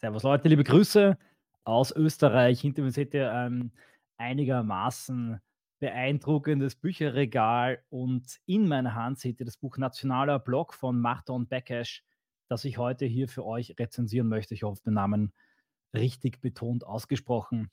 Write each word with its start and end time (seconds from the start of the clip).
Servus 0.00 0.22
Leute, 0.22 0.48
liebe 0.48 0.62
Grüße 0.62 1.18
aus 1.64 1.90
Österreich. 1.90 2.60
Hinter 2.60 2.82
mir 2.82 2.92
seht 2.92 3.14
ihr 3.14 3.32
ein 3.32 3.72
einigermaßen 4.16 5.40
beeindruckendes 5.80 6.76
Bücherregal 6.76 7.82
und 7.88 8.38
in 8.46 8.68
meiner 8.68 8.94
Hand 8.94 9.18
seht 9.18 9.40
ihr 9.40 9.44
das 9.44 9.56
Buch 9.56 9.76
Nationaler 9.76 10.38
Blog 10.38 10.72
von 10.72 11.00
Marton 11.00 11.48
Bekesch, 11.48 12.04
das 12.48 12.64
ich 12.64 12.78
heute 12.78 13.06
hier 13.06 13.26
für 13.26 13.44
euch 13.44 13.74
rezensieren 13.76 14.28
möchte. 14.28 14.54
Ich 14.54 14.62
hoffe, 14.62 14.84
den 14.84 14.94
Namen 14.94 15.32
richtig 15.92 16.40
betont 16.40 16.84
ausgesprochen. 16.84 17.68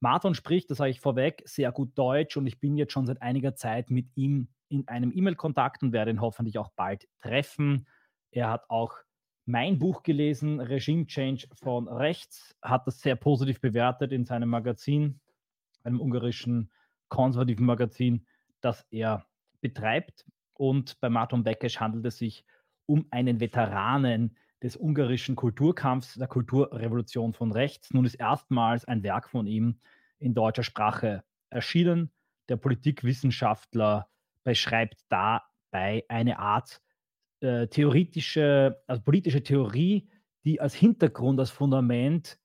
Marton 0.00 0.34
spricht, 0.34 0.70
das 0.70 0.76
sage 0.76 0.90
ich 0.90 1.00
vorweg, 1.00 1.42
sehr 1.46 1.72
gut 1.72 1.96
Deutsch 1.96 2.36
und 2.36 2.46
ich 2.46 2.60
bin 2.60 2.76
jetzt 2.76 2.92
schon 2.92 3.06
seit 3.06 3.22
einiger 3.22 3.54
Zeit 3.54 3.88
mit 3.88 4.14
ihm 4.16 4.48
in 4.68 4.86
einem 4.86 5.12
E-Mail-Kontakt 5.14 5.82
und 5.82 5.94
werde 5.94 6.10
ihn 6.10 6.20
hoffentlich 6.20 6.58
auch 6.58 6.72
bald 6.76 7.08
treffen. 7.22 7.86
Er 8.32 8.50
hat 8.50 8.68
auch 8.68 8.98
mein 9.46 9.78
Buch 9.78 10.02
gelesen, 10.02 10.60
Regime 10.60 11.06
Change 11.06 11.46
von 11.54 11.88
rechts, 11.88 12.56
hat 12.62 12.86
das 12.86 13.00
sehr 13.00 13.16
positiv 13.16 13.60
bewertet 13.60 14.12
in 14.12 14.24
seinem 14.24 14.48
Magazin, 14.48 15.20
einem 15.82 16.00
ungarischen 16.00 16.70
konservativen 17.08 17.66
Magazin, 17.66 18.26
das 18.60 18.86
er 18.90 19.26
betreibt. 19.60 20.24
Und 20.54 21.00
bei 21.00 21.08
Martin 21.08 21.42
Bekesch 21.42 21.80
handelt 21.80 22.06
es 22.06 22.18
sich 22.18 22.44
um 22.86 23.06
einen 23.10 23.40
Veteranen 23.40 24.36
des 24.62 24.76
ungarischen 24.76 25.36
Kulturkampfs, 25.36 26.14
der 26.14 26.28
Kulturrevolution 26.28 27.32
von 27.32 27.52
rechts. 27.52 27.92
Nun 27.92 28.04
ist 28.04 28.16
erstmals 28.16 28.84
ein 28.84 29.02
Werk 29.02 29.28
von 29.30 29.46
ihm 29.46 29.80
in 30.18 30.34
deutscher 30.34 30.62
Sprache 30.62 31.24
erschienen. 31.48 32.10
Der 32.48 32.56
Politikwissenschaftler 32.56 34.08
beschreibt 34.44 35.00
dabei 35.08 36.04
eine 36.08 36.38
Art 36.38 36.82
äh, 37.40 37.66
theoretische, 37.66 38.82
also 38.86 39.02
politische 39.02 39.42
Theorie, 39.42 40.08
die 40.44 40.60
als 40.60 40.74
Hintergrund, 40.74 41.38
als 41.40 41.50
Fundament 41.50 42.38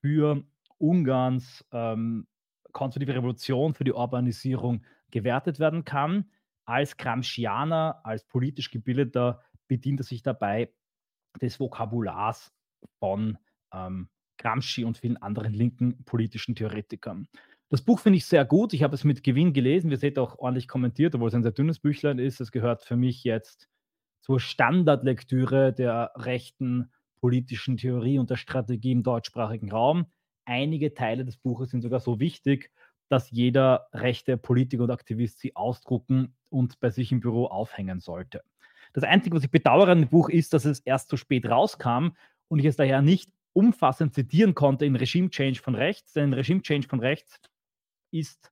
für 0.00 0.44
Ungarns 0.78 1.64
ähm, 1.72 2.26
konservative 2.72 3.16
Revolution, 3.16 3.74
für 3.74 3.84
die 3.84 3.92
Urbanisierung 3.92 4.84
gewertet 5.10 5.58
werden 5.58 5.84
kann. 5.84 6.30
Als 6.64 6.96
Gramscianer, 6.96 8.00
als 8.04 8.24
politisch 8.24 8.70
gebildeter, 8.70 9.42
bedient 9.66 10.00
er 10.00 10.04
sich 10.04 10.22
dabei 10.22 10.72
des 11.40 11.58
Vokabulars 11.58 12.52
von 12.98 13.38
ähm, 13.72 14.08
Gramsci 14.38 14.84
und 14.84 14.98
vielen 14.98 15.16
anderen 15.18 15.52
linken 15.52 16.04
politischen 16.04 16.54
Theoretikern. 16.54 17.28
Das 17.68 17.82
Buch 17.82 18.00
finde 18.00 18.16
ich 18.16 18.26
sehr 18.26 18.44
gut. 18.44 18.72
Ich 18.72 18.82
habe 18.82 18.94
es 18.94 19.04
mit 19.04 19.22
Gewinn 19.22 19.52
gelesen. 19.52 19.90
Wir 19.90 19.96
seht 19.96 20.18
auch 20.18 20.38
ordentlich 20.38 20.66
kommentiert, 20.66 21.14
obwohl 21.14 21.28
es 21.28 21.34
ein 21.34 21.42
sehr 21.42 21.52
dünnes 21.52 21.78
Büchlein 21.78 22.18
ist. 22.18 22.40
Es 22.40 22.50
gehört 22.50 22.82
für 22.82 22.96
mich 22.96 23.22
jetzt 23.22 23.68
zur 24.20 24.40
Standardlektüre 24.40 25.72
der 25.72 26.12
rechten 26.16 26.90
politischen 27.20 27.76
Theorie 27.76 28.18
und 28.18 28.30
der 28.30 28.36
Strategie 28.36 28.92
im 28.92 29.02
deutschsprachigen 29.02 29.70
Raum. 29.70 30.06
Einige 30.44 30.94
Teile 30.94 31.24
des 31.24 31.36
Buches 31.36 31.70
sind 31.70 31.82
sogar 31.82 32.00
so 32.00 32.18
wichtig, 32.18 32.70
dass 33.08 33.30
jeder 33.30 33.88
rechte 33.92 34.36
Politiker 34.36 34.84
und 34.84 34.90
Aktivist 34.90 35.40
sie 35.40 35.56
ausdrucken 35.56 36.34
und 36.48 36.80
bei 36.80 36.90
sich 36.90 37.12
im 37.12 37.20
Büro 37.20 37.46
aufhängen 37.46 38.00
sollte. 38.00 38.42
Das 38.92 39.04
Einzige, 39.04 39.36
was 39.36 39.44
ich 39.44 39.50
bedauere 39.50 39.88
an 39.88 40.00
dem 40.00 40.08
Buch, 40.08 40.28
ist, 40.28 40.52
dass 40.52 40.64
es 40.64 40.80
erst 40.80 41.08
zu 41.08 41.16
spät 41.16 41.46
rauskam 41.46 42.10
und 42.48 42.58
ich 42.58 42.64
es 42.64 42.76
daher 42.76 43.02
nicht 43.02 43.30
umfassend 43.52 44.14
zitieren 44.14 44.54
konnte 44.54 44.84
in 44.84 44.96
Regime 44.96 45.30
Change 45.30 45.60
von 45.60 45.74
rechts. 45.74 46.12
Denn 46.12 46.32
Regime 46.32 46.62
Change 46.62 46.88
von 46.88 47.00
rechts 47.00 47.40
ist 48.10 48.50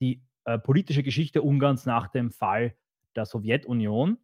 die 0.00 0.22
äh, 0.44 0.58
politische 0.58 1.02
Geschichte 1.02 1.42
Ungarns 1.42 1.84
nach 1.84 2.08
dem 2.08 2.30
Fall 2.30 2.74
der 3.14 3.26
Sowjetunion. 3.26 4.16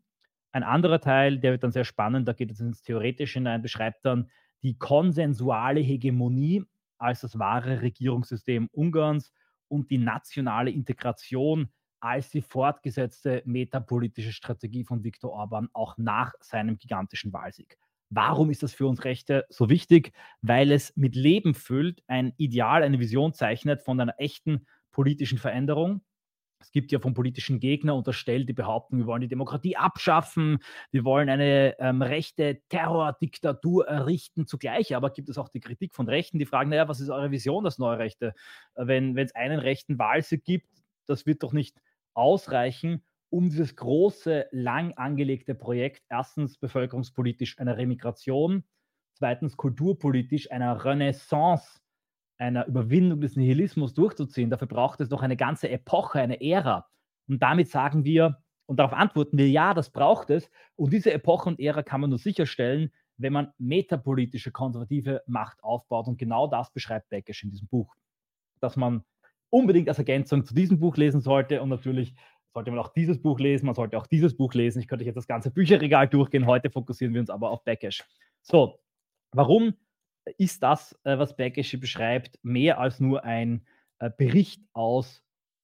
Ein 0.53 0.63
anderer 0.63 1.01
Teil, 1.01 1.39
der 1.39 1.53
wird 1.53 1.63
dann 1.63 1.73
sehr 1.73 1.85
spannend, 1.85 2.27
da 2.27 2.33
geht 2.33 2.51
es 2.51 2.61
ins 2.61 2.83
Theoretische 2.83 3.39
hinein, 3.39 3.61
beschreibt 3.61 4.05
dann 4.07 4.31
die 4.63 4.79
konsensuale 4.79 5.81
Hegemonie 5.81 6.65
als 6.99 7.21
das 7.21 7.39
wahre 7.39 7.83
Regierungssystem 7.83 8.69
Ungarns 8.73 9.33
und 9.69 9.91
die 9.91 9.99
nationale 9.99 10.71
Integration 10.71 11.69
als 12.01 12.31
die 12.31 12.41
fortgesetzte 12.41 13.43
metapolitische 13.45 14.33
Strategie 14.33 14.85
von 14.85 15.05
Viktor 15.05 15.33
Orban 15.33 15.69
auch 15.75 15.99
nach 15.99 16.33
seinem 16.41 16.79
gigantischen 16.79 17.33
Wahlsieg. 17.33 17.79
Warum 18.11 18.51
ist 18.51 18.63
das 18.65 18.75
für 18.75 18.87
uns 18.87 19.05
Rechte 19.05 19.47
so 19.49 19.71
wichtig? 19.71 20.13
Weil 20.43 20.73
es 20.73 20.93
mit 20.97 21.15
Leben 21.15 21.55
füllt, 21.55 22.03
ein 22.09 22.33
Ideal, 22.37 22.83
eine 22.83 22.99
Vision 22.99 23.33
zeichnet 23.33 23.83
von 23.83 24.01
einer 24.01 24.15
echten 24.19 24.67
politischen 24.91 25.39
Veränderung. 25.39 26.03
Es 26.61 26.73
gibt 26.73 26.93
ja 26.93 26.99
vom 26.99 27.15
politischen 27.15 27.59
Gegner 27.59 27.95
unterstellt 27.95 28.49
die 28.49 28.53
Behauptung, 28.53 28.99
wir 28.99 29.07
wollen 29.07 29.23
die 29.23 29.29
Demokratie 29.29 29.77
abschaffen, 29.77 30.59
wir 30.91 31.05
wollen 31.05 31.31
eine 31.31 31.79
ähm, 31.79 32.03
rechte 32.03 32.61
Terrordiktatur 32.69 33.87
errichten. 33.87 34.47
Zugleich 34.47 34.95
aber 34.95 35.11
gibt 35.11 35.31
es 35.31 35.39
auch 35.39 35.49
die 35.49 35.61
Kritik 35.61 35.95
von 35.95 36.07
Rechten, 36.07 36.39
die 36.39 36.47
fragen, 36.47 36.71
naja, 36.71 36.87
was 36.87 37.01
ist 37.01 37.09
eure 37.09 37.31
Vision, 37.31 37.65
das 37.65 37.79
neue 37.79 37.99
Rechte? 37.99 38.35
Wenn 38.75 39.17
es 39.17 39.35
einen 39.35 39.59
rechten 39.59 39.99
Wahlsieg 39.99 40.45
gibt, 40.45 40.69
das 41.07 41.25
wird 41.27 41.43
doch 41.43 41.53
nicht 41.53 41.81
ausreichen, 42.13 43.03
um 43.31 43.49
dieses 43.49 43.77
große, 43.77 44.47
lang 44.51 44.93
angelegte 44.95 45.55
Projekt, 45.55 46.05
erstens 46.09 46.59
bevölkerungspolitisch 46.59 47.59
einer 47.59 47.77
Remigration, 47.77 48.65
zweitens 49.15 49.57
kulturpolitisch 49.57 50.51
einer 50.51 50.85
Renaissance, 50.85 51.81
einer 52.39 52.67
Überwindung 52.67 53.21
des 53.21 53.37
Nihilismus 53.37 53.95
durchzuziehen. 53.95 54.51
Dafür 54.51 54.69
braucht 54.69 55.01
es 55.01 55.11
noch 55.11 55.23
eine 55.23 55.37
ganze 55.37 55.69
Epoche, 55.69 56.21
eine 56.21 56.41
Ära. 56.41 56.89
Und 57.29 57.43
damit 57.43 57.69
sagen 57.69 58.05
wir, 58.05 58.43
und 58.67 58.79
darauf 58.79 58.93
antworten 58.93 59.37
wir, 59.37 59.49
ja, 59.49 59.75
das 59.75 59.91
braucht 59.91 60.31
es. 60.31 60.51
Und 60.77 60.93
diese 60.93 61.13
Epoche 61.13 61.49
und 61.49 61.61
Ära 61.61 61.83
kann 61.83 62.01
man 62.01 62.11
nur 62.11 62.19
sicherstellen, 62.19 62.93
wenn 63.17 63.33
man 63.33 63.53
metapolitische, 63.59 64.53
konservative 64.53 65.23
Macht 65.27 65.63
aufbaut. 65.63 66.09
Und 66.09 66.19
genau 66.19 66.47
das 66.47 66.73
beschreibt 66.73 67.11
Beckisch 67.11 67.45
in 67.45 67.51
diesem 67.51 67.69
Buch. 67.69 67.95
Dass 68.61 68.77
man 68.77 69.05
unbedingt 69.51 69.89
als 69.89 69.99
Ergänzung 69.99 70.45
zu 70.45 70.55
diesem 70.55 70.79
Buch 70.79 70.97
lesen 70.97 71.21
sollte 71.21 71.61
und 71.61 71.69
natürlich 71.69 72.15
sollte 72.53 72.71
man 72.71 72.81
auch 72.81 72.93
dieses 72.93 73.21
Buch 73.21 73.39
lesen, 73.39 73.67
man 73.67 73.75
sollte 73.75 73.97
auch 73.97 74.07
dieses 74.07 74.37
Buch 74.37 74.55
lesen. 74.55 74.81
Ich 74.81 74.89
könnte 74.89 75.05
jetzt 75.05 75.17
das 75.17 75.27
ganze 75.27 75.51
Bücherregal 75.51 76.09
durchgehen. 76.09 76.47
Heute 76.47 76.71
fokussieren 76.71 77.15
wir 77.15 77.21
uns 77.21 77.31
aber 77.31 77.51
auf 77.51 77.65
Beckesch. 77.65 78.03
So, 78.43 78.81
warum 79.33 79.75
ist 80.39 80.63
das, 80.63 80.99
äh, 81.05 81.19
was 81.19 81.37
Beckesch 81.37 81.79
beschreibt, 81.79 82.39
mehr 82.43 82.79
als 82.79 83.01
nur 83.01 83.25
ein 83.25 83.67
äh, 83.99 84.11
Bericht 84.17 84.63
aus 84.73 85.23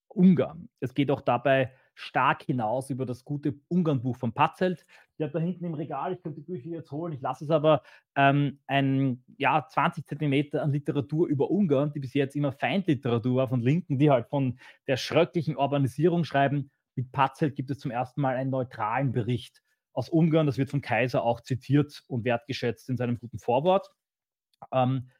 Ungarn? 0.08 0.68
Es 0.80 0.94
geht 0.94 1.10
auch 1.10 1.20
dabei 1.20 1.72
stark 1.96 2.42
hinaus 2.42 2.90
über 2.90 3.06
das 3.06 3.24
gute 3.24 3.54
Ungarn-Buch 3.68 4.16
von 4.16 4.32
Patzelt. 4.32 4.84
Ich 5.16 5.22
habe 5.22 5.32
da 5.32 5.38
hinten 5.38 5.64
im 5.64 5.74
Regal, 5.74 6.12
ich 6.12 6.22
könnte 6.22 6.40
die 6.40 6.46
Bücher 6.46 6.68
jetzt 6.68 6.92
holen, 6.92 7.14
ich 7.14 7.22
lasse 7.22 7.44
es 7.44 7.50
aber, 7.50 7.82
ähm, 8.16 8.60
ein 8.66 9.24
ja, 9.38 9.66
20 9.66 10.04
Zentimeter 10.06 10.62
an 10.62 10.72
Literatur 10.72 11.26
über 11.26 11.50
Ungarn, 11.50 11.92
die 11.92 12.00
bis 12.00 12.12
jetzt 12.12 12.36
immer 12.36 12.52
Feindliteratur 12.52 13.36
war 13.36 13.48
von 13.48 13.62
Linken, 13.62 13.98
die 13.98 14.10
halt 14.10 14.28
von 14.28 14.58
der 14.86 14.98
schröcklichen 14.98 15.56
Urbanisierung 15.56 16.24
schreiben. 16.24 16.70
Mit 16.96 17.12
Patzelt 17.12 17.54
gibt 17.54 17.70
es 17.70 17.78
zum 17.78 17.90
ersten 17.90 18.20
Mal 18.20 18.36
einen 18.36 18.50
neutralen 18.50 19.12
Bericht 19.12 19.62
aus 19.92 20.08
Ungarn. 20.08 20.46
Das 20.46 20.58
wird 20.58 20.70
vom 20.70 20.80
Kaiser 20.80 21.22
auch 21.22 21.40
zitiert 21.40 22.02
und 22.08 22.24
wertgeschätzt 22.24 22.88
in 22.88 22.96
seinem 22.96 23.18
guten 23.18 23.38
Vorwort. 23.38 23.88
Ähm, 24.72 25.10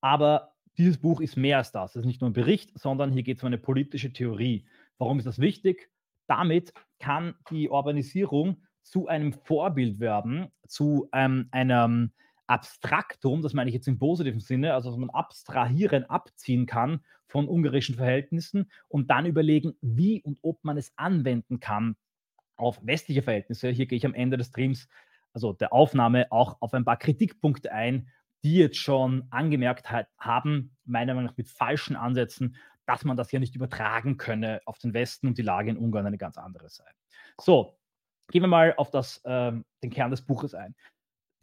aber 0.00 0.54
dieses 0.78 0.98
Buch 0.98 1.20
ist 1.20 1.36
mehr 1.36 1.58
als 1.58 1.72
das. 1.72 1.90
Es 1.90 2.00
ist 2.00 2.06
nicht 2.06 2.20
nur 2.20 2.30
ein 2.30 2.34
Bericht, 2.34 2.78
sondern 2.78 3.12
hier 3.12 3.22
geht 3.22 3.38
es 3.38 3.42
um 3.42 3.48
eine 3.48 3.58
politische 3.58 4.12
Theorie. 4.12 4.66
Warum 4.98 5.18
ist 5.18 5.26
das 5.26 5.38
wichtig? 5.38 5.90
Damit 6.26 6.72
kann 6.98 7.34
die 7.50 7.68
Urbanisierung 7.68 8.62
zu 8.82 9.08
einem 9.08 9.32
Vorbild 9.32 10.00
werden, 10.00 10.48
zu 10.66 11.08
ähm, 11.12 11.48
einem 11.50 12.12
Abstraktum, 12.46 13.42
das 13.42 13.54
meine 13.54 13.70
ich 13.70 13.74
jetzt 13.74 13.88
im 13.88 13.98
positiven 13.98 14.40
Sinne, 14.40 14.74
also 14.74 14.90
dass 14.90 14.98
man 14.98 15.10
abstrahieren, 15.10 16.04
abziehen 16.04 16.66
kann 16.66 17.00
von 17.26 17.48
ungarischen 17.48 17.94
Verhältnissen 17.94 18.70
und 18.88 19.10
dann 19.10 19.26
überlegen, 19.26 19.74
wie 19.80 20.22
und 20.22 20.38
ob 20.42 20.62
man 20.62 20.76
es 20.76 20.92
anwenden 20.96 21.60
kann 21.60 21.96
auf 22.56 22.78
westliche 22.86 23.22
Verhältnisse. 23.22 23.70
Hier 23.70 23.86
gehe 23.86 23.96
ich 23.96 24.06
am 24.06 24.14
Ende 24.14 24.36
des 24.36 24.48
Streams, 24.48 24.88
also 25.32 25.52
der 25.52 25.72
Aufnahme, 25.72 26.30
auch 26.30 26.56
auf 26.60 26.74
ein 26.74 26.84
paar 26.84 26.98
Kritikpunkte 26.98 27.72
ein, 27.72 28.08
die 28.44 28.56
jetzt 28.56 28.76
schon 28.76 29.26
angemerkt 29.30 29.90
haben, 30.18 30.76
meiner 30.84 31.14
Meinung 31.14 31.30
nach 31.30 31.36
mit 31.36 31.48
falschen 31.48 31.96
Ansätzen, 31.96 32.56
dass 32.86 33.04
man 33.04 33.16
das 33.16 33.32
ja 33.32 33.40
nicht 33.40 33.56
übertragen 33.56 34.18
könne 34.18 34.60
auf 34.66 34.78
den 34.78 34.92
Westen 34.92 35.28
und 35.28 35.38
die 35.38 35.42
Lage 35.42 35.70
in 35.70 35.78
Ungarn 35.78 36.06
eine 36.06 36.18
ganz 36.18 36.36
andere 36.36 36.68
sei. 36.68 36.84
So, 37.40 37.78
gehen 38.30 38.42
wir 38.42 38.48
mal 38.48 38.74
auf 38.76 38.90
das, 38.90 39.22
ähm, 39.24 39.64
den 39.82 39.90
Kern 39.90 40.10
des 40.10 40.22
Buches 40.22 40.54
ein. 40.54 40.74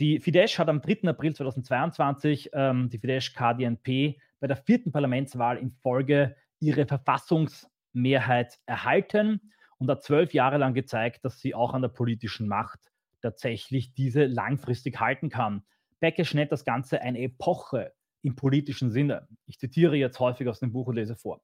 Die 0.02 0.20
Fidesz 0.20 0.58
hat 0.58 0.68
am 0.68 0.82
3. 0.82 1.10
April 1.10 1.36
2022, 1.36 2.50
ähm, 2.54 2.90
die 2.90 2.98
Fidesz 2.98 3.36
KDNP, 3.36 4.20
bei 4.40 4.48
der 4.48 4.58
vierten 4.58 4.92
Parlamentswahl 4.92 5.60
in 5.60 5.70
Folge 5.70 6.36
ihre 6.60 6.88
Verfassungsmehrheit 6.88 8.58
erhalten 8.66 9.52
und 9.78 9.92
hat 9.92 10.02
zwölf 10.02 10.34
Jahre 10.34 10.58
lang 10.58 10.74
gezeigt, 10.74 11.24
dass 11.24 11.40
sie 11.40 11.54
auch 11.54 11.76
an 11.76 11.84
der 11.84 11.90
politischen 11.90 12.48
Macht 12.48 12.80
tatsächlich 13.22 13.94
diese 13.94 14.26
langfristig 14.26 15.00
halten 15.00 15.30
kann. 15.30 15.64
Beckesch 16.00 16.34
nennt 16.34 16.52
das 16.52 16.66
Ganze 16.66 17.00
eine 17.04 17.20
Epoche 17.20 17.94
im 18.24 18.36
politischen 18.36 18.90
Sinne. 18.90 19.28
Ich 19.46 19.60
zitiere 19.60 19.98
jetzt 19.98 20.20
häufig 20.20 20.48
aus 20.48 20.62
dem 20.62 20.72
Buch 20.72 20.88
und 20.88 20.96
lese 20.96 21.16
vor. 21.16 21.44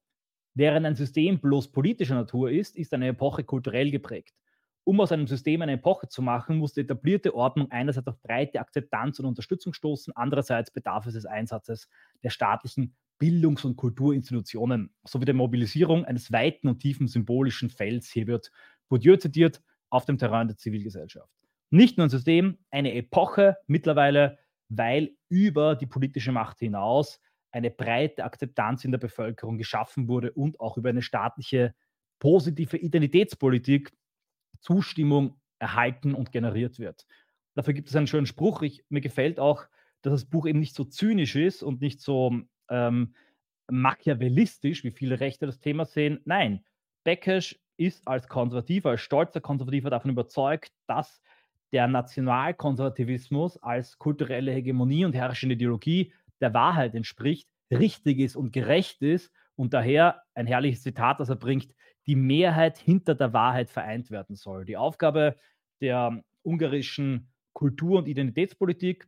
Während 0.54 0.84
ein 0.84 0.96
System 0.96 1.38
bloß 1.38 1.70
politischer 1.70 2.16
Natur 2.16 2.50
ist, 2.50 2.76
ist 2.76 2.92
eine 2.92 3.06
Epoche 3.06 3.44
kulturell 3.44 3.92
geprägt. 3.92 4.34
Um 4.88 5.02
aus 5.02 5.12
einem 5.12 5.26
System 5.26 5.60
eine 5.60 5.72
Epoche 5.72 6.08
zu 6.08 6.22
machen, 6.22 6.56
muss 6.56 6.72
die 6.72 6.80
etablierte 6.80 7.34
Ordnung 7.34 7.70
einerseits 7.70 8.06
auf 8.06 8.22
breite 8.22 8.58
Akzeptanz 8.58 9.18
und 9.18 9.26
Unterstützung 9.26 9.74
stoßen, 9.74 10.16
andererseits 10.16 10.70
bedarf 10.70 11.04
es 11.04 11.12
des 11.12 11.26
Einsatzes 11.26 11.90
der 12.22 12.30
staatlichen 12.30 12.96
Bildungs- 13.18 13.66
und 13.66 13.76
Kulturinstitutionen 13.76 14.94
sowie 15.04 15.26
der 15.26 15.34
Mobilisierung 15.34 16.06
eines 16.06 16.32
weiten 16.32 16.68
und 16.68 16.80
tiefen 16.80 17.06
symbolischen 17.06 17.68
Felds, 17.68 18.10
hier 18.10 18.26
wird 18.26 18.50
Bourdieu 18.88 19.16
zitiert, 19.16 19.60
auf 19.90 20.06
dem 20.06 20.16
Terrain 20.16 20.48
der 20.48 20.56
Zivilgesellschaft. 20.56 21.34
Nicht 21.68 21.98
nur 21.98 22.06
ein 22.06 22.10
System, 22.10 22.56
eine 22.70 22.94
Epoche 22.94 23.58
mittlerweile, 23.66 24.38
weil 24.70 25.10
über 25.28 25.76
die 25.76 25.84
politische 25.84 26.32
Macht 26.32 26.60
hinaus 26.60 27.20
eine 27.50 27.70
breite 27.70 28.24
Akzeptanz 28.24 28.86
in 28.86 28.92
der 28.92 28.98
Bevölkerung 28.98 29.58
geschaffen 29.58 30.08
wurde 30.08 30.32
und 30.32 30.58
auch 30.60 30.78
über 30.78 30.88
eine 30.88 31.02
staatliche 31.02 31.74
positive 32.20 32.78
Identitätspolitik 32.78 33.92
Zustimmung 34.60 35.40
erhalten 35.58 36.14
und 36.14 36.32
generiert 36.32 36.78
wird. 36.78 37.06
Dafür 37.54 37.74
gibt 37.74 37.88
es 37.88 37.96
einen 37.96 38.06
schönen 38.06 38.26
Spruch. 38.26 38.62
Ich, 38.62 38.84
mir 38.88 39.00
gefällt 39.00 39.40
auch, 39.40 39.64
dass 40.02 40.12
das 40.12 40.24
Buch 40.24 40.46
eben 40.46 40.60
nicht 40.60 40.74
so 40.74 40.84
zynisch 40.84 41.34
ist 41.34 41.62
und 41.62 41.80
nicht 41.80 42.00
so 42.00 42.40
ähm, 42.70 43.14
machiavellistisch, 43.70 44.84
wie 44.84 44.90
viele 44.90 45.20
Rechte 45.20 45.46
das 45.46 45.60
Thema 45.60 45.84
sehen. 45.84 46.20
Nein, 46.24 46.64
Beckesch 47.04 47.58
ist 47.76 48.06
als 48.06 48.28
Konservativer, 48.28 48.90
als 48.90 49.00
stolzer 49.00 49.40
Konservativer 49.40 49.90
davon 49.90 50.10
überzeugt, 50.10 50.72
dass 50.86 51.20
der 51.72 51.86
Nationalkonservativismus 51.86 53.58
als 53.58 53.98
kulturelle 53.98 54.52
Hegemonie 54.52 55.04
und 55.04 55.14
herrschende 55.14 55.54
Ideologie 55.54 56.12
der 56.40 56.54
Wahrheit 56.54 56.94
entspricht, 56.94 57.48
richtig 57.70 58.18
ist 58.20 58.36
und 58.36 58.52
gerecht 58.52 59.02
ist 59.02 59.30
und 59.54 59.74
daher 59.74 60.22
ein 60.34 60.46
herrliches 60.46 60.82
Zitat, 60.82 61.20
das 61.20 61.28
er 61.28 61.36
bringt, 61.36 61.74
die 62.08 62.16
Mehrheit 62.16 62.78
hinter 62.78 63.14
der 63.14 63.32
Wahrheit 63.34 63.70
vereint 63.70 64.10
werden 64.10 64.34
soll. 64.34 64.64
Die 64.64 64.78
Aufgabe 64.78 65.36
der 65.82 66.24
ungarischen 66.42 67.30
Kultur- 67.52 67.98
und 67.98 68.08
Identitätspolitik, 68.08 69.06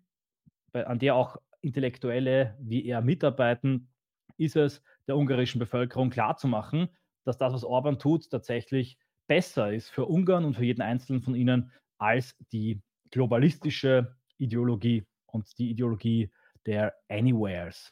an 0.73 0.99
der 0.99 1.15
auch 1.15 1.39
Intellektuelle 1.63 2.57
wie 2.61 2.85
er 2.87 3.01
mitarbeiten, 3.01 3.89
ist 4.37 4.57
es 4.57 4.83
der 5.07 5.17
ungarischen 5.17 5.59
Bevölkerung 5.59 6.11
klarzumachen, 6.11 6.89
dass 7.25 7.39
das, 7.39 7.53
was 7.53 7.65
Orban 7.65 7.99
tut, 7.99 8.31
tatsächlich 8.31 8.99
besser 9.27 9.73
ist 9.73 9.89
für 9.89 10.07
Ungarn 10.07 10.45
und 10.45 10.55
für 10.55 10.65
jeden 10.65 10.83
Einzelnen 10.83 11.23
von 11.23 11.35
ihnen 11.35 11.73
als 11.99 12.37
die 12.53 12.81
globalistische 13.11 14.15
Ideologie 14.39 15.05
und 15.27 15.59
die 15.59 15.71
Ideologie 15.71 16.31
der 16.67 16.95
Anywheres. 17.09 17.91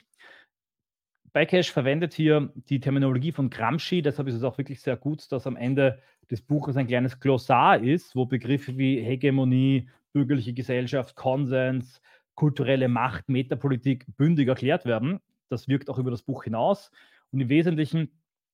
Bekesh 1.33 1.71
verwendet 1.73 2.15
hier 2.15 2.53
die 2.69 2.81
Terminologie 2.81 3.33
von 3.33 3.51
Gramsci, 3.51 4.03
deshalb 4.03 4.29
ist 4.29 4.35
es 4.35 4.45
auch 4.45 4.59
wirklich 4.59 4.81
sehr 4.81 4.97
gut, 4.97 5.31
dass 5.31 5.47
am 5.47 5.57
Ende 5.57 6.01
des 6.31 6.43
Buches 6.43 6.77
ein 6.77 6.87
kleines 6.87 7.21
Glossar 7.21 7.81
ist, 7.81 8.15
wo 8.15 8.27
Begriffe 8.27 8.77
wie 8.77 9.01
Hegemonie, 9.01 9.89
bürgerliche 10.13 10.53
Gesellschaft, 10.53 11.17
Konsens, 11.17 12.01
kulturelle 12.35 12.89
Macht, 12.89 13.29
Metapolitik 13.29 14.07
bündig 14.17 14.49
erklärt 14.49 14.85
werden. 14.85 15.21
Das 15.49 15.69
wirkt 15.69 15.91
auch 15.91 15.99
über 15.99 16.11
das 16.11 16.23
Buch 16.23 16.45
hinaus. 16.45 16.91
Und 17.33 17.41
im 17.41 17.49
Wesentlichen 17.49 18.11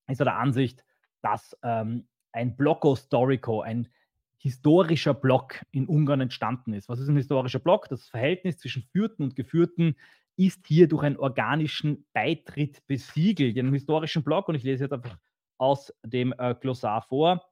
ist 0.09 0.21
er 0.21 0.25
der 0.25 0.39
Ansicht, 0.39 0.85
dass 1.23 1.57
ähm, 1.63 2.07
ein 2.33 2.57
Blocco 2.57 2.97
Storico, 2.97 3.61
ein 3.61 3.89
historischer 4.39 5.15
Block 5.15 5.63
in 5.71 5.87
Ungarn 5.87 6.21
entstanden 6.21 6.75
ist. 6.75 6.89
Was 6.89 6.99
ist 6.99 7.09
ein 7.09 7.17
historischer 7.17 7.61
Block? 7.61 7.89
Das 7.89 8.09
Verhältnis 8.09 8.59
zwischen 8.59 8.83
Führten 8.83 9.23
und 9.23 9.37
Geführten 9.37 9.97
ist 10.37 10.67
hier 10.67 10.89
durch 10.89 11.05
einen 11.05 11.17
organischen 11.17 12.07
Beitritt 12.13 12.87
besiegelt. 12.87 13.57
In 13.57 13.67
einem 13.67 13.75
historischen 13.75 14.25
Block, 14.25 14.49
und 14.49 14.55
ich 14.55 14.65
lese 14.65 14.85
jetzt 14.85 14.93
einfach 14.93 15.17
aus 15.59 15.93
dem 16.05 16.35
äh, 16.37 16.55
Glossar 16.55 17.03
vor, 17.03 17.45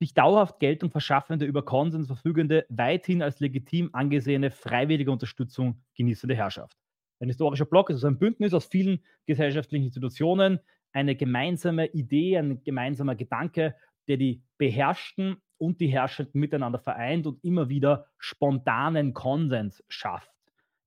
sich 0.00 0.14
dauerhaft 0.14 0.60
Geltung 0.60 0.90
verschaffende, 0.90 1.44
über 1.44 1.64
Konsens 1.64 2.06
verfügende, 2.06 2.66
weithin 2.68 3.22
als 3.22 3.40
legitim 3.40 3.90
angesehene 3.92 4.50
freiwillige 4.50 5.10
Unterstützung 5.10 5.82
genießende 5.96 6.34
Herrschaft. 6.34 6.76
Ein 7.20 7.28
historischer 7.28 7.64
Block 7.64 7.90
ist 7.90 7.96
also 7.96 8.08
ein 8.08 8.18
Bündnis 8.18 8.54
aus 8.54 8.66
vielen 8.66 9.04
gesellschaftlichen 9.26 9.86
Institutionen, 9.86 10.60
eine 10.92 11.16
gemeinsame 11.16 11.86
Idee, 11.86 12.38
ein 12.38 12.62
gemeinsamer 12.62 13.16
Gedanke, 13.16 13.74
der 14.06 14.16
die 14.16 14.42
Beherrschten 14.56 15.36
und 15.58 15.80
die 15.80 15.88
Herrschenden 15.88 16.40
miteinander 16.40 16.78
vereint 16.78 17.26
und 17.26 17.42
immer 17.44 17.68
wieder 17.68 18.06
spontanen 18.18 19.14
Konsens 19.14 19.82
schafft. 19.88 20.37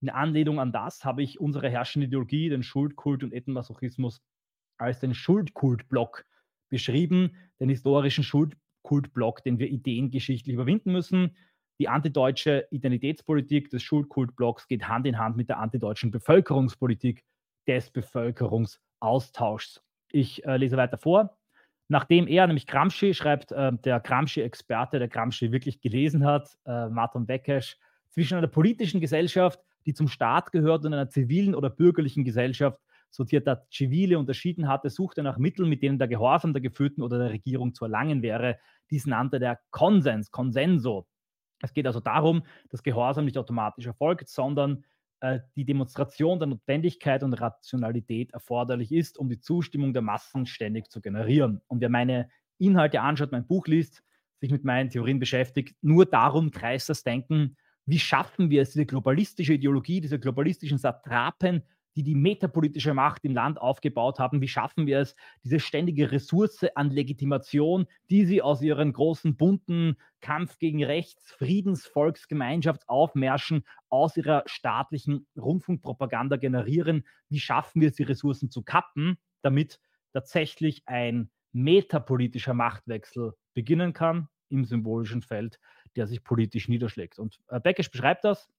In 0.01 0.09
Anlehnung 0.09 0.59
an 0.59 0.71
das 0.71 1.05
habe 1.05 1.21
ich 1.21 1.39
unsere 1.39 1.69
herrschende 1.69 2.07
Ideologie, 2.07 2.49
den 2.49 2.63
Schuldkult 2.63 3.23
und 3.23 3.33
Ethnomasochismus, 3.33 4.21
als 4.77 4.99
den 4.99 5.13
Schuldkultblock 5.13 6.25
beschrieben, 6.69 7.35
den 7.59 7.69
historischen 7.69 8.23
Schuld 8.23 8.57
Kultblock, 8.81 9.43
den 9.43 9.59
wir 9.59 9.69
ideengeschichtlich 9.69 10.55
überwinden 10.55 10.91
müssen. 10.91 11.37
Die 11.79 11.87
antideutsche 11.87 12.67
Identitätspolitik 12.71 13.69
des 13.69 13.83
Schulkultblocks 13.83 14.67
geht 14.67 14.87
Hand 14.87 15.05
in 15.05 15.19
Hand 15.19 15.37
mit 15.37 15.49
der 15.49 15.59
antideutschen 15.59 16.09
Bevölkerungspolitik 16.09 17.23
des 17.67 17.91
Bevölkerungsaustauschs. 17.91 19.83
Ich 20.11 20.43
äh, 20.45 20.57
lese 20.57 20.77
weiter 20.77 20.97
vor. 20.97 21.37
Nachdem 21.87 22.27
er, 22.27 22.47
nämlich 22.47 22.67
Gramsci, 22.67 23.13
schreibt 23.13 23.51
äh, 23.51 23.71
der 23.73 23.99
Gramsci-Experte, 23.99 24.97
der 24.97 25.09
Gramsci 25.09 25.51
wirklich 25.51 25.81
gelesen 25.81 26.25
hat, 26.25 26.57
äh, 26.65 26.87
Martin 26.87 27.25
Bekesch, 27.25 27.77
zwischen 28.09 28.37
einer 28.37 28.47
politischen 28.47 28.99
Gesellschaft, 28.99 29.59
die 29.85 29.93
zum 29.93 30.07
Staat 30.07 30.51
gehört, 30.51 30.85
und 30.85 30.93
einer 30.93 31.09
zivilen 31.09 31.55
oder 31.55 31.69
bürgerlichen 31.69 32.23
Gesellschaft, 32.23 32.79
sortiert 33.11 33.45
hat, 33.47 33.67
Civile 33.71 34.17
unterschieden 34.17 34.67
hatte, 34.67 34.89
suchte 34.89 35.21
nach 35.21 35.37
Mitteln, 35.37 35.69
mit 35.69 35.83
denen 35.83 35.99
der 35.99 36.07
Gehorsam 36.07 36.53
der 36.53 36.61
Geführten 36.61 37.01
oder 37.01 37.19
der 37.19 37.29
Regierung 37.29 37.73
zu 37.73 37.85
erlangen 37.85 38.21
wäre. 38.21 38.57
Dies 38.89 39.05
nannte 39.05 39.39
der 39.39 39.59
Konsens, 39.69 40.31
Consenso. 40.31 41.07
Es 41.61 41.73
geht 41.73 41.85
also 41.85 41.99
darum, 41.99 42.43
dass 42.69 42.83
Gehorsam 42.83 43.25
nicht 43.25 43.37
automatisch 43.37 43.85
erfolgt, 43.85 44.29
sondern 44.29 44.83
äh, 45.19 45.39
die 45.55 45.65
Demonstration 45.65 46.39
der 46.39 46.47
Notwendigkeit 46.47 47.21
und 47.21 47.33
Rationalität 47.33 48.31
erforderlich 48.31 48.91
ist, 48.91 49.19
um 49.19 49.29
die 49.29 49.39
Zustimmung 49.39 49.93
der 49.93 50.01
Massen 50.01 50.45
ständig 50.45 50.89
zu 50.89 51.01
generieren. 51.01 51.61
Und 51.67 51.81
wer 51.81 51.89
meine 51.89 52.29
Inhalte 52.57 53.01
anschaut, 53.01 53.31
mein 53.31 53.45
Buch 53.45 53.67
liest, 53.67 54.03
sich 54.39 54.51
mit 54.51 54.63
meinen 54.63 54.89
Theorien 54.89 55.19
beschäftigt, 55.19 55.75
nur 55.81 56.05
darum 56.07 56.49
kreist 56.49 56.89
das 56.89 57.03
Denken, 57.03 57.57
wie 57.91 57.99
schaffen 57.99 58.49
wir 58.49 58.61
es, 58.61 58.71
diese 58.71 58.85
globalistische 58.85 59.53
Ideologie, 59.53 60.01
diese 60.01 60.19
globalistischen 60.19 60.77
Satrapen 60.77 61.63
die 61.95 62.03
die 62.03 62.15
metapolitische 62.15 62.93
Macht 62.93 63.25
im 63.25 63.33
Land 63.33 63.59
aufgebaut 63.59 64.19
haben. 64.19 64.41
Wie 64.41 64.47
schaffen 64.47 64.87
wir 64.87 64.99
es, 64.99 65.15
diese 65.43 65.59
ständige 65.59 66.11
Ressource 66.11 66.65
an 66.75 66.89
Legitimation, 66.89 67.85
die 68.09 68.25
sie 68.25 68.41
aus 68.41 68.61
ihren 68.61 68.93
großen 68.93 69.35
bunten 69.35 69.97
Kampf 70.21 70.57
gegen 70.57 70.83
Rechts, 70.83 71.31
Friedens, 71.31 71.85
Volksgemeinschaftsaufmärschen 71.85 73.65
aus 73.89 74.15
ihrer 74.15 74.43
staatlichen 74.45 75.27
Rundfunkpropaganda 75.37 76.37
generieren? 76.37 77.05
Wie 77.29 77.39
schaffen 77.39 77.81
wir 77.81 77.89
es, 77.89 77.95
die 77.95 78.03
Ressourcen 78.03 78.49
zu 78.49 78.63
kappen, 78.63 79.17
damit 79.41 79.79
tatsächlich 80.13 80.83
ein 80.85 81.29
metapolitischer 81.51 82.53
Machtwechsel 82.53 83.33
beginnen 83.53 83.93
kann 83.93 84.29
im 84.49 84.65
symbolischen 84.65 85.21
Feld, 85.21 85.59
der 85.95 86.07
sich 86.07 86.23
politisch 86.23 86.67
niederschlägt. 86.67 87.19
Und 87.19 87.39
äh, 87.49 87.59
beschreibt 87.89 88.23
das 88.23 88.49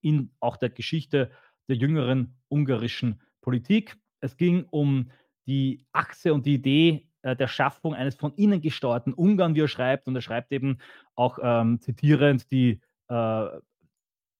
in 0.00 0.30
auch 0.40 0.56
der 0.56 0.70
Geschichte 0.70 1.30
der 1.68 1.76
jüngeren 1.76 2.34
ungarischen 2.48 3.20
Politik. 3.40 3.96
Es 4.20 4.36
ging 4.36 4.66
um 4.70 5.10
die 5.46 5.84
Achse 5.92 6.34
und 6.34 6.46
die 6.46 6.54
Idee 6.54 7.08
äh, 7.22 7.36
der 7.36 7.48
Schaffung 7.48 7.94
eines 7.94 8.14
von 8.14 8.34
innen 8.34 8.60
gesteuerten 8.60 9.12
Ungarn, 9.12 9.54
wie 9.54 9.62
er 9.62 9.68
schreibt. 9.68 10.06
Und 10.06 10.14
er 10.14 10.22
schreibt 10.22 10.52
eben 10.52 10.78
auch 11.14 11.38
ähm, 11.42 11.80
zitierend 11.80 12.50
die 12.50 12.80
äh, 13.08 13.46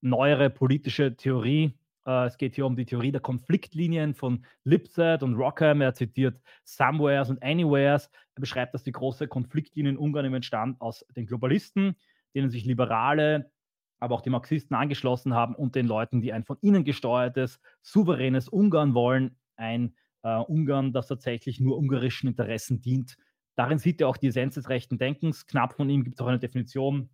neuere 0.01 0.51
politische 0.51 1.17
Theorie. 1.17 1.75
Äh, 2.07 2.27
es 2.27 2.39
geht 2.39 2.55
hier 2.55 2.67
um 2.67 2.77
die 2.77 2.87
Theorie 2.87 3.13
der 3.13 3.21
Konfliktlinien 3.21 4.15
von 4.15 4.45
Lipset 4.65 5.23
und 5.23 5.35
Rockham. 5.35 5.81
Er 5.81 5.95
zitiert 5.95 6.41
Somewheres 6.65 7.31
und 7.31 7.43
Anywheres. 7.43 8.11
Er 8.35 8.41
beschreibt, 8.41 8.75
dass 8.75 8.83
die 8.83 8.93
große 8.93 9.29
Konfliktlinie 9.29 9.93
in 9.93 9.99
Ungarn 9.99 10.33
entstand 10.33 10.81
aus 10.81 11.05
den 11.17 11.27
Globalisten, 11.27 11.97
denen 12.35 12.51
sich 12.51 12.65
Liberale, 12.65 13.51
aber 13.99 14.15
auch 14.15 14.23
die 14.23 14.31
Marxisten 14.31 14.75
angeschlossen 14.75 15.35
haben 15.35 15.55
und 15.55 15.75
den 15.75 15.87
Leuten, 15.87 16.21
die 16.21 16.33
ein 16.33 16.45
von 16.45 16.57
ihnen 16.63 16.85
gesteuertes, 16.85 17.61
souveränes 17.83 18.49
Ungarn 18.49 18.95
wollen, 18.95 19.37
ein 19.57 19.95
äh, 20.23 20.37
Ungarn, 20.37 20.93
das 20.93 21.07
tatsächlich 21.07 21.61
nur 21.61 21.79
ungarischen 21.79 22.29
Interessen 22.29 22.81
dient. 22.81 23.17
Darin 23.57 23.79
sieht 23.79 24.01
er 24.01 24.09
auch 24.09 24.17
die 24.17 24.29
Essenz 24.29 24.55
des 24.55 24.69
rechten 24.69 24.99
Denkens. 24.99 25.47
Knapp 25.47 25.75
von 25.75 25.91
ihm 25.91 26.03
gibt 26.03 26.17
es 26.17 26.25
auch 26.25 26.29
eine 26.29 26.39
Definition 26.39 27.11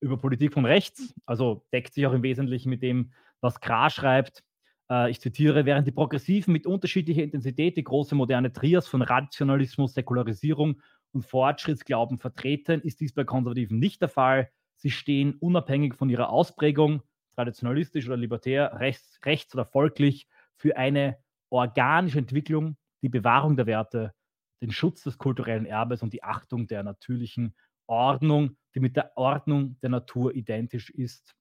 über 0.00 0.16
Politik 0.18 0.54
von 0.54 0.64
rechts, 0.64 1.14
also 1.26 1.66
deckt 1.72 1.92
sich 1.92 2.06
auch 2.06 2.12
im 2.12 2.22
Wesentlichen 2.22 2.70
mit 2.70 2.82
dem, 2.82 3.12
was 3.40 3.60
Kra 3.60 3.90
schreibt. 3.90 4.42
Äh, 4.90 5.10
ich 5.10 5.20
zitiere, 5.20 5.64
während 5.64 5.86
die 5.86 5.92
Progressiven 5.92 6.52
mit 6.52 6.66
unterschiedlicher 6.66 7.22
Intensität 7.22 7.76
die 7.76 7.84
große 7.84 8.14
moderne 8.14 8.52
Trias 8.52 8.86
von 8.88 9.02
Rationalismus, 9.02 9.94
Säkularisierung 9.94 10.80
und 11.12 11.24
Fortschrittsglauben 11.24 12.18
vertreten, 12.18 12.80
ist 12.80 13.00
dies 13.00 13.12
bei 13.12 13.24
Konservativen 13.24 13.78
nicht 13.78 14.00
der 14.00 14.08
Fall. 14.08 14.50
Sie 14.76 14.90
stehen 14.90 15.34
unabhängig 15.34 15.94
von 15.94 16.08
ihrer 16.08 16.30
Ausprägung, 16.30 17.02
traditionalistisch 17.34 18.06
oder 18.06 18.16
libertär, 18.16 18.78
rechts, 18.80 19.18
rechts 19.24 19.54
oder 19.54 19.64
folglich, 19.64 20.28
für 20.56 20.76
eine 20.76 21.18
organische 21.48 22.18
Entwicklung, 22.18 22.76
die 23.02 23.08
Bewahrung 23.08 23.56
der 23.56 23.66
Werte, 23.66 24.14
den 24.62 24.70
Schutz 24.70 25.02
des 25.02 25.18
kulturellen 25.18 25.66
Erbes 25.66 26.02
und 26.02 26.12
die 26.12 26.22
Achtung 26.22 26.66
der 26.66 26.82
natürlichen 26.82 27.54
Ordnung, 27.86 28.56
die 28.74 28.80
mit 28.80 28.96
der 28.96 29.16
Ordnung 29.16 29.78
der 29.80 29.90
Natur 29.90 30.34
identisch 30.34 30.90
ist. 30.90 31.34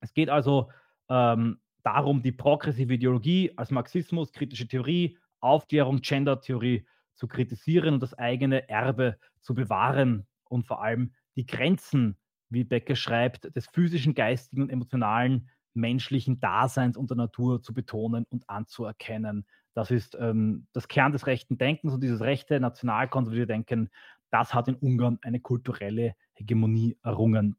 Es 0.00 0.14
geht 0.14 0.30
also 0.30 0.70
ähm, 1.08 1.60
darum, 1.82 2.22
die 2.22 2.32
progressive 2.32 2.94
Ideologie 2.94 3.52
als 3.56 3.70
Marxismus, 3.70 4.32
kritische 4.32 4.68
Theorie, 4.68 5.18
Aufklärung, 5.40 6.00
Gender-Theorie 6.00 6.86
zu 7.14 7.28
kritisieren 7.28 7.94
und 7.94 8.02
das 8.02 8.14
eigene 8.14 8.68
Erbe 8.68 9.18
zu 9.40 9.54
bewahren 9.54 10.26
und 10.44 10.66
vor 10.66 10.82
allem 10.82 11.14
die 11.36 11.46
Grenzen 11.46 12.16
wie 12.50 12.64
Becker 12.64 12.96
schreibt, 12.96 13.54
des 13.56 13.66
physischen, 13.66 14.14
geistigen 14.14 14.62
und 14.62 14.70
emotionalen 14.70 15.48
menschlichen 15.74 16.38
Daseins 16.38 16.96
und 16.96 17.10
der 17.10 17.16
Natur 17.16 17.62
zu 17.62 17.72
betonen 17.72 18.26
und 18.28 18.48
anzuerkennen. 18.48 19.46
Das 19.74 19.90
ist 19.90 20.16
ähm, 20.20 20.66
das 20.72 20.88
Kern 20.88 21.12
des 21.12 21.26
rechten 21.26 21.56
Denkens 21.56 21.94
und 21.94 22.02
dieses 22.02 22.20
rechte 22.20 22.60
nationalkonservative 22.60 23.46
Denken, 23.46 23.88
das 24.30 24.54
hat 24.54 24.68
in 24.68 24.76
Ungarn 24.76 25.18
eine 25.22 25.40
kulturelle 25.40 26.14
Hegemonie 26.34 26.98
errungen. 27.02 27.56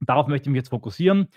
Darauf 0.00 0.26
möchte 0.28 0.48
ich 0.48 0.52
mich 0.52 0.60
jetzt 0.60 0.70
fokussieren. 0.70 1.28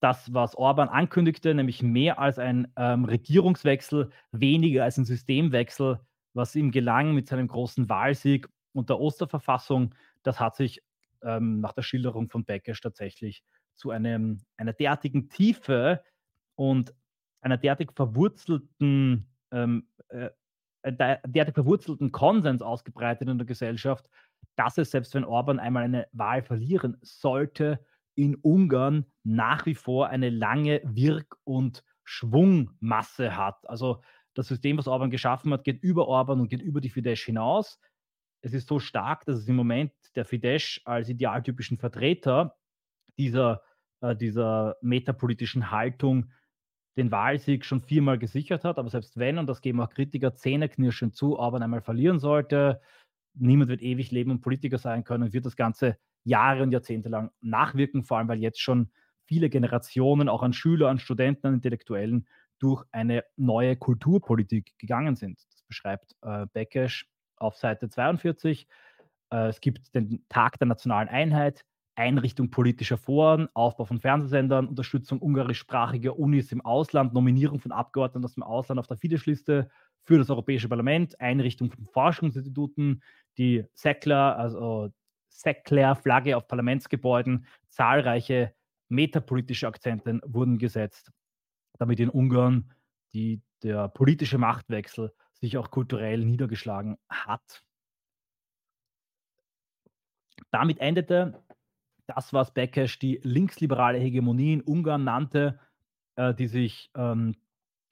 Das, 0.00 0.32
was 0.32 0.54
Orban 0.54 0.88
ankündigte, 0.88 1.54
nämlich 1.54 1.82
mehr 1.82 2.18
als 2.18 2.38
ein 2.38 2.72
ähm, 2.76 3.04
Regierungswechsel, 3.04 4.10
weniger 4.32 4.84
als 4.84 4.98
ein 4.98 5.04
Systemwechsel, 5.04 6.00
was 6.36 6.54
ihm 6.54 6.70
gelang 6.70 7.14
mit 7.14 7.26
seinem 7.28 7.48
großen 7.48 7.88
Wahlsieg 7.88 8.48
und 8.72 8.90
der 8.90 9.00
Osterverfassung, 9.00 9.94
das 10.22 10.38
hat 10.38 10.54
sich 10.54 10.82
ähm, 11.22 11.60
nach 11.60 11.72
der 11.72 11.82
Schilderung 11.82 12.28
von 12.28 12.44
Beckesch 12.44 12.80
tatsächlich 12.80 13.42
zu 13.74 13.90
einem, 13.90 14.38
einer 14.56 14.74
derartigen 14.74 15.28
Tiefe 15.28 16.02
und 16.54 16.94
einer 17.40 17.56
derartig 17.56 17.90
verwurzelten, 17.94 19.26
ähm, 19.50 19.88
äh, 20.08 20.30
derartig 20.84 21.54
verwurzelten 21.54 22.12
Konsens 22.12 22.62
ausgebreitet 22.62 23.28
in 23.28 23.38
der 23.38 23.46
Gesellschaft, 23.46 24.08
dass 24.56 24.78
es, 24.78 24.90
selbst 24.90 25.14
wenn 25.14 25.24
Orban 25.24 25.58
einmal 25.58 25.84
eine 25.84 26.06
Wahl 26.12 26.42
verlieren 26.42 26.96
sollte, 27.02 27.84
in 28.14 28.34
Ungarn 28.36 29.06
nach 29.24 29.66
wie 29.66 29.74
vor 29.74 30.08
eine 30.08 30.30
lange 30.30 30.80
Wirk- 30.84 31.36
und 31.44 31.82
Schwungmasse 32.04 33.36
hat. 33.36 33.68
Also 33.68 34.00
das 34.36 34.48
System, 34.48 34.78
was 34.78 34.86
Orban 34.86 35.10
geschaffen 35.10 35.52
hat, 35.52 35.64
geht 35.64 35.82
über 35.82 36.06
Orban 36.06 36.40
und 36.40 36.48
geht 36.48 36.62
über 36.62 36.80
die 36.80 36.90
Fidesz 36.90 37.20
hinaus 37.22 37.78
es 38.46 38.54
ist 38.54 38.68
so 38.68 38.78
stark, 38.78 39.24
dass 39.24 39.38
es 39.38 39.48
im 39.48 39.56
Moment 39.56 39.92
der 40.14 40.24
Fidesz 40.24 40.80
als 40.84 41.08
idealtypischen 41.08 41.78
Vertreter 41.78 42.56
dieser, 43.18 43.62
äh, 44.00 44.14
dieser 44.14 44.76
metapolitischen 44.82 45.72
Haltung 45.72 46.30
den 46.96 47.10
Wahlsieg 47.10 47.64
schon 47.64 47.80
viermal 47.80 48.18
gesichert 48.18 48.64
hat. 48.64 48.78
Aber 48.78 48.88
selbst 48.88 49.16
wenn, 49.16 49.38
und 49.38 49.48
das 49.48 49.60
geben 49.60 49.80
auch 49.80 49.90
Kritiker 49.90 50.36
zähneknirschend 50.36 51.16
zu, 51.16 51.38
aber 51.40 51.60
einmal 51.60 51.82
verlieren 51.82 52.20
sollte, 52.20 52.80
niemand 53.34 53.68
wird 53.68 53.82
ewig 53.82 54.12
leben 54.12 54.30
und 54.30 54.42
Politiker 54.42 54.78
sein 54.78 55.02
können, 55.02 55.32
wird 55.32 55.44
das 55.44 55.56
Ganze 55.56 55.98
Jahre 56.24 56.62
und 56.62 56.70
Jahrzehnte 56.70 57.08
lang 57.08 57.30
nachwirken, 57.40 58.04
vor 58.04 58.18
allem 58.18 58.28
weil 58.28 58.40
jetzt 58.40 58.60
schon 58.60 58.90
viele 59.24 59.50
Generationen 59.50 60.28
auch 60.28 60.42
an 60.42 60.52
Schüler, 60.52 60.88
an 60.88 61.00
Studenten, 61.00 61.48
an 61.48 61.54
Intellektuellen 61.54 62.28
durch 62.58 62.84
eine 62.92 63.24
neue 63.36 63.76
Kulturpolitik 63.76 64.78
gegangen 64.78 65.16
sind. 65.16 65.38
Das 65.52 65.62
beschreibt 65.62 66.14
äh, 66.22 66.46
Beckesch 66.52 67.06
auf 67.36 67.56
Seite 67.56 67.88
42. 67.88 68.66
Äh, 69.30 69.48
es 69.48 69.60
gibt 69.60 69.94
den 69.94 70.24
Tag 70.28 70.58
der 70.58 70.66
nationalen 70.66 71.08
Einheit, 71.08 71.64
Einrichtung 71.96 72.50
politischer 72.50 72.98
Foren, 72.98 73.48
Aufbau 73.54 73.86
von 73.86 74.00
Fernsehsendern, 74.00 74.66
Unterstützung 74.66 75.18
ungarischsprachiger 75.18 76.18
Unis 76.18 76.52
im 76.52 76.60
Ausland, 76.60 77.14
Nominierung 77.14 77.58
von 77.58 77.72
Abgeordneten 77.72 78.24
aus 78.24 78.34
dem 78.34 78.42
Ausland 78.42 78.78
auf 78.78 78.86
der 78.86 78.98
Fidesz-Liste 78.98 79.70
für 80.04 80.18
das 80.18 80.30
Europäische 80.30 80.68
Parlament, 80.68 81.18
Einrichtung 81.20 81.70
von 81.70 81.86
Forschungsinstituten, 81.86 83.02
die 83.38 83.64
Säckler, 83.72 84.38
also 84.38 84.90
Säckler-Flagge 85.28 86.36
auf 86.36 86.46
Parlamentsgebäuden, 86.46 87.46
zahlreiche 87.68 88.54
metapolitische 88.88 89.66
Akzente 89.66 90.20
wurden 90.24 90.58
gesetzt, 90.58 91.10
damit 91.78 92.00
in 92.00 92.10
Ungarn 92.10 92.72
die, 93.12 93.42
der 93.62 93.88
politische 93.88 94.38
Machtwechsel 94.38 95.12
sich 95.34 95.56
auch 95.58 95.70
kulturell 95.70 96.24
niedergeschlagen 96.24 96.98
hat. 97.08 97.64
Damit 100.50 100.78
endete 100.78 101.42
das, 102.06 102.32
was 102.32 102.52
Bekesch 102.52 102.98
die 102.98 103.20
linksliberale 103.22 103.98
Hegemonie 103.98 104.54
in 104.54 104.60
Ungarn 104.62 105.04
nannte, 105.04 105.58
äh, 106.16 106.34
die 106.34 106.46
sich 106.46 106.90
ähm, 106.94 107.36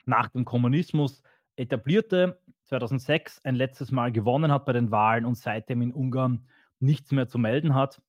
nach 0.04 0.28
dem 0.28 0.44
Kommunismus 0.44 1.22
etablierte, 1.56 2.40
2006 2.64 3.44
ein 3.44 3.54
letztes 3.54 3.90
Mal 3.90 4.12
gewonnen 4.12 4.50
hat 4.50 4.64
bei 4.64 4.72
den 4.72 4.90
Wahlen 4.90 5.24
und 5.24 5.36
seitdem 5.36 5.82
in 5.82 5.92
Ungarn 5.92 6.46
nichts 6.80 7.12
mehr 7.12 7.28
zu 7.28 7.38
melden 7.38 7.74
hat. 7.74 8.00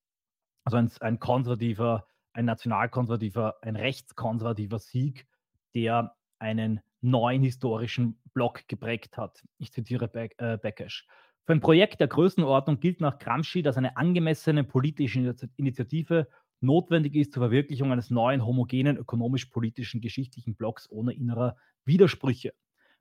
Also 0.63 0.77
ein, 0.77 0.91
ein 1.01 1.19
konservativer, 1.19 2.07
ein 2.33 2.45
nationalkonservativer, 2.45 3.57
ein 3.61 3.75
rechtskonservativer 3.75 4.79
Sieg, 4.79 5.27
der 5.75 6.15
einen 6.39 6.79
neuen 7.01 7.43
historischen 7.43 8.19
Block 8.33 8.67
geprägt 8.67 9.17
hat. 9.17 9.43
Ich 9.57 9.71
zitiere 9.71 10.07
Be 10.07 10.29
äh, 10.37 10.57
Beckesch. 10.57 11.05
Für 11.45 11.53
ein 11.53 11.61
Projekt 11.61 11.99
der 11.99 12.07
Größenordnung 12.07 12.79
gilt 12.79 13.01
nach 13.01 13.19
Gramsci, 13.19 13.61
dass 13.61 13.77
eine 13.77 13.97
angemessene 13.97 14.63
politische 14.63 15.35
Initiative 15.57 16.27
notwendig 16.61 17.15
ist 17.15 17.33
zur 17.33 17.43
Verwirklichung 17.43 17.91
eines 17.91 18.09
neuen, 18.09 18.45
homogenen, 18.45 18.97
ökonomisch-politischen, 18.97 20.01
geschichtlichen 20.01 20.55
Blocks 20.55 20.89
ohne 20.89 21.13
innerer 21.13 21.55
Widersprüche. 21.85 22.53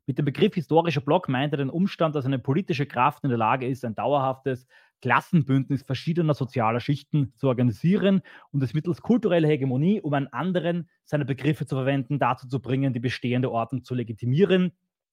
Mit 0.06 0.18
dem 0.18 0.26
Begriff 0.26 0.54
historischer 0.54 1.00
Block 1.00 1.28
meint 1.28 1.54
er 1.54 1.58
den 1.58 1.70
Umstand, 1.70 2.14
dass 2.14 2.26
eine 2.26 2.38
politische 2.38 2.84
Kraft 2.84 3.24
in 3.24 3.30
der 3.30 3.38
Lage 3.38 3.66
ist, 3.66 3.84
ein 3.84 3.94
dauerhaftes 3.94 4.66
Klassenbündnis 5.00 5.82
verschiedener 5.82 6.34
sozialer 6.34 6.80
Schichten 6.80 7.32
zu 7.36 7.48
organisieren 7.48 8.22
und 8.52 8.62
es 8.62 8.74
mittels 8.74 9.00
kultureller 9.00 9.48
Hegemonie, 9.48 10.00
um 10.00 10.12
einen 10.12 10.28
anderen 10.28 10.90
seine 11.04 11.24
Begriffe 11.24 11.66
zu 11.66 11.76
verwenden, 11.76 12.18
dazu 12.18 12.48
zu 12.48 12.60
bringen, 12.60 12.92
die 12.92 13.00
bestehende 13.00 13.50
Ordnung 13.50 13.82
zu 13.82 13.94
legitimieren, 13.94 14.72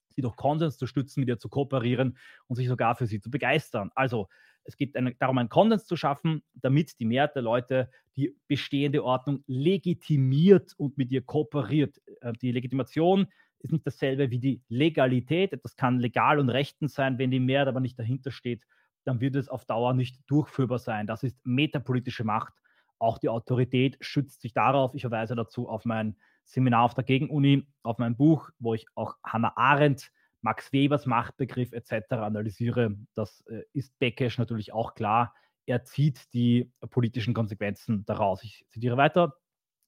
sie 0.10 0.22
durch 0.22 0.36
Konsens 0.36 0.78
zu 0.78 0.88
stützen, 0.88 1.22
mit 1.22 1.30
ihr 1.30 1.40
zu 1.40 1.50
kooperieren 1.50 2.18
und 2.48 2.58
sich 2.58 2.68
sogar 2.68 2.96
für 2.96 3.06
sie 3.06 3.22
zu 3.22 3.32
begeistern. 3.32 3.92
Also 3.96 4.28
es 4.64 4.78
geht 4.78 4.96
eine, 4.96 5.16
darum, 5.16 5.38
einen 5.38 5.50
Konsens 5.50 5.86
zu 5.86 5.96
schaffen, 5.96 6.44
damit 6.54 7.00
die 7.00 7.06
Mehrheit 7.06 7.36
der 7.36 7.42
Leute 7.42 7.90
die 8.16 8.36
bestehende 8.48 9.04
Ordnung 9.04 9.44
legitimiert 9.48 10.74
und 10.78 10.98
mit 10.98 11.12
ihr 11.12 11.22
kooperiert. 11.22 12.02
Äh, 12.22 12.34
die 12.42 12.52
Legitimation 12.52 13.28
ist 13.64 13.72
nicht 13.72 13.86
dasselbe 13.86 14.32
wie 14.32 14.40
die 14.40 14.62
Legalität. 14.70 15.54
Etwas 15.54 15.76
kann 15.76 16.00
legal 16.00 16.40
und 16.40 16.50
rechtens 16.50 16.94
sein, 16.94 17.18
wenn 17.18 17.32
die 17.32 17.40
Mehrheit 17.40 17.68
aber 17.68 17.80
nicht 17.80 17.98
dahinter 17.98 18.32
steht, 18.32 18.64
dann 19.04 19.20
wird 19.20 19.36
es 19.36 19.50
auf 19.50 19.66
Dauer 19.66 19.94
nicht 19.94 20.20
durchführbar 20.28 20.80
sein. 20.80 21.08
Das 21.08 21.24
ist 21.24 21.38
metapolitische 21.44 22.24
Macht. 22.24 22.54
Auch 23.00 23.18
die 23.18 23.30
Autorität 23.30 23.98
schützt 24.00 24.42
sich 24.42 24.54
darauf. 24.54 24.94
Ich 24.94 25.02
verweise 25.02 25.36
dazu 25.36 25.68
auf 25.68 25.86
mein 25.86 26.16
Seminar 26.46 26.84
auf 26.84 26.94
der 26.94 27.04
Gegenuni, 27.04 27.66
auf 27.84 27.98
mein 27.98 28.16
Buch, 28.16 28.50
wo 28.60 28.74
ich 28.74 28.86
auch 28.96 29.16
Hannah 29.24 29.54
Arendt, 29.56 30.12
Max 30.42 30.74
Webers 30.74 31.06
Machtbegriff 31.06 31.72
etc. 31.72 32.14
analysiere. 32.14 32.98
Das 33.14 33.42
äh, 33.48 33.64
ist 33.74 33.98
Beckesch 34.00 34.38
natürlich 34.38 34.74
auch 34.74 34.94
klar. 34.94 35.34
Er 35.66 35.84
zieht 35.84 36.34
die 36.34 36.72
politischen 36.90 37.34
Konsequenzen 37.34 38.06
daraus. 38.06 38.44
Ich 38.44 38.66
zitiere 38.70 38.98
weiter. 38.98 39.36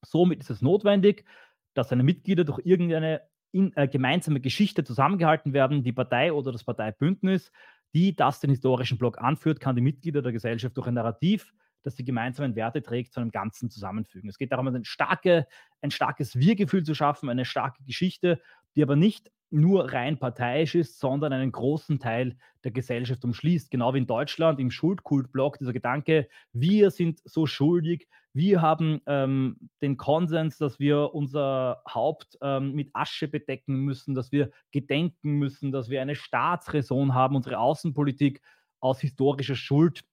Somit 0.03 0.41
ist 0.41 0.49
es 0.49 0.61
notwendig, 0.61 1.25
dass 1.73 1.89
seine 1.89 2.03
Mitglieder 2.03 2.43
durch 2.43 2.61
irgendeine 2.63 3.21
in, 3.53 3.71
äh, 3.77 3.87
gemeinsame 3.87 4.41
Geschichte 4.41 4.83
zusammengehalten 4.83 5.53
werden. 5.53 5.83
Die 5.83 5.93
Partei 5.93 6.33
oder 6.33 6.51
das 6.51 6.63
Parteibündnis, 6.63 7.51
die 7.93 8.15
das 8.15 8.39
den 8.39 8.49
historischen 8.49 8.97
Block 8.97 9.19
anführt, 9.19 9.59
kann 9.59 9.75
die 9.75 9.81
Mitglieder 9.81 10.21
der 10.21 10.31
Gesellschaft 10.31 10.75
durch 10.75 10.87
ein 10.87 10.95
Narrativ, 10.95 11.53
das 11.83 11.95
die 11.95 12.03
gemeinsamen 12.03 12.55
Werte 12.55 12.81
trägt, 12.81 13.13
zu 13.13 13.19
einem 13.19 13.31
Ganzen 13.31 13.69
zusammenfügen. 13.69 14.29
Es 14.29 14.37
geht 14.37 14.51
darum, 14.51 14.67
ein, 14.67 14.83
starke, 14.83 15.47
ein 15.81 15.91
starkes 15.91 16.37
Wir-Gefühl 16.37 16.83
zu 16.83 16.95
schaffen, 16.95 17.29
eine 17.29 17.45
starke 17.45 17.83
Geschichte, 17.83 18.41
die 18.75 18.83
aber 18.83 18.95
nicht 18.95 19.31
nur 19.51 19.93
rein 19.93 20.17
parteiisch 20.17 20.73
ist, 20.73 20.99
sondern 20.99 21.31
einen 21.31 21.51
großen 21.51 21.99
Teil 21.99 22.35
der 22.63 22.71
Gesellschaft 22.71 23.23
umschließt. 23.23 23.69
Genau 23.69 23.93
wie 23.93 23.99
in 23.99 24.07
Deutschland 24.07 24.59
im 24.59 24.71
Schuldkultblock 24.71 25.59
dieser 25.59 25.73
Gedanke, 25.73 26.27
wir 26.53 26.89
sind 26.89 27.21
so 27.23 27.45
schuldig, 27.45 28.07
wir 28.33 28.61
haben 28.61 28.99
ähm, 29.05 29.69
den 29.81 29.95
Konsens, 29.97 30.57
dass 30.57 30.79
wir 30.79 31.13
unser 31.13 31.83
Haupt 31.87 32.37
ähm, 32.41 32.73
mit 32.73 32.89
Asche 32.93 33.27
bedecken 33.27 33.75
müssen, 33.75 34.15
dass 34.15 34.31
wir 34.31 34.49
gedenken 34.71 35.33
müssen, 35.33 35.71
dass 35.71 35.89
wir 35.89 36.01
eine 36.01 36.15
Staatsräson 36.15 37.13
haben, 37.13 37.35
unsere 37.35 37.59
Außenpolitik 37.59 38.41
aus 38.79 38.99
historischer 38.99 39.55
Schuld 39.55 40.03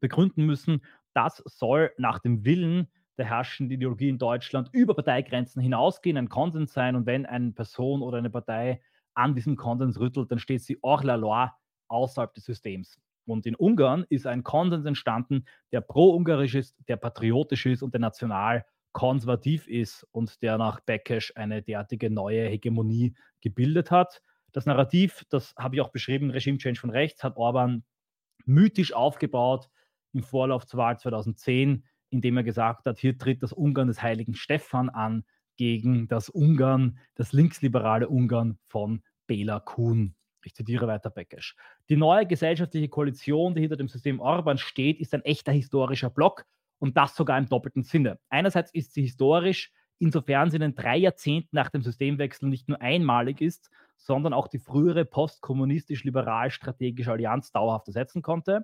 begründen 0.00 0.44
müssen. 0.44 0.84
Das 1.14 1.42
soll 1.46 1.92
nach 1.96 2.18
dem 2.18 2.44
Willen 2.44 2.88
der 3.16 3.26
herrschenden 3.26 3.76
Ideologie 3.76 4.08
in 4.10 4.18
Deutschland 4.18 4.68
über 4.72 4.94
Parteigrenzen 4.94 5.62
hinausgehen, 5.62 6.16
ein 6.18 6.28
Konsens 6.28 6.72
sein. 6.72 6.96
Und 6.96 7.06
wenn 7.06 7.24
eine 7.24 7.52
Person 7.52 8.02
oder 8.02 8.18
eine 8.18 8.30
Partei 8.30 8.82
an 9.14 9.34
diesem 9.34 9.56
Konsens 9.56 9.98
rüttelt, 9.98 10.30
dann 10.30 10.38
steht 10.38 10.62
sie 10.62 10.78
hors 10.82 11.02
la 11.02 11.14
loi 11.14 11.48
außerhalb 11.88 12.34
des 12.34 12.44
Systems. 12.44 12.98
Und 13.26 13.46
in 13.46 13.56
Ungarn 13.56 14.04
ist 14.08 14.26
ein 14.26 14.42
Konsens 14.42 14.84
entstanden, 14.86 15.46
der 15.72 15.80
pro-ungarisch 15.80 16.54
ist, 16.54 16.76
der 16.88 16.96
patriotisch 16.96 17.66
ist 17.66 17.82
und 17.82 17.94
der 17.94 18.00
national 18.00 18.64
konservativ 18.92 19.66
ist 19.66 20.06
und 20.12 20.42
der 20.42 20.58
nach 20.58 20.80
Bekesch 20.80 21.32
eine 21.34 21.62
derartige 21.62 22.10
neue 22.10 22.48
Hegemonie 22.48 23.14
gebildet 23.40 23.90
hat. 23.90 24.22
Das 24.52 24.66
Narrativ, 24.66 25.24
das 25.30 25.54
habe 25.56 25.76
ich 25.76 25.80
auch 25.80 25.90
beschrieben, 25.90 26.30
Regime 26.30 26.58
Change 26.58 26.78
von 26.78 26.90
rechts, 26.90 27.24
hat 27.24 27.36
Orban 27.36 27.82
mythisch 28.44 28.92
aufgebaut 28.92 29.68
im 30.12 30.22
Vorlauf 30.22 30.66
zur 30.66 30.78
Wahl 30.78 30.98
2010 30.98 31.84
indem 32.14 32.36
er 32.36 32.44
gesagt 32.44 32.86
hat, 32.86 32.98
hier 32.98 33.18
tritt 33.18 33.42
das 33.42 33.52
Ungarn 33.52 33.88
des 33.88 34.00
heiligen 34.00 34.34
Stefan 34.34 34.88
an 34.88 35.24
gegen 35.56 36.06
das 36.06 36.28
Ungarn, 36.28 36.98
das 37.16 37.32
linksliberale 37.32 38.08
Ungarn 38.08 38.58
von 38.68 39.02
Bela 39.26 39.58
Kuhn. 39.58 40.14
Ich 40.46 40.54
zitiere 40.54 40.86
weiter 40.86 41.10
Beckesch. 41.10 41.56
Die 41.88 41.96
neue 41.96 42.26
gesellschaftliche 42.26 42.88
Koalition, 42.88 43.54
die 43.54 43.62
hinter 43.62 43.76
dem 43.76 43.88
System 43.88 44.20
Orban 44.20 44.58
steht, 44.58 45.00
ist 45.00 45.14
ein 45.14 45.24
echter 45.24 45.52
historischer 45.52 46.10
Block 46.10 46.44
und 46.78 46.96
das 46.96 47.16
sogar 47.16 47.38
im 47.38 47.48
doppelten 47.48 47.82
Sinne. 47.82 48.18
Einerseits 48.28 48.72
ist 48.72 48.94
sie 48.94 49.02
historisch, 49.02 49.72
insofern 49.98 50.50
sie 50.50 50.56
in 50.56 50.62
den 50.62 50.74
drei 50.74 50.96
Jahrzehnten 50.96 51.56
nach 51.56 51.70
dem 51.70 51.82
Systemwechsel 51.82 52.48
nicht 52.48 52.68
nur 52.68 52.80
einmalig 52.80 53.40
ist, 53.40 53.70
sondern 53.96 54.32
auch 54.32 54.48
die 54.48 54.58
frühere 54.58 55.04
postkommunistisch-liberal-strategische 55.04 57.12
Allianz 57.12 57.52
dauerhaft 57.52 57.86
ersetzen 57.88 58.22
konnte. 58.22 58.62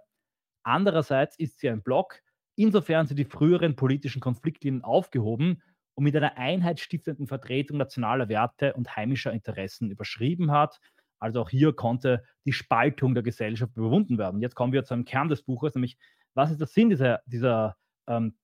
Andererseits 0.63 1.39
ist 1.39 1.61
sie 1.61 1.71
ein 1.71 1.83
Block, 1.83 2.21
Insofern 2.61 3.07
sind 3.07 3.19
die 3.19 3.25
früheren 3.25 3.75
politischen 3.75 4.21
Konfliktlinien 4.21 4.85
aufgehoben 4.85 5.63
und 5.95 6.05
mit 6.05 6.15
einer 6.15 6.37
einheitsstiftenden 6.37 7.27
Vertretung 7.27 7.79
nationaler 7.79 8.29
Werte 8.29 8.75
und 8.75 8.97
heimischer 8.97 9.33
Interessen 9.33 9.91
überschrieben 9.91 10.51
hat. 10.51 10.79
Also 11.21 11.43
auch 11.43 11.51
hier 11.51 11.73
konnte 11.73 12.25
die 12.45 12.53
Spaltung 12.53 13.15
der 13.15 13.23
Gesellschaft 13.23 13.77
überwunden 13.77 14.19
werden. 14.19 14.41
Jetzt 14.41 14.55
kommen 14.55 14.73
wir 14.73 14.85
zu 14.85 14.95
einem 14.95 15.05
Kern 15.05 15.29
des 15.29 15.43
Buches, 15.43 15.75
nämlich 15.75 15.99
was 16.35 16.51
ist 16.51 16.61
der 16.61 16.67
Sinn 16.67 16.91
dieser, 16.91 17.21
dieser 17.27 17.77
ähm, 18.07 18.37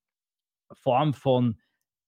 Form 0.73 1.15
von 1.15 1.59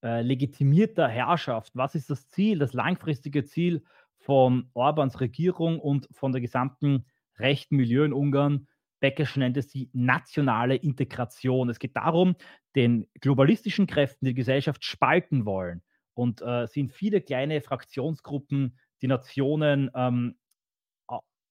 äh, 0.03 0.23
legitimierter 0.23 1.09
Herrschaft? 1.09 1.75
Was 1.75 1.95
ist 1.95 2.11
das 2.11 2.29
Ziel, 2.29 2.59
das 2.59 2.73
langfristige 2.73 3.45
Ziel 3.45 3.83
von 4.19 4.71
Orbans 4.75 5.21
Regierung 5.21 5.79
und 5.81 6.09
von 6.13 6.33
der 6.33 6.41
gesamten 6.41 7.07
rechten 7.39 7.77
Milieu 7.77 8.05
in 8.05 8.13
Ungarn, 8.13 8.67
Beckesch 9.01 9.37
nennt 9.37 9.57
es 9.57 9.69
die 9.69 9.91
nationale 9.93 10.75
Integration. 10.77 11.69
Es 11.69 11.79
geht 11.79 11.97
darum, 11.97 12.35
den 12.75 13.07
globalistischen 13.21 13.87
Kräften 13.87 14.27
die 14.27 14.35
Gesellschaft 14.35 14.85
spalten 14.85 15.45
wollen 15.45 15.83
und 16.15 16.43
äh, 16.43 16.67
sind 16.67 16.93
viele 16.93 17.21
kleine 17.21 17.61
Fraktionsgruppen, 17.61 18.77
die 19.01 19.07
Nationen 19.07 19.91
ähm, 19.95 20.37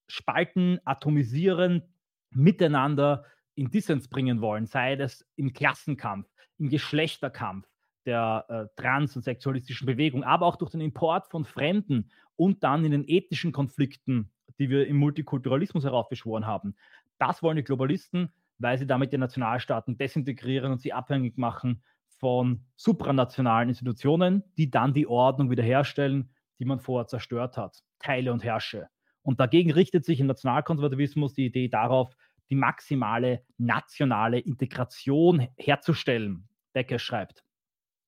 spalten, 0.07 0.79
atomisieren, 0.85 1.83
miteinander 2.31 3.25
in 3.55 3.71
Dissens 3.71 4.07
bringen 4.07 4.41
wollen, 4.41 4.65
sei 4.65 4.93
es 4.93 5.27
im 5.35 5.53
Klassenkampf, 5.53 6.27
im 6.57 6.69
Geschlechterkampf 6.69 7.67
der 8.05 8.45
äh, 8.47 8.81
trans- 8.81 9.15
und 9.15 9.23
sexualistischen 9.23 9.85
Bewegung, 9.85 10.23
aber 10.23 10.45
auch 10.45 10.55
durch 10.55 10.71
den 10.71 10.81
Import 10.81 11.27
von 11.27 11.43
Fremden 11.43 12.09
und 12.35 12.63
dann 12.63 12.85
in 12.85 12.91
den 12.91 13.03
ethnischen 13.07 13.51
Konflikten, 13.51 14.31
die 14.59 14.69
wir 14.69 14.87
im 14.87 14.95
Multikulturalismus 14.97 15.83
heraufbeschworen 15.83 16.45
haben. 16.45 16.75
Das 17.17 17.43
wollen 17.43 17.57
die 17.57 17.63
Globalisten, 17.63 18.31
weil 18.59 18.77
sie 18.77 18.87
damit 18.87 19.11
die 19.11 19.17
Nationalstaaten 19.17 19.97
desintegrieren 19.97 20.71
und 20.71 20.81
sie 20.81 20.93
abhängig 20.93 21.37
machen 21.37 21.83
von 22.17 22.65
supranationalen 22.75 23.69
Institutionen, 23.69 24.43
die 24.57 24.71
dann 24.71 24.93
die 24.93 25.07
Ordnung 25.07 25.51
wiederherstellen, 25.51 26.29
die 26.59 26.65
man 26.65 26.79
vorher 26.79 27.07
zerstört 27.07 27.57
hat. 27.57 27.83
Teile 27.99 28.31
und 28.31 28.43
herrsche. 28.43 28.87
Und 29.27 29.41
dagegen 29.41 29.73
richtet 29.73 30.05
sich 30.05 30.21
im 30.21 30.27
Nationalkonservatismus 30.27 31.33
die 31.33 31.47
Idee 31.47 31.67
darauf, 31.67 32.15
die 32.49 32.55
maximale 32.55 33.43
nationale 33.57 34.39
Integration 34.39 35.49
herzustellen. 35.57 36.47
Becker 36.71 36.97
schreibt. 36.97 37.43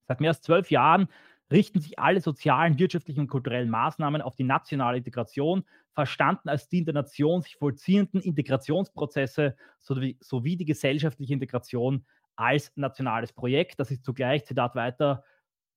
Seit 0.07 0.21
mehr 0.21 0.29
als 0.29 0.41
zwölf 0.41 0.71
Jahren 0.71 1.09
richten 1.51 1.81
sich 1.81 1.99
alle 1.99 2.21
sozialen, 2.21 2.79
wirtschaftlichen 2.79 3.19
und 3.19 3.27
kulturellen 3.27 3.69
Maßnahmen 3.69 4.21
auf 4.21 4.37
die 4.37 4.45
nationale 4.45 4.99
Integration, 4.99 5.65
verstanden 5.91 6.47
als 6.47 6.69
die 6.69 6.77
in 6.79 6.85
der 6.85 6.93
Nation 6.93 7.41
sich 7.41 7.57
vollziehenden 7.57 8.21
Integrationsprozesse 8.21 9.57
sowie, 9.77 10.17
sowie 10.21 10.55
die 10.55 10.63
gesellschaftliche 10.63 11.33
Integration 11.33 12.05
als 12.37 12.71
nationales 12.77 13.33
Projekt. 13.33 13.77
Das 13.77 13.91
ist 13.91 14.05
zugleich, 14.05 14.45
Zitat 14.45 14.73
weiter, 14.73 15.25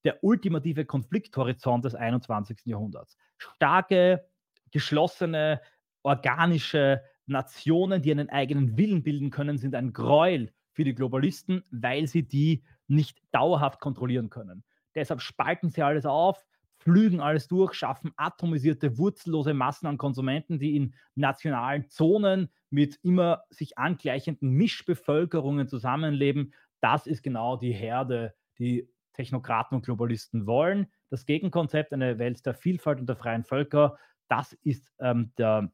der 0.04 0.22
ultimative 0.22 0.84
Konflikthorizont 0.84 1.84
des 1.84 1.96
21. 1.96 2.60
Jahrhunderts. 2.64 3.16
Starke, 3.38 4.24
geschlossene, 4.72 5.60
organische 6.02 7.02
Nationen, 7.26 8.02
die 8.02 8.10
einen 8.10 8.28
eigenen 8.28 8.76
Willen 8.76 9.02
bilden 9.02 9.30
können, 9.30 9.58
sind 9.58 9.74
ein 9.74 9.92
Gräuel 9.92 10.52
für 10.72 10.84
die 10.84 10.94
Globalisten, 10.94 11.62
weil 11.70 12.06
sie 12.06 12.26
die 12.26 12.64
nicht 12.88 13.18
dauerhaft 13.30 13.80
kontrollieren 13.80 14.30
können. 14.30 14.64
Deshalb 14.94 15.20
spalten 15.20 15.70
sie 15.70 15.82
alles 15.82 16.04
auf, 16.04 16.44
flügen 16.78 17.20
alles 17.20 17.46
durch, 17.46 17.74
schaffen 17.74 18.12
atomisierte, 18.16 18.98
wurzellose 18.98 19.54
Massen 19.54 19.86
an 19.86 19.98
Konsumenten, 19.98 20.58
die 20.58 20.76
in 20.76 20.94
nationalen 21.14 21.88
Zonen 21.88 22.48
mit 22.70 22.98
immer 23.02 23.44
sich 23.50 23.78
angleichenden 23.78 24.50
Mischbevölkerungen 24.50 25.68
zusammenleben. 25.68 26.52
Das 26.80 27.06
ist 27.06 27.22
genau 27.22 27.56
die 27.56 27.72
Herde, 27.72 28.34
die 28.58 28.88
Technokraten 29.12 29.76
und 29.76 29.84
Globalisten 29.84 30.46
wollen. 30.46 30.86
Das 31.08 31.26
Gegenkonzept, 31.26 31.92
eine 31.92 32.18
Welt 32.18 32.44
der 32.44 32.54
Vielfalt 32.54 32.98
und 32.98 33.08
der 33.08 33.16
freien 33.16 33.44
Völker, 33.44 33.98
das 34.32 34.54
ist 34.62 34.90
ähm, 34.98 35.30
der, 35.36 35.70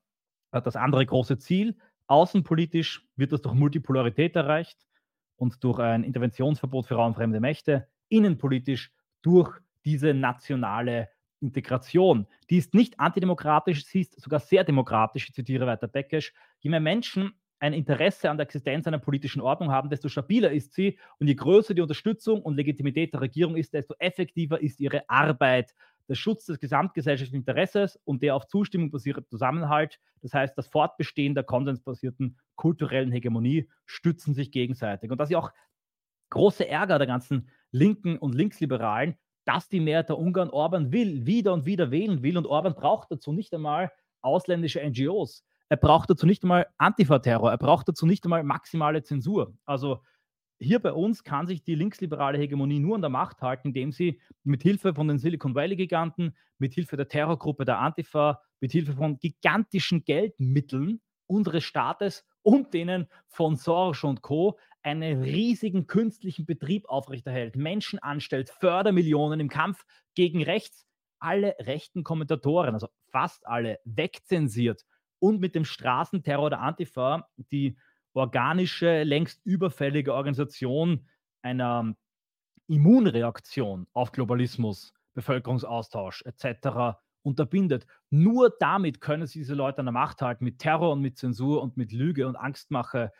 das 0.51 0.75
andere 0.75 1.07
große 1.07 1.38
Ziel. 1.38 1.77
Außenpolitisch 2.09 3.07
wird 3.14 3.31
das 3.31 3.40
durch 3.42 3.55
Multipolarität 3.55 4.35
erreicht 4.35 4.85
und 5.37 5.62
durch 5.62 5.79
ein 5.79 6.03
Interventionsverbot 6.03 6.87
für 6.87 6.97
raumfremde 6.97 7.38
Mächte. 7.38 7.87
Innenpolitisch 8.09 8.90
durch 9.23 9.57
diese 9.85 10.12
nationale 10.12 11.09
Integration. 11.40 12.27
Die 12.51 12.57
ist 12.57 12.75
nicht 12.75 12.99
antidemokratisch, 12.99 13.85
sie 13.85 14.01
ist 14.01 14.21
sogar 14.21 14.40
sehr 14.40 14.64
demokratisch, 14.64 15.29
ich 15.29 15.35
zitiere 15.35 15.68
weiter 15.68 15.87
Beckesch. 15.87 16.35
Je 16.59 16.68
mehr 16.68 16.81
Menschen 16.81 17.35
ein 17.61 17.73
Interesse 17.73 18.29
an 18.29 18.38
der 18.38 18.47
Existenz 18.47 18.88
einer 18.88 18.99
politischen 18.99 19.40
Ordnung 19.40 19.71
haben, 19.71 19.88
desto 19.88 20.09
stabiler 20.09 20.51
ist 20.51 20.75
sie 20.75 20.99
und 21.21 21.29
je 21.29 21.37
größer 21.37 21.75
die 21.75 21.81
Unterstützung 21.81 22.42
und 22.42 22.57
Legitimität 22.57 23.12
der 23.12 23.21
Regierung 23.21 23.57
ist, 23.57 23.73
desto 23.73 23.94
effektiver 24.01 24.61
ist 24.61 24.81
ihre 24.81 25.09
Arbeit. 25.09 25.75
Der 26.09 26.14
Schutz 26.14 26.47
des 26.47 26.59
gesamtgesellschaftlichen 26.59 27.42
Interesses 27.42 27.99
und 28.05 28.23
der 28.23 28.35
auf 28.35 28.47
Zustimmung 28.47 28.90
basierten 28.90 29.27
Zusammenhalt, 29.27 30.01
das 30.23 30.33
heißt 30.33 30.57
das 30.57 30.66
Fortbestehen 30.66 31.35
der 31.35 31.44
konsensbasierten 31.44 32.38
kulturellen 32.57 33.12
Hegemonie, 33.12 33.68
stützen 33.85 34.35
sich 34.35 34.51
gegenseitig. 34.51 35.11
Und 35.11 35.18
das 35.18 35.31
ist 35.31 35.37
auch 35.37 35.53
große 36.31 36.66
Ärger 36.66 36.99
der 36.99 37.07
ganzen 37.07 37.51
Linken 37.71 38.18
und 38.18 38.35
Linksliberalen, 38.35 39.16
dass 39.44 39.68
die 39.68 39.81
Mehrheit 39.81 40.09
der 40.09 40.18
Ungarn 40.18 40.51
Orban 40.51 40.92
will, 40.92 41.27
wieder 41.27 41.55
und 41.55 41.64
wieder 41.64 41.90
wählen 41.90 42.23
will. 42.23 42.37
Und 42.37 42.47
Orban 42.47 42.75
braucht 42.75 43.11
dazu 43.11 43.33
nicht 43.33 43.55
einmal 43.55 43.90
ausländische 44.21 44.81
NGOs. 44.87 45.44
Er 45.71 45.77
braucht 45.77 46.11
dazu 46.11 46.27
nicht 46.27 46.42
einmal 46.42 46.66
Antifa-Terror. 46.79 47.51
Er 47.51 47.59
braucht 47.59 47.88
dazu 47.88 48.07
nicht 48.07 48.25
einmal 48.25 48.42
maximale 48.42 49.03
Zensur. 49.03 49.55
Also 49.64 50.03
hier 50.61 50.81
bei 50.81 50.92
uns 50.92 51.23
kann 51.25 51.47
sich 51.47 51.62
die 51.62 51.75
linksliberale 51.75 52.38
Hegemonie 52.38 52.81
nur 52.81 52.97
an 52.97 53.01
der 53.01 53.11
Macht 53.11 53.42
halten, 53.42 53.68
indem 53.68 53.92
sie 53.92 54.21
mit 54.42 54.62
Hilfe 54.62 54.94
von 54.94 55.09
den 55.09 55.18
Silicon 55.18 55.55
Valley-Giganten, 55.55 56.37
mit 56.59 56.75
Hilfe 56.75 56.97
der 56.97 57.09
Terrorgruppe 57.09 57.64
der 57.64 57.79
Antifa, 57.79 58.40
mit 58.61 58.73
Hilfe 58.73 58.94
von 58.94 59.18
gigantischen 59.18 60.05
Geldmitteln 60.05 61.01
unseres 61.27 61.64
Staates 61.64 62.25
und 62.42 62.75
denen 62.75 63.07
von 63.29 63.57
Soros 63.57 64.03
und 64.05 64.23
Co. 64.23 64.59
einen 64.83 65.23
riesigen 65.23 65.87
künstlichen 65.87 66.47
Betrieb 66.47 66.88
aufrechterhält, 66.88 67.57
Menschen 67.57 67.99
anstellt, 67.99 68.51
Fördermillionen 68.51 69.40
im 69.40 69.49
Kampf 69.49 69.85
gegen 70.14 70.42
rechts, 70.42 70.87
alle 71.21 71.55
rechten 71.61 72.05
Kommentatoren, 72.05 72.75
also 72.75 72.88
fast 73.11 73.47
alle, 73.47 73.79
wegzensiert 73.85 74.85
und 75.18 75.40
mit 75.40 75.55
dem 75.55 75.64
Straßenterror 75.64 76.51
der 76.51 76.61
Antifa 76.61 77.29
die 77.53 77.77
organische, 78.14 79.03
längst 79.03 79.44
überfällige 79.44 80.14
Organisation 80.14 81.07
einer 81.42 81.94
Immunreaktion 82.66 83.87
auf 83.92 84.12
Globalismus, 84.12 84.92
Bevölkerungsaustausch 85.14 86.23
etc. 86.23 86.99
unterbindet. 87.23 87.87
Nur 88.11 88.55
damit 88.61 89.01
können 89.01 89.27
sie 89.27 89.40
diese 89.40 89.55
Leute 89.55 89.79
an 89.81 89.87
der 89.87 89.92
Macht 89.92 90.23
halten, 90.23 90.44
mit 90.44 90.59
Terror 90.59 90.92
und 90.92 91.01
mit 91.01 91.16
Zensur 91.18 91.62
und 91.62 91.77
mit 91.77 91.92
Lüge 91.92 92.27
und 92.29 92.37
Angstmache 92.37 93.12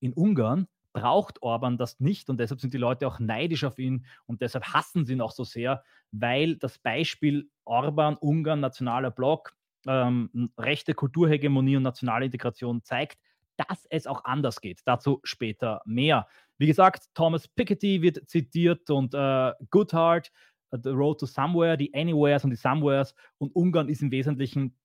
in 0.00 0.12
Ungarn. 0.12 0.66
Braucht 0.92 1.42
Orban 1.42 1.76
das 1.76 2.00
nicht 2.00 2.30
und 2.30 2.40
deshalb 2.40 2.60
sind 2.60 2.72
die 2.72 2.78
Leute 2.78 3.06
auch 3.06 3.18
neidisch 3.18 3.64
auf 3.64 3.78
ihn 3.78 4.06
und 4.24 4.40
deshalb 4.40 4.64
hassen 4.72 5.04
sie 5.04 5.12
ihn 5.12 5.20
auch 5.20 5.32
so 5.32 5.44
sehr, 5.44 5.84
weil 6.10 6.56
das 6.56 6.78
Beispiel 6.78 7.50
Orban, 7.64 8.16
Ungarn, 8.16 8.60
nationaler 8.60 9.10
Block, 9.10 9.54
ähm, 9.86 10.50
rechte 10.58 10.94
Kulturhegemonie 10.94 11.76
und 11.76 11.82
nationale 11.82 12.24
Integration 12.24 12.82
zeigt, 12.82 13.18
dass 13.56 13.86
es 13.90 14.06
auch 14.06 14.24
anders 14.24 14.60
geht. 14.60 14.80
Dazu 14.84 15.20
später 15.24 15.82
mehr. 15.84 16.26
Wie 16.58 16.66
gesagt, 16.66 17.08
Thomas 17.14 17.48
Piketty 17.48 18.02
wird 18.02 18.28
zitiert 18.28 18.88
und 18.90 19.14
äh, 19.14 19.52
Goodhart, 19.70 20.30
uh, 20.72 20.78
The 20.82 20.90
Road 20.90 21.20
to 21.20 21.26
Somewhere, 21.26 21.76
die 21.76 21.92
Anywheres 21.94 22.44
und 22.44 22.50
die 22.50 22.56
Somewheres. 22.56 23.14
Und 23.38 23.54
Ungarn 23.54 23.88
ist 23.88 24.02
im 24.02 24.10
Wesentlichen 24.10 24.76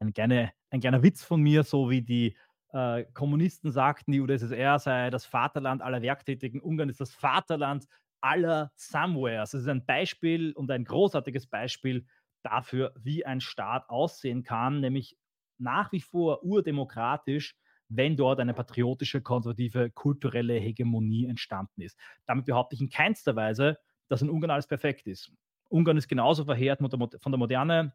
ein, 0.00 0.12
kleine, 0.12 0.52
ein 0.70 0.80
kleiner 0.80 1.02
Witz 1.02 1.22
von 1.22 1.40
mir, 1.40 1.62
so 1.62 1.88
wie 1.90 2.02
die 2.02 2.36
äh, 2.72 3.04
Kommunisten 3.12 3.70
sagten, 3.70 4.12
die 4.12 4.20
UdSSR 4.20 4.78
sei 4.78 5.10
das 5.10 5.24
Vaterland 5.24 5.82
aller 5.82 6.02
Werktätigen. 6.02 6.60
Ungarn 6.60 6.88
ist 6.88 7.00
das 7.00 7.12
Vaterland 7.12 7.86
aller 8.20 8.72
Somewheres. 8.76 9.54
Es 9.54 9.62
ist 9.62 9.68
ein 9.68 9.84
Beispiel 9.84 10.52
und 10.52 10.70
ein 10.70 10.84
großartiges 10.84 11.46
Beispiel 11.46 12.06
dafür, 12.42 12.92
wie 12.96 13.24
ein 13.24 13.40
Staat 13.40 13.88
aussehen 13.88 14.42
kann, 14.42 14.80
nämlich 14.80 15.16
nach 15.58 15.92
wie 15.92 16.00
vor 16.00 16.42
urdemokratisch 16.42 17.54
wenn 17.96 18.16
dort 18.16 18.40
eine 18.40 18.54
patriotische, 18.54 19.20
konservative, 19.20 19.90
kulturelle 19.90 20.54
Hegemonie 20.54 21.26
entstanden 21.26 21.82
ist. 21.82 21.98
Damit 22.26 22.46
behaupte 22.46 22.74
ich 22.74 22.80
in 22.80 22.90
keinster 22.90 23.36
Weise, 23.36 23.78
dass 24.08 24.22
in 24.22 24.30
Ungarn 24.30 24.50
alles 24.50 24.66
perfekt 24.66 25.06
ist. 25.06 25.32
Ungarn 25.68 25.96
ist 25.96 26.08
genauso 26.08 26.44
verheert 26.44 26.80
von 26.80 27.32
der 27.32 27.38
Moderne 27.38 27.92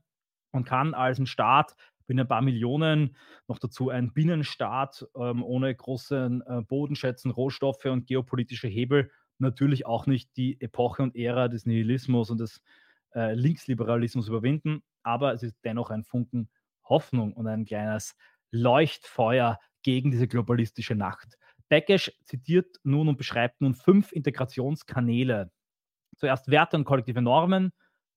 und 0.51 0.65
kann 0.65 0.93
als 0.93 1.19
ein 1.19 1.27
Staat 1.27 1.75
mit 2.07 2.19
ein 2.19 2.27
paar 2.27 2.41
Millionen, 2.41 3.15
noch 3.47 3.60
dazu 3.60 3.89
ein 3.89 4.13
Binnenstaat 4.13 5.05
ähm, 5.15 5.43
ohne 5.43 5.75
großen 5.75 6.41
äh, 6.41 6.62
Bodenschätzen, 6.62 7.31
Rohstoffe 7.31 7.86
und 7.86 8.07
geopolitische 8.07 8.67
Hebel 8.67 9.12
natürlich 9.39 9.86
auch 9.86 10.07
nicht 10.07 10.36
die 10.38 10.60
Epoche 10.62 11.03
und 11.03 11.15
Ära 11.15 11.47
des 11.47 11.65
Nihilismus 11.65 12.29
und 12.29 12.39
des 12.39 12.62
äh, 13.13 13.33
Linksliberalismus 13.33 14.27
überwinden. 14.27 14.83
Aber 15.03 15.33
es 15.33 15.43
ist 15.43 15.57
dennoch 15.63 15.89
ein 15.89 16.03
Funken 16.03 16.49
Hoffnung 16.83 17.33
und 17.33 17.47
ein 17.47 17.65
kleines 17.65 18.15
Leuchtfeuer 18.51 19.60
gegen 19.88 20.12
diese 20.12 20.28
globalistische 20.28 20.95
Nacht. 20.95 21.38
Beckesch 21.69 22.12
zitiert 22.26 22.76
nun 22.84 23.08
und 23.08 23.17
beschreibt 23.17 23.62
nun 23.62 23.73
fünf 23.73 24.12
Integrationskanäle. 24.12 25.50
Zuerst 26.17 26.52
Werte 26.52 26.76
und 26.76 26.84
kollektive 26.84 27.21
Normen. 27.21 27.71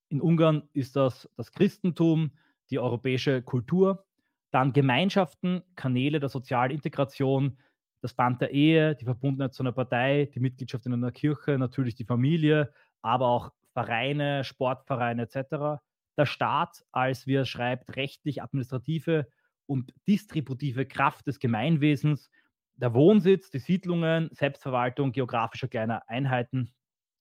In 0.09 0.21
Ungarn 0.21 0.69
ist 0.73 0.97
das 0.97 1.31
das 1.37 1.53
Christentum, 1.53 2.33
die 2.71 2.81
europäische 2.81 3.41
Kultur. 3.43 4.05
Dann 4.51 4.73
Gemeinschaften, 4.73 5.63
Kanäle 5.77 6.19
der 6.19 6.29
sozialen 6.29 6.73
Integration, 6.73 7.57
das 8.03 8.15
Band 8.15 8.41
der 8.41 8.51
Ehe, 8.51 8.97
die 8.97 9.05
Verbundenheit 9.05 9.55
zu 9.55 9.63
einer 9.63 9.71
Partei, 9.71 10.29
die 10.35 10.41
Mitgliedschaft 10.41 10.87
in 10.87 10.95
einer 10.95 11.13
Kirche, 11.13 11.57
natürlich 11.57 11.95
die 11.95 12.05
Familie, 12.05 12.73
aber 13.01 13.29
auch 13.29 13.53
Vereine, 13.75 14.43
Sportvereine 14.43 15.23
etc. 15.23 15.81
Der 16.19 16.27
Staat 16.27 16.85
als, 16.91 17.29
wie 17.29 17.35
er 17.35 17.45
schreibt, 17.45 17.95
rechtlich-administrative 17.95 19.29
und 19.71 19.95
distributive 20.09 20.85
Kraft 20.85 21.29
des 21.29 21.39
Gemeinwesens, 21.39 22.29
der 22.75 22.93
Wohnsitz, 22.93 23.51
die 23.51 23.61
Siedlungen, 23.61 24.29
Selbstverwaltung 24.33 25.13
geografischer 25.13 25.69
kleiner 25.69 26.03
Einheiten, 26.09 26.73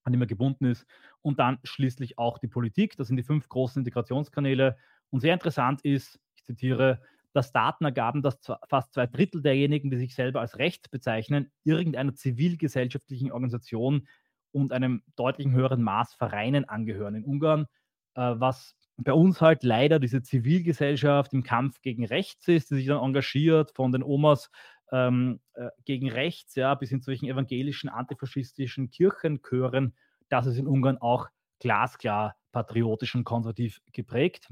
an 0.04 0.14
die 0.14 0.18
man 0.18 0.28
gebunden 0.28 0.66
ist 0.66 0.88
und 1.22 1.38
dann 1.38 1.60
schließlich 1.64 2.18
auch 2.18 2.40
die 2.40 2.48
Politik. 2.48 2.98
Das 2.98 3.08
sind 3.08 3.18
die 3.18 3.24
fünf 3.24 3.50
großen 3.50 3.82
Integrationskanäle. 3.82 4.78
Und 5.12 5.20
sehr 5.20 5.36
interessant 5.36 5.86
ist, 5.86 6.20
ich 6.34 6.44
zitiere, 6.44 7.04
dass 7.34 7.52
Daten 7.52 7.86
ergaben, 7.86 8.24
dass 8.24 8.40
fast 8.68 8.94
zwei 8.96 9.06
Drittel 9.06 9.44
derjenigen, 9.44 9.92
die 9.92 9.98
sich 9.98 10.16
selber 10.16 10.42
als 10.42 10.58
rechts 10.58 10.90
bezeichnen, 10.90 11.52
irgendeiner 11.64 12.16
zivilgesellschaftlichen 12.16 13.32
Organisation 13.32 14.08
und 14.52 14.72
einem 14.72 15.04
deutlichen 15.16 15.52
höheren 15.52 15.84
Maß 15.84 16.16
Vereinen 16.16 16.66
angehören 16.66 17.14
in 17.14 17.26
Ungarn, 17.26 17.68
äh, 18.16 18.34
was 18.38 18.76
bei 19.04 19.14
uns 19.14 19.42
halt 19.42 19.64
leider 19.64 20.00
diese 20.00 20.22
Zivilgesellschaft 20.22 21.34
im 21.34 21.44
Kampf 21.44 21.82
gegen 21.82 22.06
rechts 22.06 22.48
ist, 22.48 22.72
die 22.72 22.76
sich 22.76 22.88
dann 22.88 23.04
engagiert 23.04 23.72
von 23.72 23.92
den 23.92 24.04
Omas 24.04 24.52
ähm, 24.92 25.40
äh, 25.54 25.70
gegen 25.86 26.10
rechts, 26.12 26.56
ja, 26.56 26.76
bis 26.76 26.90
hin 26.90 27.02
zu 27.02 27.06
solchen 27.06 27.28
evangelischen, 27.28 27.90
antifaschistischen 27.90 28.90
Kirchenchören. 28.90 29.96
Das 30.30 30.46
ist 30.46 30.58
in 30.58 30.68
Ungarn 30.68 30.98
auch 30.98 31.28
glasklar 31.60 32.36
patriotisch 32.52 33.16
und 33.16 33.24
konservativ 33.24 33.82
geprägt. 33.92 34.52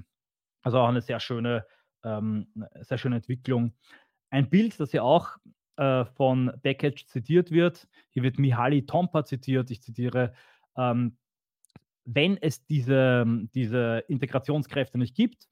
Also 0.62 0.80
auch 0.80 0.88
eine 0.88 1.02
sehr 1.02 1.20
schöne, 1.20 1.66
ähm, 2.04 2.48
sehr 2.82 2.98
schöne 2.98 3.18
Entwicklung. 3.18 3.74
Ein 4.30 4.50
Bild, 4.50 4.80
das 4.80 4.92
ja 4.92 5.02
auch 5.02 5.38
äh, 5.78 6.06
von 6.06 6.52
Beckett 6.62 7.00
zitiert 7.08 7.52
wird. 7.52 7.88
Hier 8.10 8.24
wird 8.24 8.40
Mihaly 8.40 8.86
Tompa 8.86 9.26
zitiert. 9.26 9.72
Ich 9.72 9.82
zitiere, 9.82 10.34
ähm, 10.76 11.18
wenn 12.08 12.38
es 12.38 12.65
diese, 12.65 13.26
diese 13.54 14.04
Integrationskräfte 14.08 14.98
nicht 14.98 15.13
gibt, 15.13 15.50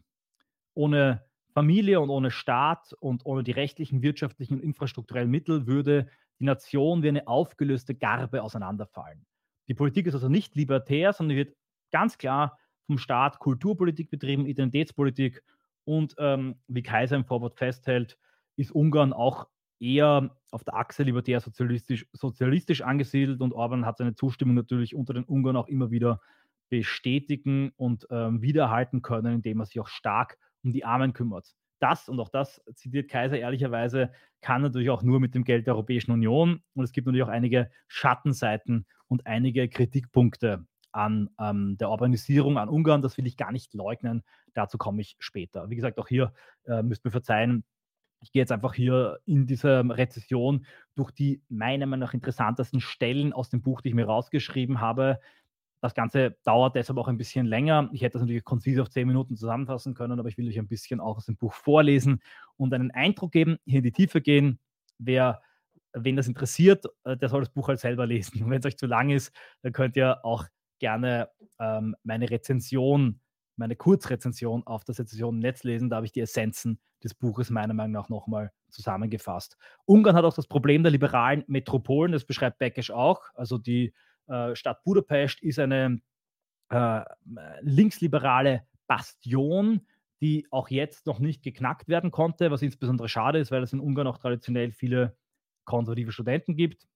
ohne 0.73 1.25
Familie 1.53 1.99
und 1.99 2.09
ohne 2.09 2.31
Staat 2.31 2.93
und 2.99 3.25
ohne 3.25 3.43
die 3.43 3.51
rechtlichen, 3.51 4.01
wirtschaftlichen 4.01 4.55
und 4.55 4.63
infrastrukturellen 4.63 5.29
Mittel 5.29 5.67
würde 5.67 6.07
die 6.39 6.45
Nation 6.45 7.03
wie 7.03 7.09
eine 7.09 7.27
aufgelöste 7.27 7.93
Garbe 7.93 8.41
auseinanderfallen. 8.41 9.25
Die 9.67 9.73
Politik 9.73 10.07
ist 10.07 10.13
also 10.13 10.29
nicht 10.29 10.55
libertär, 10.55 11.11
sondern 11.11 11.37
wird 11.37 11.55
ganz 11.91 12.17
klar 12.17 12.57
vom 12.85 12.97
Staat 12.97 13.39
Kulturpolitik 13.39 14.09
betrieben, 14.09 14.45
Identitätspolitik 14.45 15.43
und 15.83 16.15
ähm, 16.19 16.55
wie 16.67 16.83
Kaiser 16.83 17.17
im 17.17 17.25
Vorwort 17.25 17.57
festhält, 17.57 18.17
ist 18.55 18.71
Ungarn 18.71 19.11
auch 19.11 19.47
eher 19.79 20.37
auf 20.51 20.63
der 20.63 20.75
Achse 20.75 21.03
libertär-sozialistisch 21.03 22.07
sozialistisch 22.13 22.81
angesiedelt 22.81 23.41
und 23.41 23.51
Orban 23.51 23.85
hat 23.85 23.97
seine 23.97 24.15
Zustimmung 24.15 24.55
natürlich 24.55 24.95
unter 24.95 25.13
den 25.13 25.25
Ungarn 25.25 25.57
auch 25.57 25.67
immer 25.67 25.91
wieder 25.91 26.21
bestätigen 26.69 27.71
und 27.75 28.07
ähm, 28.09 28.41
wiederhalten 28.41 29.01
können, 29.01 29.35
indem 29.35 29.59
er 29.59 29.65
sich 29.65 29.79
auch 29.79 29.87
stark 29.87 30.37
um 30.63 30.73
die 30.73 30.85
Armen 30.85 31.13
kümmert. 31.13 31.55
Das, 31.79 32.09
und 32.09 32.19
auch 32.19 32.29
das 32.29 32.61
zitiert 32.73 33.09
Kaiser 33.09 33.37
ehrlicherweise, 33.37 34.11
kann 34.41 34.61
natürlich 34.61 34.89
auch 34.89 35.03
nur 35.03 35.19
mit 35.19 35.35
dem 35.35 35.43
Geld 35.43 35.67
der 35.67 35.73
Europäischen 35.75 36.11
Union. 36.11 36.61
Und 36.73 36.83
es 36.83 36.91
gibt 36.91 37.05
natürlich 37.05 37.23
auch 37.23 37.29
einige 37.29 37.69
Schattenseiten 37.87 38.85
und 39.07 39.27
einige 39.27 39.67
Kritikpunkte 39.67 40.65
an 40.91 41.29
ähm, 41.39 41.77
der 41.77 41.89
Urbanisierung 41.89 42.57
an 42.57 42.69
Ungarn. 42.69 43.01
Das 43.01 43.17
will 43.17 43.27
ich 43.27 43.37
gar 43.37 43.51
nicht 43.51 43.73
leugnen. 43.73 44.23
Dazu 44.53 44.77
komme 44.77 45.01
ich 45.01 45.17
später. 45.19 45.69
Wie 45.69 45.75
gesagt, 45.75 45.99
auch 45.99 46.07
hier 46.07 46.33
äh, 46.65 46.81
müsst 46.81 47.03
mir 47.03 47.11
verzeihen. 47.11 47.65
Ich 48.21 48.31
gehe 48.31 48.41
jetzt 48.41 48.51
einfach 48.51 48.73
hier 48.73 49.19
in 49.25 49.45
dieser 49.45 49.87
Rezession 49.89 50.65
durch 50.95 51.11
die 51.11 51.41
meiner 51.49 51.85
Meinung 51.85 52.07
nach 52.07 52.13
interessantesten 52.13 52.79
Stellen 52.79 53.33
aus 53.33 53.49
dem 53.49 53.61
Buch, 53.61 53.81
die 53.81 53.89
ich 53.89 53.95
mir 53.95 54.05
rausgeschrieben 54.05 54.79
habe. 54.79 55.19
Das 55.81 55.93
Ganze 55.93 56.37
dauert 56.43 56.75
deshalb 56.75 56.97
auch 56.97 57.07
ein 57.07 57.17
bisschen 57.17 57.45
länger. 57.45 57.89
Ich 57.93 58.01
hätte 58.01 58.13
das 58.13 58.21
natürlich 58.21 58.43
konzise 58.43 58.81
auf 58.81 58.89
zehn 58.89 59.07
Minuten 59.07 59.35
zusammenfassen 59.35 59.93
können, 59.93 60.19
aber 60.19 60.29
ich 60.29 60.37
will 60.37 60.47
euch 60.47 60.57
ein 60.57 60.67
bisschen 60.67 60.99
auch 60.99 61.17
aus 61.17 61.25
dem 61.25 61.37
Buch 61.37 61.53
vorlesen 61.53 62.21
und 62.57 62.73
einen 62.73 62.91
Eindruck 62.91 63.31
geben, 63.31 63.57
hier 63.65 63.79
in 63.79 63.83
die 63.83 63.91
Tiefe 63.91 64.21
gehen. 64.21 64.59
Wer, 64.97 65.41
wen 65.93 66.15
das 66.15 66.27
interessiert, 66.27 66.85
äh, 67.03 67.17
der 67.17 67.29
soll 67.29 67.41
das 67.41 67.49
Buch 67.49 67.67
halt 67.67 67.79
selber 67.79 68.05
lesen. 68.05 68.41
Und 68.43 68.49
wenn 68.49 68.59
es 68.59 68.65
euch 68.65 68.77
zu 68.77 68.87
lang 68.87 69.09
ist, 69.09 69.31
dann 69.61 69.73
könnt 69.73 69.95
ihr 69.95 70.23
auch 70.25 70.45
gerne 70.79 71.29
ähm, 71.59 71.95
meine 72.03 72.29
Rezension, 72.29 73.19
meine 73.55 73.75
Kurzrezension 73.75 74.65
auf 74.65 74.83
der 74.83 74.95
Sezession 74.95 75.39
Netz 75.39 75.63
lesen. 75.63 75.89
Da 75.89 75.97
habe 75.97 76.05
ich 76.05 76.11
die 76.11 76.21
Essenzen 76.21 76.79
des 77.03 77.13
Buches 77.13 77.49
meiner 77.49 77.73
Meinung 77.73 77.93
nach 77.93 78.09
nochmal 78.09 78.51
zusammengefasst. 78.69 79.57
Ungarn 79.85 80.15
hat 80.15 80.25
auch 80.25 80.33
das 80.33 80.47
Problem 80.47 80.83
der 80.83 80.91
liberalen 80.91 81.43
Metropolen, 81.47 82.11
das 82.11 82.25
beschreibt 82.25 82.57
Beckesch 82.57 82.91
auch. 82.91 83.21
Also 83.35 83.57
die 83.57 83.93
Stadt 84.53 84.83
Budapest 84.83 85.41
ist 85.43 85.59
eine 85.59 86.01
äh, 86.69 87.01
linksliberale 87.61 88.65
Bastion, 88.87 89.81
die 90.21 90.47
auch 90.51 90.69
jetzt 90.69 91.05
noch 91.05 91.19
nicht 91.19 91.43
geknackt 91.43 91.87
werden 91.87 92.11
konnte, 92.11 92.51
was 92.51 92.61
insbesondere 92.61 93.09
schade 93.09 93.39
ist, 93.39 93.51
weil 93.51 93.63
es 93.63 93.73
in 93.73 93.79
Ungarn 93.79 94.07
auch 94.07 94.17
traditionell 94.17 94.71
viele 94.71 95.17
konservative 95.65 96.11
Studenten 96.11 96.55
gibt. 96.55 96.87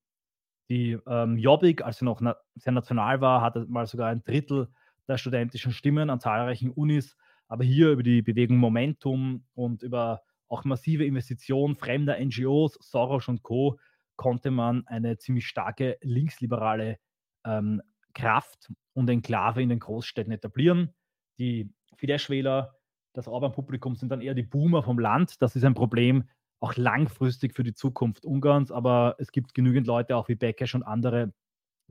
Die 0.69 0.97
ähm, 1.07 1.37
Jobbik, 1.37 1.83
als 1.83 1.97
sie 1.97 2.05
noch 2.05 2.21
na 2.21 2.35
sehr 2.55 2.73
national 2.73 3.21
war, 3.21 3.41
hatte 3.41 3.65
mal 3.67 3.87
sogar 3.87 4.09
ein 4.09 4.23
Drittel 4.23 4.69
der 5.07 5.17
studentischen 5.17 5.71
Stimmen 5.71 6.09
an 6.09 6.19
zahlreichen 6.19 6.71
Unis. 6.71 7.17
Aber 7.47 7.63
hier 7.63 7.91
über 7.91 8.03
die 8.03 8.21
Bewegung 8.21 8.57
Momentum 8.57 9.43
und 9.55 9.81
über 9.81 10.21
auch 10.47 10.63
massive 10.63 11.05
Investitionen 11.05 11.75
fremder 11.75 12.17
NGOs, 12.19 12.77
Soros 12.79 13.27
und 13.27 13.43
Co. 13.43 13.79
konnte 14.15 14.51
man 14.51 14.85
eine 14.87 15.17
ziemlich 15.17 15.47
starke 15.47 15.97
linksliberale 16.01 16.99
ähm, 17.45 17.81
Kraft 18.13 18.71
und 18.93 19.09
Enklave 19.09 19.61
in 19.61 19.69
den 19.69 19.79
Großstädten 19.79 20.33
etablieren. 20.33 20.93
Die 21.37 21.71
Fidesz-Wähler, 21.95 22.75
das 23.13 23.27
Orban-Publikum 23.27 23.95
sind 23.95 24.09
dann 24.09 24.21
eher 24.21 24.33
die 24.33 24.43
Boomer 24.43 24.83
vom 24.83 24.99
Land. 24.99 25.41
Das 25.41 25.55
ist 25.55 25.63
ein 25.63 25.73
Problem 25.73 26.25
auch 26.59 26.75
langfristig 26.75 27.55
für 27.55 27.63
die 27.63 27.73
Zukunft 27.73 28.25
Ungarns, 28.25 28.71
aber 28.71 29.15
es 29.17 29.31
gibt 29.31 29.53
genügend 29.53 29.87
Leute, 29.87 30.15
auch 30.15 30.27
wie 30.27 30.35
Bekesch 30.35 30.75
und 30.75 30.83
andere, 30.83 31.33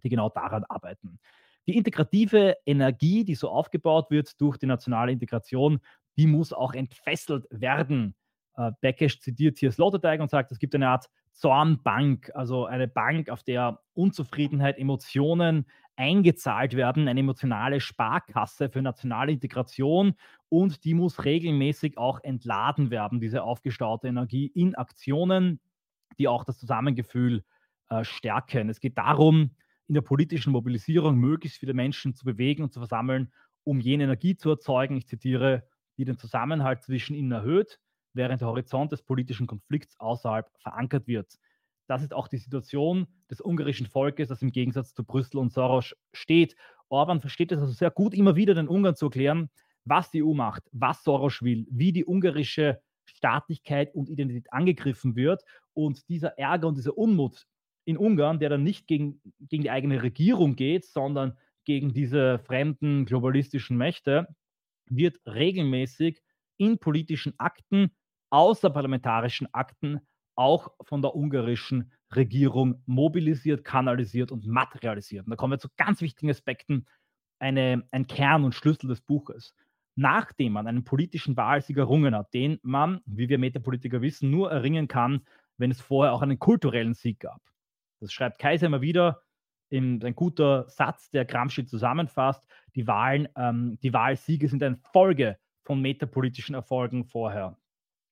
die 0.03 0.09
genau 0.09 0.29
daran 0.29 0.65
arbeiten. 0.65 1.19
Die 1.67 1.77
integrative 1.77 2.57
Energie, 2.67 3.25
die 3.25 3.35
so 3.35 3.49
aufgebaut 3.51 4.11
wird 4.11 4.41
durch 4.41 4.59
die 4.59 4.67
nationale 4.67 5.13
Integration, 5.13 5.81
die 6.17 6.27
muss 6.27 6.53
auch 6.53 6.75
entfesselt 6.75 7.47
werden. 7.51 8.15
Äh, 8.57 8.73
Bekesch 8.81 9.21
zitiert 9.21 9.59
hier 9.59 9.73
Sloterdijk 9.73 10.21
und 10.21 10.31
sagt, 10.31 10.53
es 10.53 10.59
gibt 10.59 10.75
eine 10.75 10.89
Art 10.89 11.09
Zornbank, 11.39 12.33
also 12.35 12.67
eine 12.67 12.89
Bank, 12.89 13.31
auf 13.31 13.45
der 13.45 13.81
Unzufriedenheit, 13.95 14.77
Emotionen 14.77 15.67
eingezahlt 15.95 16.75
werden, 16.75 17.09
eine 17.09 17.21
emotionale 17.21 17.81
Sparkasse 17.81 18.69
für 18.69 18.83
nationale 18.83 19.33
Integration 19.33 20.15
und 20.49 20.85
die 20.85 20.95
muss 20.95 21.25
regelmäßig 21.25 21.97
auch 21.97 22.21
entladen 22.23 22.91
werden, 22.91 23.21
diese 23.21 23.43
aufgestaute 23.43 24.09
Energie 24.09 24.47
in 24.47 24.75
Aktionen, 24.75 25.61
die 26.19 26.29
auch 26.29 26.45
das 26.45 26.59
Zusammengefühl 26.59 27.45
äh, 27.89 28.05
stärken. 28.05 28.69
Es 28.69 28.81
geht 28.81 28.99
darum, 28.99 29.51
in 29.87 29.95
der 29.95 30.03
politischen 30.03 30.53
Mobilisierung 30.53 31.17
möglichst 31.17 31.59
viele 31.59 31.75
Menschen 31.75 32.15
zu 32.15 32.25
bewegen 32.25 32.65
und 32.65 32.73
zu 32.73 32.81
versammeln, 32.81 33.33
um 33.65 33.81
jene 33.81 34.05
Energie 34.05 34.37
zu 34.37 34.51
erzeugen, 34.51 34.97
ich 34.97 35.07
zitiere, 35.07 35.65
die 35.97 36.05
den 36.05 36.19
Zusammenhalt 36.19 36.83
zwischen 36.83 37.15
ihnen 37.15 37.33
erhöht, 37.33 37.81
während 38.13 38.41
der 38.41 38.49
Horizont 38.49 38.93
des 38.93 39.03
politischen 39.03 39.47
Konflikts 39.47 39.99
außerhalb 39.99 40.49
verankert 40.59 41.07
wird. 41.07 41.39
Das 41.87 42.03
ist 42.03 42.13
auch 42.13 42.29
die 42.29 42.37
Situation 42.37 43.07
des 43.31 43.41
ungarischen 43.41 43.87
Volkes, 43.87 44.29
das 44.29 44.43
im 44.43 44.53
Gegensatz 44.53 44.95
zu 44.95 45.05
Brüssel 45.05 45.39
und 45.39 45.53
Soros 45.53 45.97
steht. 46.13 46.55
Orban 46.89 47.21
versteht 47.21 47.51
es 47.51 47.61
also 47.61 47.73
sehr 47.73 47.91
gut, 47.91 48.15
immer 48.15 48.37
wieder 48.37 48.55
den 48.55 48.69
Ungarn 48.69 48.95
zu 48.95 49.07
erklären, 49.07 49.51
was 49.85 50.11
die 50.11 50.23
EU 50.23 50.35
macht, 50.35 50.65
was 50.73 51.03
Soros 51.03 51.43
will, 51.43 51.67
wie 51.71 51.93
die 51.93 52.05
ungarische 52.05 52.81
Staatlichkeit 53.07 53.95
und 53.95 54.11
Identität 54.11 54.53
angegriffen 54.53 55.17
wird. 55.17 55.43
Und 55.73 56.09
dieser 56.09 56.39
Ärger 56.39 56.69
und 56.69 56.77
dieser 56.77 56.97
Unmut 56.97 57.47
in 57.85 57.97
Ungarn, 57.97 58.39
der 58.39 58.51
dann 58.51 58.65
nicht 58.65 58.87
gegen, 58.87 59.23
gegen 59.41 59.63
die 59.63 59.71
eigene 59.71 60.03
Regierung 60.03 60.57
geht, 60.57 60.85
sondern 60.85 61.39
gegen 61.65 61.95
diese 61.95 62.39
fremden 62.39 63.07
globalistischen 63.07 63.79
Mächte, 63.79 64.29
wird 64.91 65.19
regelmäßig 65.27 66.21
in 66.59 66.79
politischen 66.79 67.39
Akten, 67.39 67.91
außerparlamentarischen 68.31 69.53
Akten, 69.53 70.01
auch 70.35 70.71
von 70.83 71.03
der 71.03 71.17
ungarischen 71.17 71.93
Regierung 72.15 72.83
mobilisiert, 72.87 73.65
kanalisiert 73.65 74.31
und 74.31 74.47
materialisiert. 74.47 75.27
Und 75.27 75.31
da 75.31 75.37
kommen 75.37 75.53
wir 75.53 75.59
zu 75.59 75.69
ganz 75.77 76.01
wichtigen 76.01 76.31
Aspekten, 76.31 76.87
eine, 77.39 77.85
ein 77.91 78.07
Kern 78.07 78.45
und 78.45 78.55
Schlüssel 78.55 78.89
des 78.89 79.01
Buches. 79.01 79.55
Nachdem 79.97 80.53
man 80.53 80.69
einen 80.69 80.85
politischen 80.85 81.37
Wahlsieg 81.37 81.77
errungen 81.77 82.15
hat, 82.15 82.33
den 82.33 82.61
man, 82.63 83.01
wie 83.05 83.29
wir 83.29 83.39
Metapolitiker 83.39 84.01
wissen, 84.01 84.31
nur 84.31 84.51
erringen 84.51 84.87
kann, 84.87 85.27
wenn 85.57 85.73
es 85.73 85.81
vorher 85.81 86.13
auch 86.13 86.23
einen 86.23 86.39
kulturellen 86.39 86.95
Sieg 86.95 87.21
gab. 87.21 87.41
Das 88.01 88.13
schreibt 88.13 88.39
Kaiser 88.39 88.67
immer 88.67 88.81
wieder. 88.81 89.23
In, 89.71 90.03
ein 90.03 90.15
guter 90.15 90.69
Satz, 90.69 91.11
der 91.11 91.25
Gramsci 91.25 91.67
zusammenfasst. 91.67 92.47
Die 92.75 92.87
Wahlen, 92.87 93.29
ähm, 93.37 93.79
die 93.83 93.93
Wahlsiege 93.93 94.49
sind 94.49 94.63
eine 94.63 94.79
Folge 94.93 95.37
von 95.65 95.83
metapolitischen 95.83 96.55
Erfolgen 96.55 97.05
vorher 97.05 97.59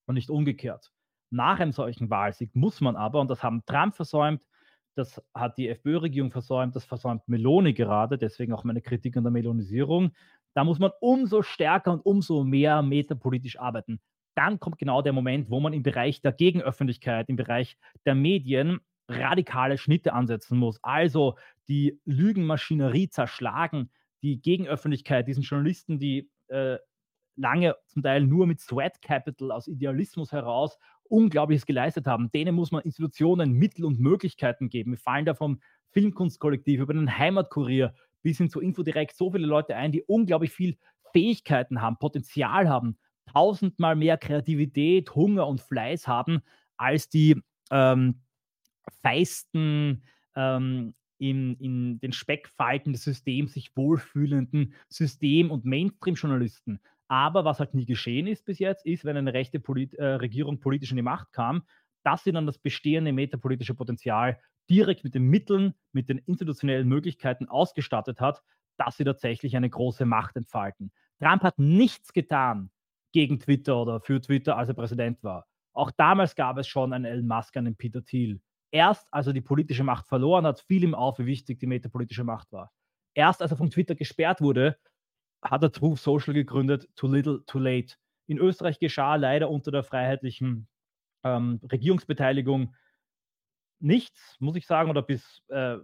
und 0.06 0.14
nicht 0.14 0.30
umgekehrt. 0.30 0.92
Nach 1.30 1.58
einem 1.58 1.72
solchen 1.72 2.08
Wahlsieg 2.10 2.54
muss 2.54 2.80
man 2.80 2.96
aber, 2.96 3.20
und 3.20 3.28
das 3.28 3.42
haben 3.42 3.62
Trump 3.66 3.94
versäumt, 3.94 4.46
das 4.94 5.22
hat 5.34 5.58
die 5.58 5.68
FPÖ-Regierung 5.68 6.30
versäumt, 6.30 6.74
das 6.74 6.84
versäumt 6.84 7.28
Meloni 7.28 7.74
gerade, 7.74 8.16
deswegen 8.16 8.52
auch 8.52 8.64
meine 8.64 8.80
Kritik 8.80 9.16
an 9.16 9.24
der 9.24 9.30
Melonisierung. 9.30 10.12
Da 10.54 10.64
muss 10.64 10.78
man 10.78 10.90
umso 11.00 11.42
stärker 11.42 11.92
und 11.92 12.00
umso 12.00 12.44
mehr 12.44 12.80
metapolitisch 12.82 13.58
arbeiten. 13.58 14.00
Dann 14.34 14.58
kommt 14.58 14.78
genau 14.78 15.02
der 15.02 15.12
Moment, 15.12 15.50
wo 15.50 15.60
man 15.60 15.74
im 15.74 15.82
Bereich 15.82 16.22
der 16.22 16.32
Gegenöffentlichkeit, 16.32 17.28
im 17.28 17.36
Bereich 17.36 17.76
der 18.06 18.14
Medien 18.14 18.80
radikale 19.08 19.78
Schnitte 19.78 20.14
ansetzen 20.14 20.58
muss. 20.58 20.82
Also 20.82 21.36
die 21.68 22.00
Lügenmaschinerie 22.04 23.08
zerschlagen, 23.08 23.90
die 24.22 24.40
Gegenöffentlichkeit, 24.40 25.28
diesen 25.28 25.42
Journalisten, 25.42 25.98
die 25.98 26.30
äh, 26.48 26.78
lange 27.36 27.76
zum 27.86 28.02
Teil 28.02 28.26
nur 28.26 28.46
mit 28.46 28.60
Sweat 28.60 29.00
Capital 29.02 29.52
aus 29.52 29.68
Idealismus 29.68 30.32
heraus 30.32 30.78
Unglaubliches 31.08 31.66
geleistet 31.66 32.06
haben. 32.06 32.30
Denen 32.32 32.54
muss 32.54 32.72
man 32.72 32.82
Institutionen, 32.82 33.52
Mittel 33.52 33.84
und 33.84 34.00
Möglichkeiten 34.00 34.68
geben. 34.68 34.92
Wir 34.92 34.98
fallen 34.98 35.24
da 35.24 35.34
vom 35.34 35.60
Filmkunstkollektiv 35.90 36.80
über 36.80 36.94
den 36.94 37.16
Heimatkurier 37.16 37.94
bis 38.22 38.38
hin 38.38 38.50
zu 38.50 38.60
Infodirekt 38.60 39.16
so 39.16 39.30
viele 39.30 39.46
Leute 39.46 39.76
ein, 39.76 39.92
die 39.92 40.02
unglaublich 40.02 40.50
viel 40.50 40.76
Fähigkeiten 41.12 41.80
haben, 41.80 41.98
Potenzial 41.98 42.68
haben, 42.68 42.98
tausendmal 43.32 43.94
mehr 43.94 44.18
Kreativität, 44.18 45.14
Hunger 45.14 45.46
und 45.46 45.60
Fleiß 45.60 46.08
haben 46.08 46.40
als 46.76 47.08
die 47.08 47.40
ähm, 47.70 48.20
feisten, 49.02 50.02
ähm, 50.34 50.94
in, 51.18 51.56
in 51.56 51.98
den 52.00 52.12
Speckfalten 52.12 52.92
des 52.92 53.04
Systems 53.04 53.54
sich 53.54 53.74
wohlfühlenden 53.74 54.74
System- 54.88 55.50
und 55.50 55.64
Mainstream-Journalisten. 55.64 56.80
Aber 57.08 57.44
was 57.44 57.60
halt 57.60 57.74
nie 57.74 57.86
geschehen 57.86 58.26
ist 58.26 58.44
bis 58.44 58.58
jetzt, 58.58 58.84
ist, 58.84 59.04
wenn 59.04 59.16
eine 59.16 59.32
rechte 59.32 59.60
Polit 59.60 59.94
äh, 59.94 60.04
Regierung 60.04 60.58
politisch 60.58 60.90
in 60.90 60.96
die 60.96 61.02
Macht 61.02 61.32
kam, 61.32 61.62
dass 62.02 62.24
sie 62.24 62.32
dann 62.32 62.46
das 62.46 62.58
bestehende 62.58 63.12
metapolitische 63.12 63.74
Potenzial 63.74 64.40
direkt 64.68 65.04
mit 65.04 65.14
den 65.14 65.24
Mitteln, 65.24 65.74
mit 65.92 66.08
den 66.08 66.18
institutionellen 66.18 66.88
Möglichkeiten 66.88 67.48
ausgestattet 67.48 68.20
hat, 68.20 68.42
dass 68.76 68.96
sie 68.96 69.04
tatsächlich 69.04 69.56
eine 69.56 69.70
große 69.70 70.04
Macht 70.04 70.36
entfalten. 70.36 70.92
Trump 71.20 71.42
hat 71.42 71.58
nichts 71.58 72.12
getan 72.12 72.70
gegen 73.12 73.38
Twitter 73.38 73.80
oder 73.80 74.00
für 74.00 74.20
Twitter, 74.20 74.56
als 74.56 74.68
er 74.68 74.74
Präsident 74.74 75.22
war. 75.22 75.46
Auch 75.72 75.90
damals 75.90 76.34
gab 76.34 76.58
es 76.58 76.66
schon 76.66 76.92
einen 76.92 77.04
Elon 77.04 77.26
Musk, 77.26 77.56
einen 77.56 77.76
Peter 77.76 78.04
Thiel. 78.04 78.40
Erst 78.70 79.06
als 79.12 79.26
er 79.26 79.32
die 79.32 79.40
politische 79.40 79.84
Macht 79.84 80.06
verloren 80.06 80.46
hat, 80.46 80.60
fiel 80.60 80.84
ihm 80.84 80.94
auf, 80.94 81.18
wie 81.18 81.26
wichtig 81.26 81.58
die 81.58 81.66
metapolitische 81.66 82.24
Macht 82.24 82.52
war. 82.52 82.72
Erst 83.14 83.40
als 83.40 83.50
er 83.50 83.56
von 83.56 83.70
Twitter 83.70 83.94
gesperrt 83.94 84.40
wurde, 84.40 84.78
hat 85.50 85.62
er 85.62 85.72
Truth 85.72 85.98
Social 85.98 86.34
gegründet, 86.34 86.88
Too 86.96 87.08
Little, 87.08 87.44
Too 87.46 87.58
Late. 87.58 87.94
In 88.26 88.38
Österreich 88.38 88.78
geschah 88.78 89.14
leider 89.16 89.50
unter 89.50 89.70
der 89.70 89.82
freiheitlichen 89.82 90.68
ähm, 91.24 91.60
Regierungsbeteiligung 91.70 92.74
nichts, 93.78 94.36
muss 94.38 94.56
ich 94.56 94.66
sagen, 94.66 94.90
oder 94.90 95.02
bis 95.02 95.42
äh, 95.48 95.76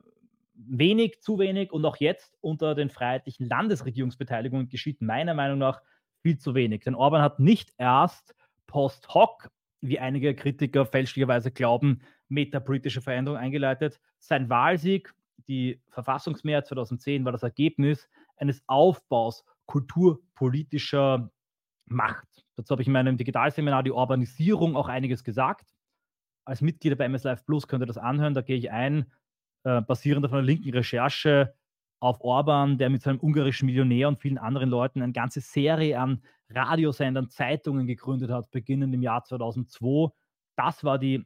wenig, 0.54 1.20
zu 1.20 1.38
wenig. 1.38 1.72
Und 1.72 1.84
auch 1.84 1.96
jetzt 1.96 2.36
unter 2.40 2.74
den 2.74 2.90
freiheitlichen 2.90 3.48
Landesregierungsbeteiligungen 3.48 4.68
geschieht 4.68 5.00
meiner 5.00 5.34
Meinung 5.34 5.58
nach 5.58 5.82
viel 6.22 6.38
zu 6.38 6.54
wenig. 6.54 6.82
Denn 6.84 6.94
Orban 6.94 7.22
hat 7.22 7.38
nicht 7.38 7.72
erst 7.78 8.34
post 8.66 9.12
hoc, 9.14 9.50
wie 9.80 9.98
einige 9.98 10.34
Kritiker 10.34 10.86
fälschlicherweise 10.86 11.50
glauben, 11.50 12.00
metapolitische 12.28 13.00
Veränderungen 13.02 13.42
eingeleitet. 13.42 14.00
Sein 14.18 14.48
Wahlsieg, 14.48 15.12
die 15.48 15.80
Verfassungsmehrheit 15.88 16.66
2010 16.66 17.24
war 17.24 17.32
das 17.32 17.42
Ergebnis 17.42 18.08
eines 18.36 18.62
Aufbaus 18.66 19.44
kulturpolitischer 19.66 21.30
Macht. 21.86 22.46
Dazu 22.56 22.72
habe 22.72 22.82
ich 22.82 22.88
in 22.88 22.92
meinem 22.92 23.16
Digitalseminar 23.16 23.82
die 23.82 23.92
Urbanisierung 23.92 24.76
auch 24.76 24.88
einiges 24.88 25.24
gesagt. 25.24 25.74
Als 26.44 26.60
Mitglieder 26.60 26.96
bei 26.96 27.04
MS 27.04 27.24
Live 27.24 27.44
Plus 27.44 27.68
könnt 27.68 27.82
ihr 27.82 27.86
das 27.86 27.98
anhören. 27.98 28.34
Da 28.34 28.42
gehe 28.42 28.56
ich 28.56 28.70
ein, 28.70 29.12
äh, 29.64 29.80
basierend 29.80 30.26
auf 30.26 30.32
einer 30.32 30.42
linken 30.42 30.70
Recherche 30.70 31.54
auf 32.00 32.20
Orban, 32.20 32.78
der 32.78 32.90
mit 32.90 33.02
seinem 33.02 33.20
ungarischen 33.20 33.66
Millionär 33.66 34.08
und 34.08 34.18
vielen 34.20 34.38
anderen 34.38 34.70
Leuten 34.70 35.02
eine 35.02 35.12
ganze 35.12 35.40
Serie 35.40 36.00
an 36.00 36.22
Radiosendern, 36.48 37.30
Zeitungen 37.30 37.86
gegründet 37.86 38.30
hat, 38.30 38.50
beginnend 38.50 38.92
im 38.92 39.02
Jahr 39.02 39.22
2002. 39.22 40.12
Das 40.56 40.82
war 40.82 40.98
die 40.98 41.24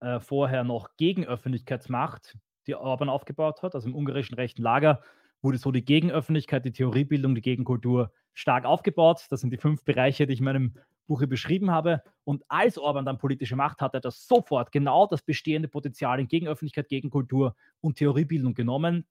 äh, 0.00 0.18
vorher 0.18 0.64
noch 0.64 0.96
Gegenöffentlichkeitsmacht, 0.96 2.36
die 2.66 2.74
Orban 2.74 3.08
aufgebaut 3.08 3.62
hat, 3.62 3.74
also 3.74 3.88
im 3.88 3.94
ungarischen 3.94 4.34
rechten 4.34 4.62
Lager 4.62 5.00
wurde 5.46 5.58
so 5.58 5.70
die 5.70 5.84
Gegenöffentlichkeit, 5.84 6.64
die 6.64 6.72
Theoriebildung, 6.72 7.36
die 7.36 7.40
Gegenkultur 7.40 8.10
stark 8.34 8.64
aufgebaut. 8.64 9.26
Das 9.30 9.40
sind 9.42 9.52
die 9.52 9.58
fünf 9.58 9.84
Bereiche, 9.84 10.26
die 10.26 10.32
ich 10.32 10.40
in 10.40 10.44
meinem 10.44 10.74
Buch 11.06 11.24
beschrieben 11.24 11.70
habe. 11.70 12.02
Und 12.24 12.42
als 12.48 12.78
Orban 12.78 13.04
dann 13.04 13.18
politische 13.18 13.54
Macht 13.54 13.80
hatte, 13.80 13.98
hat 13.98 14.04
er 14.04 14.08
das 14.08 14.26
sofort 14.26 14.72
genau 14.72 15.06
das 15.06 15.22
bestehende 15.22 15.68
Potenzial 15.68 16.18
in 16.18 16.26
Gegenöffentlichkeit, 16.26 16.88
Gegenkultur 16.88 17.54
und 17.80 17.96
Theoriebildung 17.96 18.54
genommen 18.54 19.06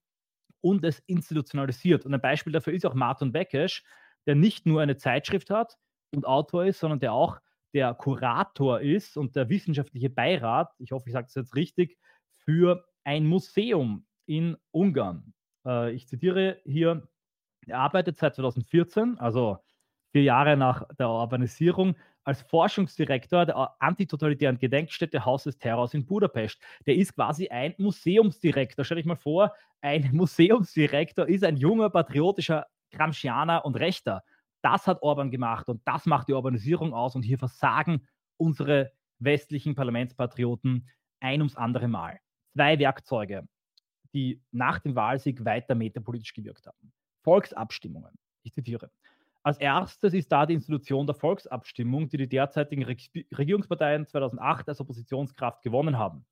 und 0.59 0.83
es 0.83 0.99
institutionalisiert. 1.07 2.05
Und 2.05 2.13
ein 2.13 2.19
Beispiel 2.19 2.51
dafür 2.51 2.73
ist 2.73 2.85
auch 2.85 2.95
Martin 2.95 3.31
Bekesch, 3.31 3.85
der 4.27 4.35
nicht 4.35 4.65
nur 4.65 4.81
eine 4.81 4.97
Zeitschrift 4.97 5.49
hat 5.49 5.77
und 6.13 6.27
Autor 6.27 6.65
ist, 6.65 6.81
sondern 6.81 6.99
der 6.99 7.13
auch 7.13 7.39
der 7.73 7.93
Kurator 7.93 8.81
ist 8.81 9.15
und 9.15 9.37
der 9.37 9.47
wissenschaftliche 9.47 10.09
Beirat, 10.09 10.73
ich 10.79 10.91
hoffe, 10.91 11.07
ich 11.07 11.13
sage 11.13 11.27
das 11.27 11.35
jetzt 11.35 11.55
richtig, 11.55 11.97
für 12.43 12.85
ein 13.05 13.25
Museum 13.25 14.05
in 14.25 14.57
Ungarn. 14.71 15.34
Äh, 15.65 15.91
ich 15.93 16.07
zitiere 16.07 16.61
hier, 16.65 17.07
er 17.67 17.79
arbeitet 17.79 18.17
seit 18.17 18.35
2014, 18.35 19.17
also 19.19 19.57
vier 20.11 20.23
Jahre 20.23 20.55
nach 20.57 20.83
der 20.97 21.09
Urbanisierung, 21.09 21.95
als 22.23 22.41
Forschungsdirektor 22.41 23.45
der 23.45 23.75
antitotalitären 23.79 24.57
Gedenkstätte 24.57 25.25
Haus 25.25 25.43
des 25.43 25.57
Terrors 25.57 25.93
in 25.93 26.05
Budapest. 26.05 26.59
Der 26.87 26.95
ist 26.95 27.13
quasi 27.13 27.49
ein 27.49 27.75
Museumsdirektor. 27.77 28.83
Stell 28.83 28.97
dich 28.97 29.05
mal 29.05 29.15
vor, 29.15 29.53
ein 29.81 30.09
Museumsdirektor 30.13 31.27
ist 31.27 31.43
ein 31.43 31.57
junger, 31.57 31.89
patriotischer 31.89 32.65
Gramscianer 32.91 33.63
und 33.63 33.75
Rechter. 33.75 34.23
Das 34.63 34.87
hat 34.87 35.03
Orban 35.03 35.29
gemacht 35.29 35.69
und 35.69 35.81
das 35.85 36.07
macht 36.07 36.27
die 36.27 36.33
Urbanisierung 36.33 36.93
aus 36.93 37.15
und 37.15 37.21
hier 37.21 37.37
versagen 37.37 38.07
unsere 38.37 38.91
westlichen 39.19 39.75
Parlamentspatrioten 39.75 40.89
ein 41.19 41.41
ums 41.41 41.55
andere 41.55 41.87
Mal. 41.87 42.19
Zwei 42.55 42.79
Werkzeuge, 42.79 43.47
die 44.15 44.41
nach 44.51 44.79
dem 44.79 44.95
Wahlsieg 44.95 45.43
weiter 45.43 45.75
metapolitisch 45.75 46.33
gewirkt 46.33 46.65
haben. 46.65 46.93
Volksabstimmungen. 47.21 48.13
Ich 48.43 48.53
zitiere. 48.53 48.89
Als 49.43 49.57
erstes 49.59 50.13
ist 50.13 50.31
da 50.31 50.45
die 50.45 50.55
Institution 50.55 51.05
der 51.05 51.15
Volksabstimmung, 51.15 52.09
die 52.09 52.17
die 52.17 52.29
derzeitigen 52.29 52.83
Regierungsparteien 52.83 54.07
2008 54.07 54.69
als 54.69 54.79
Oppositionskraft 54.79 55.61
gewonnen 55.61 55.99
haben. 55.99 56.25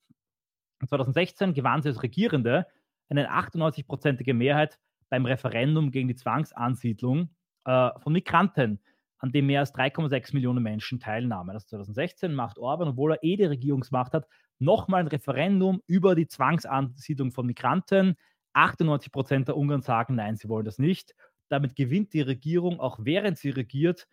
2016 0.87 1.53
gewann 1.53 1.81
sie 1.81 1.89
als 1.89 2.01
Regierende 2.01 2.65
eine 3.09 3.29
98-prozentige 3.29 4.33
Mehrheit 4.33 4.79
beim 5.09 5.25
Referendum 5.25 5.91
gegen 5.91 6.07
die 6.07 6.15
Zwangsansiedlung 6.15 7.29
äh, 7.65 7.91
von 7.99 8.13
Migranten, 8.13 8.79
an 9.19 9.31
dem 9.31 9.45
mehr 9.45 9.59
als 9.59 9.75
3,6 9.75 10.33
Millionen 10.33 10.63
Menschen 10.63 10.99
teilnahmen. 10.99 11.53
Das 11.53 11.67
2016 11.67 12.33
macht 12.33 12.57
Orban, 12.57 12.89
obwohl 12.89 13.13
er 13.13 13.23
eh 13.23 13.35
die 13.35 13.45
Regierungsmacht 13.45 14.13
hat, 14.13 14.27
nochmal 14.63 15.01
ein 15.01 15.07
Referendum 15.07 15.81
über 15.87 16.15
die 16.15 16.27
Zwangsansiedlung 16.27 17.31
von 17.31 17.45
Migranten. 17.45 18.15
98 18.53 19.11
Prozent 19.11 19.47
der 19.47 19.57
Ungarn 19.57 19.81
sagen, 19.81 20.15
nein, 20.15 20.35
sie 20.35 20.49
wollen 20.49 20.65
das 20.65 20.79
nicht. 20.79 21.15
Damit 21.49 21.75
gewinnt 21.75 22.13
die 22.13 22.21
Regierung, 22.21 22.79
auch 22.79 22.99
während 23.01 23.37
sie 23.37 23.49
regiert, 23.49 24.07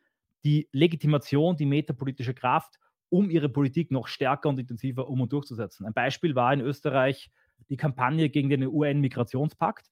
die 0.45 0.69
Legitimation, 0.73 1.57
die 1.57 1.67
metapolitische 1.67 2.35
Kraft, 2.35 2.79
um 3.11 3.31
ihre 3.31 3.49
Politik 3.49 3.91
noch 3.91 4.07
stärker 4.07 4.49
und 4.49 4.59
intensiver 4.59 5.09
um 5.09 5.21
und 5.21 5.33
durchzusetzen. 5.33 5.87
Ein 5.87 5.93
Beispiel 5.93 6.35
war 6.35 6.53
in 6.53 6.61
Österreich 6.61 7.31
die 7.69 7.77
Kampagne 7.77 8.31
gegen 8.31 8.49
den 8.49 8.67
UN-Migrationspakt, 8.67 9.91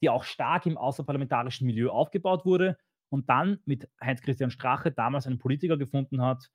die 0.00 0.08
auch 0.08 0.24
stark 0.24 0.66
im 0.66 0.76
außerparlamentarischen 0.76 1.66
Milieu 1.66 1.90
aufgebaut 1.90 2.44
wurde 2.44 2.76
und 3.10 3.28
dann 3.28 3.60
mit 3.64 3.88
Heinz-Christian 4.02 4.50
Strache 4.50 4.90
damals 4.90 5.26
einen 5.26 5.38
Politiker 5.38 5.76
gefunden 5.76 6.22
hat, 6.22 6.50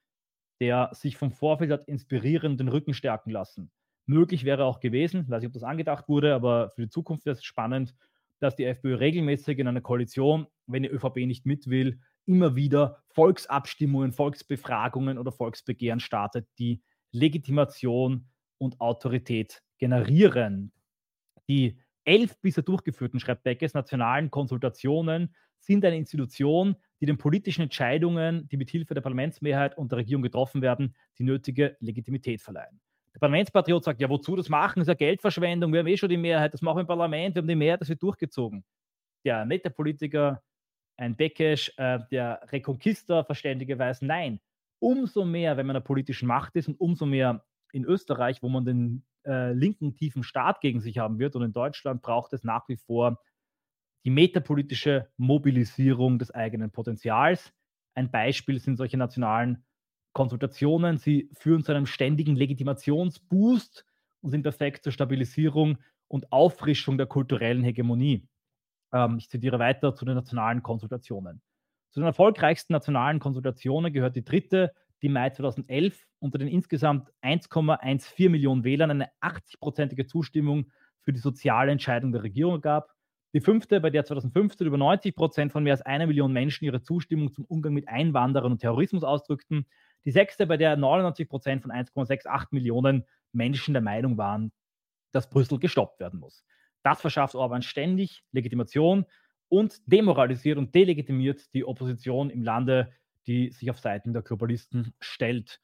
der 0.63 0.91
sich 0.93 1.17
vom 1.17 1.33
Vorfeld 1.33 1.71
hat 1.71 1.89
inspirieren 1.89 2.55
den 2.55 2.69
Rücken 2.69 2.93
stärken 2.93 3.31
lassen. 3.31 3.69
Möglich 4.05 4.45
wäre 4.45 4.63
auch 4.63 4.79
gewesen, 4.79 5.27
weiß 5.27 5.41
nicht, 5.41 5.47
ob 5.47 5.53
das 5.53 5.63
angedacht 5.63 6.07
wurde, 6.07 6.33
aber 6.33 6.69
für 6.69 6.83
die 6.83 6.89
Zukunft 6.89 7.25
wäre 7.25 7.35
es 7.35 7.43
spannend, 7.43 7.93
dass 8.39 8.55
die 8.55 8.63
FPÖ 8.63 8.95
regelmäßig 8.95 9.59
in 9.59 9.67
einer 9.67 9.81
Koalition, 9.81 10.47
wenn 10.65 10.83
die 10.83 10.89
ÖVP 10.89 11.17
nicht 11.27 11.45
mit 11.45 11.69
will, 11.69 11.99
immer 12.25 12.55
wieder 12.55 13.03
Volksabstimmungen, 13.09 14.13
Volksbefragungen 14.13 15.17
oder 15.17 15.33
Volksbegehren 15.33 15.99
startet, 15.99 16.47
die 16.57 16.81
Legitimation 17.11 18.29
und 18.57 18.79
Autorität 18.79 19.61
generieren. 19.79 20.71
Die 21.49 21.77
elf 22.05 22.39
bisher 22.39 22.63
durchgeführten, 22.63 23.19
schreibt 23.19 23.43
Beckes, 23.43 23.73
nationalen 23.73 24.31
Konsultationen 24.31 25.35
sind 25.59 25.83
eine 25.83 25.97
Institution, 25.97 26.77
die 27.03 27.07
den 27.07 27.17
politischen 27.17 27.63
Entscheidungen, 27.63 28.47
die 28.47 28.55
mit 28.55 28.69
Hilfe 28.69 28.93
der 28.93 29.01
Parlamentsmehrheit 29.01 29.77
und 29.77 29.91
der 29.91 29.97
Regierung 29.97 30.23
getroffen 30.23 30.61
werden, 30.61 30.95
die 31.17 31.23
nötige 31.23 31.75
Legitimität 31.81 32.41
verleihen. 32.41 32.79
Der 33.13 33.19
Parlamentspatriot 33.19 33.83
sagt, 33.83 33.99
ja, 33.99 34.09
wozu 34.09 34.37
das 34.37 34.47
machen? 34.47 34.79
Das 34.79 34.83
ist 34.83 34.87
ja 34.87 34.93
Geldverschwendung, 34.93 35.73
wir 35.73 35.81
haben 35.81 35.87
eh 35.87 35.97
schon 35.97 36.07
die 36.07 36.15
Mehrheit, 36.15 36.53
das 36.53 36.61
machen 36.61 36.77
wir 36.77 36.81
im 36.81 36.87
Parlament, 36.87 37.35
wir 37.35 37.41
haben 37.41 37.47
die 37.49 37.55
Mehrheit, 37.55 37.81
das 37.81 37.89
wird 37.89 38.01
durchgezogen. 38.01 38.63
Der 39.25 39.43
nette 39.43 39.69
Politiker, 39.69 40.41
ein 40.95 41.17
Beckesch, 41.17 41.73
äh, 41.75 41.99
der 42.09 42.39
Reconquista 42.49 43.25
verständigerweise, 43.25 44.05
nein, 44.05 44.39
umso 44.79 45.25
mehr, 45.25 45.57
wenn 45.57 45.65
man 45.65 45.75
in 45.75 45.81
der 45.81 45.85
politischen 45.85 46.27
Macht 46.27 46.55
ist 46.55 46.69
und 46.69 46.79
umso 46.79 47.05
mehr 47.05 47.43
in 47.73 47.83
Österreich, 47.83 48.41
wo 48.41 48.47
man 48.47 48.63
den 48.63 49.03
äh, 49.25 49.51
linken 49.51 49.93
tiefen 49.97 50.23
Staat 50.23 50.61
gegen 50.61 50.79
sich 50.79 50.99
haben 50.99 51.19
wird 51.19 51.35
und 51.35 51.43
in 51.43 51.51
Deutschland 51.51 52.01
braucht 52.01 52.31
es 52.31 52.45
nach 52.45 52.69
wie 52.69 52.77
vor 52.77 53.19
die 54.05 54.09
metapolitische 54.09 55.09
Mobilisierung 55.17 56.19
des 56.19 56.31
eigenen 56.31 56.71
Potenzials. 56.71 57.53
Ein 57.95 58.11
Beispiel 58.11 58.59
sind 58.59 58.77
solche 58.77 58.97
nationalen 58.97 59.63
Konsultationen. 60.13 60.97
Sie 60.97 61.29
führen 61.33 61.63
zu 61.63 61.71
einem 61.71 61.85
ständigen 61.85 62.35
Legitimationsboost 62.35 63.85
und 64.21 64.31
sind 64.31 64.43
perfekt 64.43 64.83
zur 64.83 64.91
Stabilisierung 64.91 65.77
und 66.07 66.31
Auffrischung 66.31 66.97
der 66.97 67.07
kulturellen 67.07 67.63
Hegemonie. 67.63 68.27
Ähm, 68.93 69.17
ich 69.17 69.29
zitiere 69.29 69.59
weiter 69.59 69.95
zu 69.95 70.05
den 70.05 70.15
nationalen 70.15 70.61
Konsultationen. 70.61 71.41
Zu 71.91 71.99
den 71.99 72.07
erfolgreichsten 72.07 72.73
nationalen 72.73 73.19
Konsultationen 73.19 73.93
gehört 73.93 74.15
die 74.15 74.23
dritte, 74.23 74.73
die 75.01 75.07
im 75.07 75.13
Mai 75.13 75.29
2011 75.29 76.07
unter 76.19 76.37
den 76.37 76.47
insgesamt 76.47 77.11
1,14 77.21 78.29
Millionen 78.29 78.63
Wählern 78.63 78.91
eine 78.91 79.09
80-prozentige 79.21 80.07
Zustimmung 80.07 80.71
für 81.01 81.13
die 81.13 81.19
soziale 81.19 81.71
Entscheidung 81.71 82.11
der 82.11 82.23
Regierung 82.23 82.61
gab. 82.61 82.89
Die 83.33 83.41
fünfte, 83.41 83.81
bei 83.81 83.89
der 83.89 84.05
2015 84.05 84.67
über 84.67 84.77
90 84.77 85.15
Prozent 85.15 85.51
von 85.51 85.63
mehr 85.63 85.73
als 85.73 85.81
einer 85.81 86.05
Million 86.05 86.31
Menschen 86.31 86.65
ihre 86.65 86.83
Zustimmung 86.83 87.31
zum 87.31 87.45
Umgang 87.45 87.73
mit 87.73 87.87
Einwanderern 87.87 88.51
und 88.51 88.59
Terrorismus 88.59 89.03
ausdrückten. 89.03 89.65
Die 90.05 90.11
sechste, 90.11 90.45
bei 90.45 90.57
der 90.57 90.77
99 90.77 91.27
Prozent 91.27 91.61
von 91.63 91.71
1,68 91.71 92.47
Millionen 92.51 93.05
Menschen 93.31 93.73
der 93.73 93.81
Meinung 93.81 94.17
waren, 94.17 94.51
dass 95.11 95.29
Brüssel 95.29 95.59
gestoppt 95.59 95.99
werden 95.99 96.19
muss. 96.19 96.43
Das 96.83 97.01
verschafft 97.01 97.33
Orban 97.33 97.63
ständig 97.63 98.23
Legitimation 98.31 99.05
und 99.49 99.81
demoralisiert 99.85 100.57
und 100.59 100.75
delegitimiert 100.75 101.53
die 101.53 101.65
Opposition 101.65 102.29
im 102.29 102.43
Lande, 102.43 102.93
die 103.25 103.49
sich 103.51 103.71
auf 103.71 103.79
Seiten 103.79 104.13
der 104.13 104.21
Globalisten 104.21 104.93
stellt. 104.99 105.59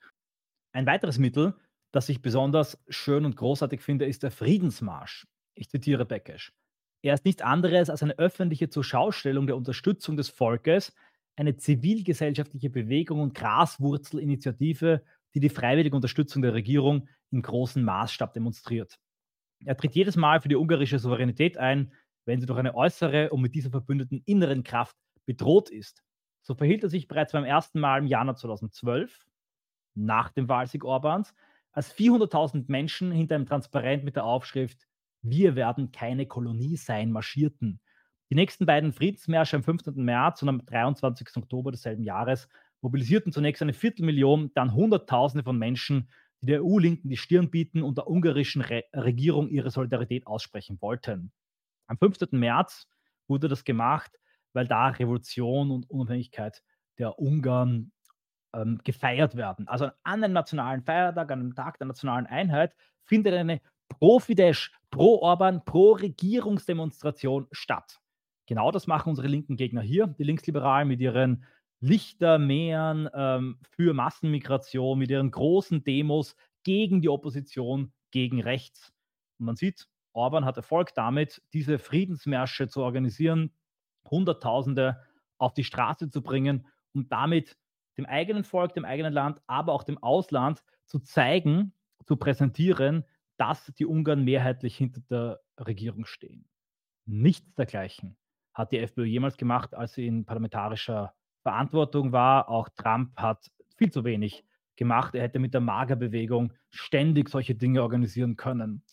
Ein 0.72 0.86
weiteres 0.88 1.20
Mittel, 1.20 1.56
das 1.92 2.10
ich 2.10 2.22
besonders 2.22 2.82
schön 2.88 3.26
und 3.26 3.36
großartig 3.36 3.82
finde, 3.82 4.06
ist 4.06 4.24
der 4.24 4.32
Friedensmarsch. 4.32 5.28
Ich 5.56 5.70
zitiere 5.70 6.06
Beckesch. 6.06 6.54
Er 7.02 7.14
ist 7.14 7.26
nichts 7.26 7.42
anderes 7.42 7.90
als 7.90 8.04
eine 8.04 8.18
öffentliche 8.18 8.70
Zurschaustellung 8.70 9.48
der 9.48 9.56
Unterstützung 9.56 10.18
des 10.18 10.30
Volkes 10.30 10.94
eine 11.40 11.56
zivilgesellschaftliche 11.56 12.70
Bewegung 12.70 13.22
und 13.22 13.34
Graswurzelinitiative, 13.34 15.04
die 15.34 15.40
die 15.40 15.48
freiwillige 15.48 15.96
Unterstützung 15.96 16.42
der 16.42 16.54
Regierung 16.54 17.08
in 17.32 17.42
großem 17.42 17.82
Maßstab 17.82 18.34
demonstriert. 18.34 19.00
Er 19.64 19.78
tritt 19.78 19.96
jedes 19.96 20.18
Mal 20.18 20.42
für 20.42 20.50
die 20.50 20.58
ungarische 20.58 21.00
Souveränität 21.00 21.58
ein, 21.58 21.94
wenn 22.26 22.42
sie 22.42 22.46
durch 22.46 22.60
eine 22.60 22.76
äußere 22.76 23.30
und 23.30 23.42
mit 23.42 23.56
dieser 23.56 23.70
verbündeten 23.70 24.22
inneren 24.26 24.64
Kraft 24.64 24.98
bedroht 25.26 25.70
ist. 25.70 26.04
So 26.42 26.56
verhielt 26.56 26.84
er 26.84 26.90
sich 26.90 27.08
bereits 27.08 27.32
beim 27.32 27.46
ersten 27.46 27.80
Mal 27.80 28.00
im 28.00 28.08
Januar 28.08 28.36
2012, 28.36 29.26
nach 29.96 30.32
dem 30.32 30.50
Wahlsieg 30.50 30.84
Orbans, 30.84 31.34
als 31.72 31.96
400.000 31.96 32.66
Menschen 32.68 33.14
hinter 33.14 33.36
einem 33.36 33.46
Transparent 33.46 34.04
mit 34.04 34.18
der 34.18 34.26
Aufschrift 34.26 34.89
Wir 35.22 35.56
werden 35.56 35.92
keine 35.92 36.26
Kolonie 36.26 36.78
sein 36.78 37.12
marschierten. 37.12 37.80
Die 38.30 38.36
nächsten 38.36 38.66
beiden 38.66 38.94
Friedensmärsche 38.94 39.56
am 39.56 39.64
15. 39.64 39.96
März 40.04 40.42
und 40.44 40.50
am 40.50 40.66
23. 40.66 41.38
Oktober 41.38 41.72
desselben 41.72 42.04
Jahres 42.04 42.48
mobilisierten 42.82 43.34
zunächst 43.34 43.62
eine 43.62 43.74
Viertelmillion, 43.74 44.52
dann 44.54 44.74
Hunderttausende 44.74 45.44
von 45.44 45.58
Menschen, 45.58 46.10
die 46.42 46.48
der 46.48 46.64
EU-Linken 46.64 47.10
die 47.10 47.18
Stirn 47.18 47.50
bieten 47.50 47.84
und 47.84 47.98
der 47.98 48.08
ungarischen 48.08 48.62
Re 48.62 48.84
Regierung 48.94 49.50
ihre 49.50 49.72
Solidarität 49.72 50.26
aussprechen 50.28 50.78
wollten. 50.80 51.32
Am 51.88 51.98
15. 51.98 52.30
März 52.32 52.88
wurde 53.28 53.48
das 53.48 53.64
gemacht, 53.64 54.12
weil 54.54 54.68
da 54.68 54.88
Revolution 54.88 55.72
und 55.72 55.90
Unabhängigkeit 55.90 56.64
der 56.98 57.20
Ungarn 57.20 57.92
ähm, 58.54 58.80
gefeiert 58.84 59.36
werden. 59.36 59.68
Also 59.68 59.86
an 60.04 60.24
einem 60.24 60.34
nationalen 60.34 60.84
Feiertag, 60.84 61.32
an 61.32 61.40
einem 61.40 61.56
Tag 61.56 61.78
der 61.78 61.88
nationalen 61.88 62.26
Einheit, 62.26 62.74
findet 63.04 63.34
eine 63.34 63.62
pro-Fidesz, 63.90 64.72
pro-Orban, 64.92 65.64
pro-Regierungsdemonstration 65.66 67.48
statt. 67.52 68.00
Genau 68.48 68.72
das 68.72 68.88
machen 68.88 69.10
unsere 69.10 69.28
linken 69.28 69.58
Gegner 69.58 69.82
hier, 69.82 70.08
die 70.08 70.24
Linksliberalen 70.24 70.88
mit 70.88 71.02
ihren 71.02 71.46
Lichtermeeren 71.82 73.10
ähm, 73.14 73.60
für 73.72 73.94
Massenmigration, 73.94 75.00
mit 75.00 75.12
ihren 75.12 75.32
großen 75.32 75.84
Demos 75.84 76.36
gegen 76.64 77.02
die 77.02 77.10
Opposition, 77.10 77.94
gegen 78.12 78.42
rechts. 78.42 78.92
Und 79.38 79.46
man 79.46 79.56
sieht, 79.56 79.88
Orban 80.14 80.46
hat 80.46 80.58
Erfolg 80.58 80.94
damit, 80.96 81.42
diese 81.54 81.80
Friedensmärsche 81.80 82.68
zu 82.68 82.82
organisieren, 82.82 83.54
Hunderttausende 84.10 85.00
auf 85.38 85.54
die 85.54 85.64
Straße 85.64 86.10
zu 86.10 86.22
bringen 86.22 86.68
und 86.94 87.12
damit 87.12 87.58
dem 87.98 88.06
eigenen 88.06 88.44
Volk, 88.44 88.74
dem 88.74 88.86
eigenen 88.86 89.14
Land, 89.14 89.42
aber 89.48 89.74
auch 89.74 89.84
dem 89.84 89.98
Ausland 90.00 90.64
zu 90.86 91.00
zeigen, 91.00 91.74
zu 92.06 92.18
präsentieren, 92.18 93.06
dass 93.40 93.72
die 93.78 93.86
Ungarn 93.86 94.24
mehrheitlich 94.24 94.76
hinter 94.76 95.02
der 95.10 95.40
Regierung 95.66 96.06
stehen. 96.06 96.46
Nichts 97.06 97.56
dergleichen 97.56 98.18
hat 98.54 98.72
die 98.74 98.80
FPÖ 98.80 99.06
jemals 99.06 99.38
gemacht, 99.38 99.74
als 99.74 99.94
sie 99.94 100.06
in 100.06 100.26
parlamentarischer 100.26 101.14
Verantwortung 101.42 102.12
war. 102.12 102.50
Auch 102.50 102.68
Trump 102.70 103.16
hat 103.16 103.50
viel 103.78 103.92
zu 103.92 104.04
wenig 104.04 104.44
gemacht. 104.76 105.16
Er 105.16 105.24
hätte 105.24 105.40
mit 105.40 105.54
der 105.54 105.62
Magerbewegung 105.62 106.54
ständig 106.70 107.30
solche 107.30 107.56
Dinge 107.56 107.82
organisieren 107.82 108.36
können. 108.36 108.84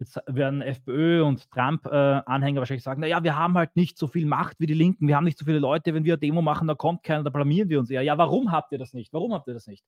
Jetzt 0.00 0.18
werden 0.26 0.62
FPÖ 0.62 1.22
und 1.22 1.48
Trump-Anhänger 1.52 2.56
äh, 2.56 2.60
wahrscheinlich 2.60 2.82
sagen, 2.82 3.02
naja, 3.02 3.22
wir 3.22 3.36
haben 3.36 3.54
halt 3.54 3.76
nicht 3.76 3.96
so 3.96 4.08
viel 4.08 4.26
Macht 4.26 4.58
wie 4.58 4.66
die 4.66 4.74
Linken, 4.74 5.06
wir 5.06 5.14
haben 5.14 5.22
nicht 5.22 5.38
so 5.38 5.44
viele 5.44 5.60
Leute, 5.60 5.94
wenn 5.94 6.04
wir 6.04 6.14
eine 6.14 6.20
Demo 6.20 6.42
machen, 6.42 6.66
da 6.66 6.74
kommt 6.74 7.04
keiner, 7.04 7.22
da 7.22 7.30
blamieren 7.30 7.68
wir 7.68 7.78
uns 7.78 7.88
eher. 7.88 8.02
Ja, 8.02 8.18
warum 8.18 8.50
habt 8.50 8.72
ihr 8.72 8.78
das 8.78 8.94
nicht? 8.94 9.12
Warum 9.12 9.32
habt 9.32 9.46
ihr 9.46 9.54
das 9.54 9.68
nicht? 9.68 9.84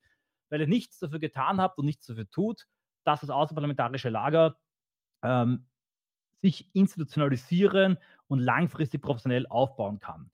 Weil 0.51 0.61
ihr 0.61 0.69
nichts 0.69 1.01
dafür 1.01 1.19
getan 1.19 1.61
habt 1.61 1.79
und 1.79 1.87
nichts 1.87 2.07
dafür 2.07 2.31
tut, 2.31 2.69
dass 3.05 3.21
das 3.21 3.31
außerparlamentarische 3.31 4.09
Lager 4.09 4.57
ähm, 5.23 5.67
sich 6.43 6.69
institutionalisieren 6.75 7.99
und 8.27 8.41
langfristig 8.41 9.01
professionell 9.03 9.47
aufbauen 9.47 10.01
kann. 10.01 10.31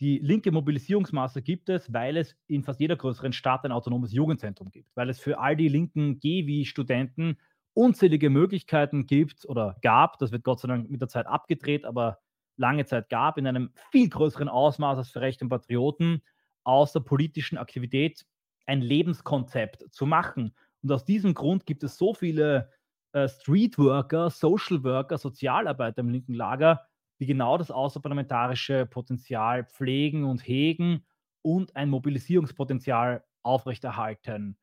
Die 0.00 0.18
linke 0.18 0.50
Mobilisierungsmasse 0.50 1.40
gibt 1.40 1.68
es, 1.68 1.92
weil 1.92 2.16
es 2.16 2.36
in 2.46 2.64
fast 2.64 2.80
jeder 2.80 2.96
größeren 2.96 3.32
Stadt 3.32 3.64
ein 3.64 3.72
autonomes 3.72 4.12
Jugendzentrum 4.12 4.70
gibt, 4.70 4.94
weil 4.96 5.08
es 5.08 5.20
für 5.20 5.38
all 5.38 5.56
die 5.56 5.68
linken 5.68 6.18
GW-Studenten 6.18 7.38
unzählige 7.74 8.30
Möglichkeiten 8.30 9.06
gibt 9.06 9.46
oder 9.46 9.76
gab, 9.82 10.18
das 10.18 10.32
wird 10.32 10.44
Gott 10.44 10.60
sei 10.60 10.68
Dank 10.68 10.90
mit 10.90 11.00
der 11.00 11.08
Zeit 11.08 11.26
abgedreht, 11.26 11.84
aber 11.84 12.18
lange 12.56 12.84
Zeit 12.84 13.08
gab, 13.08 13.38
in 13.38 13.46
einem 13.46 13.70
viel 13.90 14.08
größeren 14.08 14.48
Ausmaß 14.48 14.98
als 14.98 15.10
für 15.10 15.20
Rechte 15.20 15.44
und 15.44 15.48
Patrioten, 15.48 16.22
aus 16.62 16.92
der 16.92 17.00
politischen 17.00 17.58
Aktivität 17.58 18.24
ein 18.66 18.80
Lebenskonzept 18.80 19.92
zu 19.92 20.06
machen. 20.06 20.54
Und 20.84 20.92
aus 20.92 21.04
diesem 21.06 21.32
Grund 21.32 21.64
gibt 21.64 21.82
es 21.82 21.96
so 21.96 22.12
viele 22.12 22.70
äh, 23.12 23.26
Streetworker, 23.26 24.28
Social 24.28 24.84
Worker, 24.84 25.16
Sozialarbeiter 25.16 26.00
im 26.00 26.10
linken 26.10 26.34
Lager, 26.34 26.86
die 27.20 27.26
genau 27.26 27.56
das 27.56 27.70
außerparlamentarische 27.70 28.84
Potenzial 28.84 29.64
pflegen 29.64 30.24
und 30.24 30.46
hegen 30.46 31.06
und 31.42 31.74
ein 31.74 31.88
Mobilisierungspotenzial 31.88 33.24
aufrechterhalten. 33.42 34.58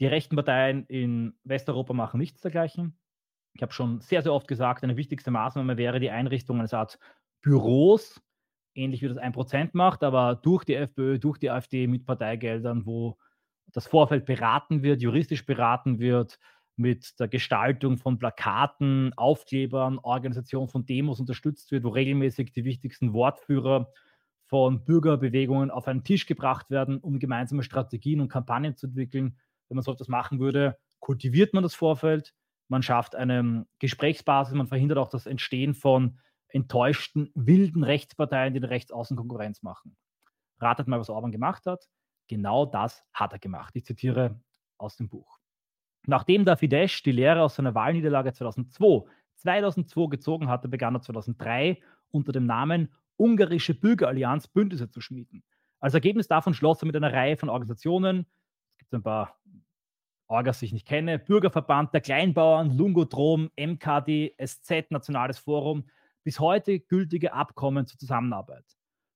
Die 0.00 0.06
rechten 0.06 0.34
Parteien 0.34 0.86
in 0.86 1.34
Westeuropa 1.44 1.92
machen 1.92 2.18
nichts 2.18 2.40
dergleichen. 2.40 2.98
Ich 3.54 3.60
habe 3.60 3.72
schon 3.72 4.00
sehr, 4.00 4.22
sehr 4.22 4.32
oft 4.32 4.48
gesagt, 4.48 4.82
eine 4.82 4.96
wichtigste 4.96 5.30
Maßnahme 5.30 5.76
wäre 5.76 6.00
die 6.00 6.10
Einrichtung 6.10 6.58
eines 6.58 6.72
Art 6.72 6.98
Büros, 7.42 8.22
ähnlich 8.74 9.02
wie 9.02 9.08
das 9.08 9.18
1% 9.18 9.70
macht, 9.74 10.04
aber 10.04 10.36
durch 10.36 10.64
die 10.64 10.74
FPÖ, 10.74 11.18
durch 11.18 11.36
die 11.36 11.50
AfD 11.50 11.86
mit 11.86 12.06
Parteigeldern, 12.06 12.86
wo 12.86 13.18
das 13.72 13.86
Vorfeld 13.86 14.26
beraten 14.26 14.82
wird, 14.82 15.00
juristisch 15.02 15.46
beraten 15.46 15.98
wird, 15.98 16.38
mit 16.76 17.18
der 17.20 17.28
Gestaltung 17.28 17.98
von 17.98 18.18
Plakaten, 18.18 19.12
Aufklebern, 19.16 19.98
Organisation 19.98 20.68
von 20.68 20.86
Demos 20.86 21.20
unterstützt 21.20 21.70
wird, 21.70 21.84
wo 21.84 21.90
regelmäßig 21.90 22.52
die 22.52 22.64
wichtigsten 22.64 23.12
Wortführer 23.12 23.90
von 24.46 24.84
Bürgerbewegungen 24.84 25.70
auf 25.70 25.86
einen 25.86 26.02
Tisch 26.02 26.26
gebracht 26.26 26.70
werden, 26.70 26.98
um 26.98 27.18
gemeinsame 27.18 27.62
Strategien 27.62 28.20
und 28.20 28.28
Kampagnen 28.28 28.76
zu 28.76 28.86
entwickeln 28.86 29.36
wenn 29.72 29.76
man 29.76 29.84
so 29.84 29.92
etwas 29.92 30.08
machen 30.08 30.38
würde, 30.38 30.78
kultiviert 31.00 31.54
man 31.54 31.62
das 31.62 31.74
Vorfeld, 31.74 32.34
man 32.68 32.82
schafft 32.82 33.14
eine 33.14 33.66
Gesprächsbasis, 33.78 34.54
man 34.54 34.66
verhindert 34.66 34.98
auch 34.98 35.08
das 35.08 35.24
Entstehen 35.24 35.72
von 35.72 36.18
enttäuschten, 36.48 37.30
wilden 37.34 37.82
Rechtsparteien, 37.82 38.52
die 38.52 38.60
eine 38.60 38.68
Rechtsaußenkonkurrenz 38.68 39.62
machen. 39.62 39.96
Ratet 40.58 40.88
mal, 40.88 41.00
was 41.00 41.08
Orban 41.08 41.32
gemacht 41.32 41.64
hat. 41.64 41.88
Genau 42.28 42.66
das 42.66 43.04
hat 43.12 43.32
er 43.32 43.38
gemacht. 43.38 43.74
Ich 43.76 43.84
zitiere 43.84 44.40
aus 44.78 44.96
dem 44.96 45.08
Buch. 45.08 45.38
Nachdem 46.06 46.44
der 46.44 46.56
Fidesz 46.56 47.02
die 47.02 47.12
Lehre 47.12 47.42
aus 47.42 47.56
seiner 47.56 47.74
Wahlniederlage 47.74 48.32
2002, 48.32 49.08
2002 49.36 50.06
gezogen 50.06 50.48
hatte, 50.48 50.68
begann 50.68 50.96
er 50.96 51.02
2003 51.02 51.80
unter 52.10 52.32
dem 52.32 52.46
Namen 52.46 52.92
Ungarische 53.16 53.74
Bürgerallianz 53.74 54.48
Bündnisse 54.48 54.90
zu 54.90 55.00
schmieden. 55.00 55.44
Als 55.78 55.94
Ergebnis 55.94 56.28
davon 56.28 56.54
schloss 56.54 56.82
er 56.82 56.86
mit 56.86 56.96
einer 56.96 57.12
Reihe 57.12 57.36
von 57.36 57.48
Organisationen, 57.48 58.26
es 58.72 58.78
gibt 58.78 58.94
ein 58.94 59.02
paar 59.02 59.38
Orgas 60.28 60.62
ich 60.62 60.72
nicht 60.72 60.86
kenne, 60.86 61.18
Bürgerverband 61.18 61.92
der 61.92 62.00
Kleinbauern, 62.00 62.76
Lungodrom, 62.76 63.50
MKD, 63.54 64.34
SZ, 64.42 64.90
Nationales 64.90 65.38
Forum, 65.38 65.84
bis 66.24 66.40
heute 66.40 66.80
gültige 66.80 67.34
Abkommen 67.34 67.86
zur 67.86 67.98
Zusammenarbeit. 67.98 68.64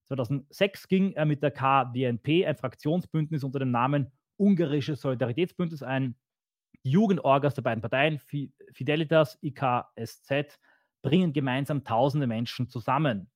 2006 0.08 0.88
ging 0.88 1.12
er 1.12 1.24
mit 1.24 1.42
der 1.42 1.50
KDNP 1.50 2.46
ein 2.46 2.56
Fraktionsbündnis 2.56 3.44
unter 3.44 3.58
dem 3.58 3.70
Namen 3.70 4.12
Ungarische 4.36 4.96
Solidaritätsbündnis 4.96 5.82
ein. 5.82 6.14
Jugendorgas 6.82 7.54
der 7.54 7.62
beiden 7.62 7.80
Parteien, 7.80 8.20
Fidelitas, 8.72 9.38
IKSZ, 9.42 10.58
bringen 11.02 11.32
gemeinsam 11.32 11.82
tausende 11.82 12.26
Menschen 12.26 12.68
zusammen. 12.68 13.28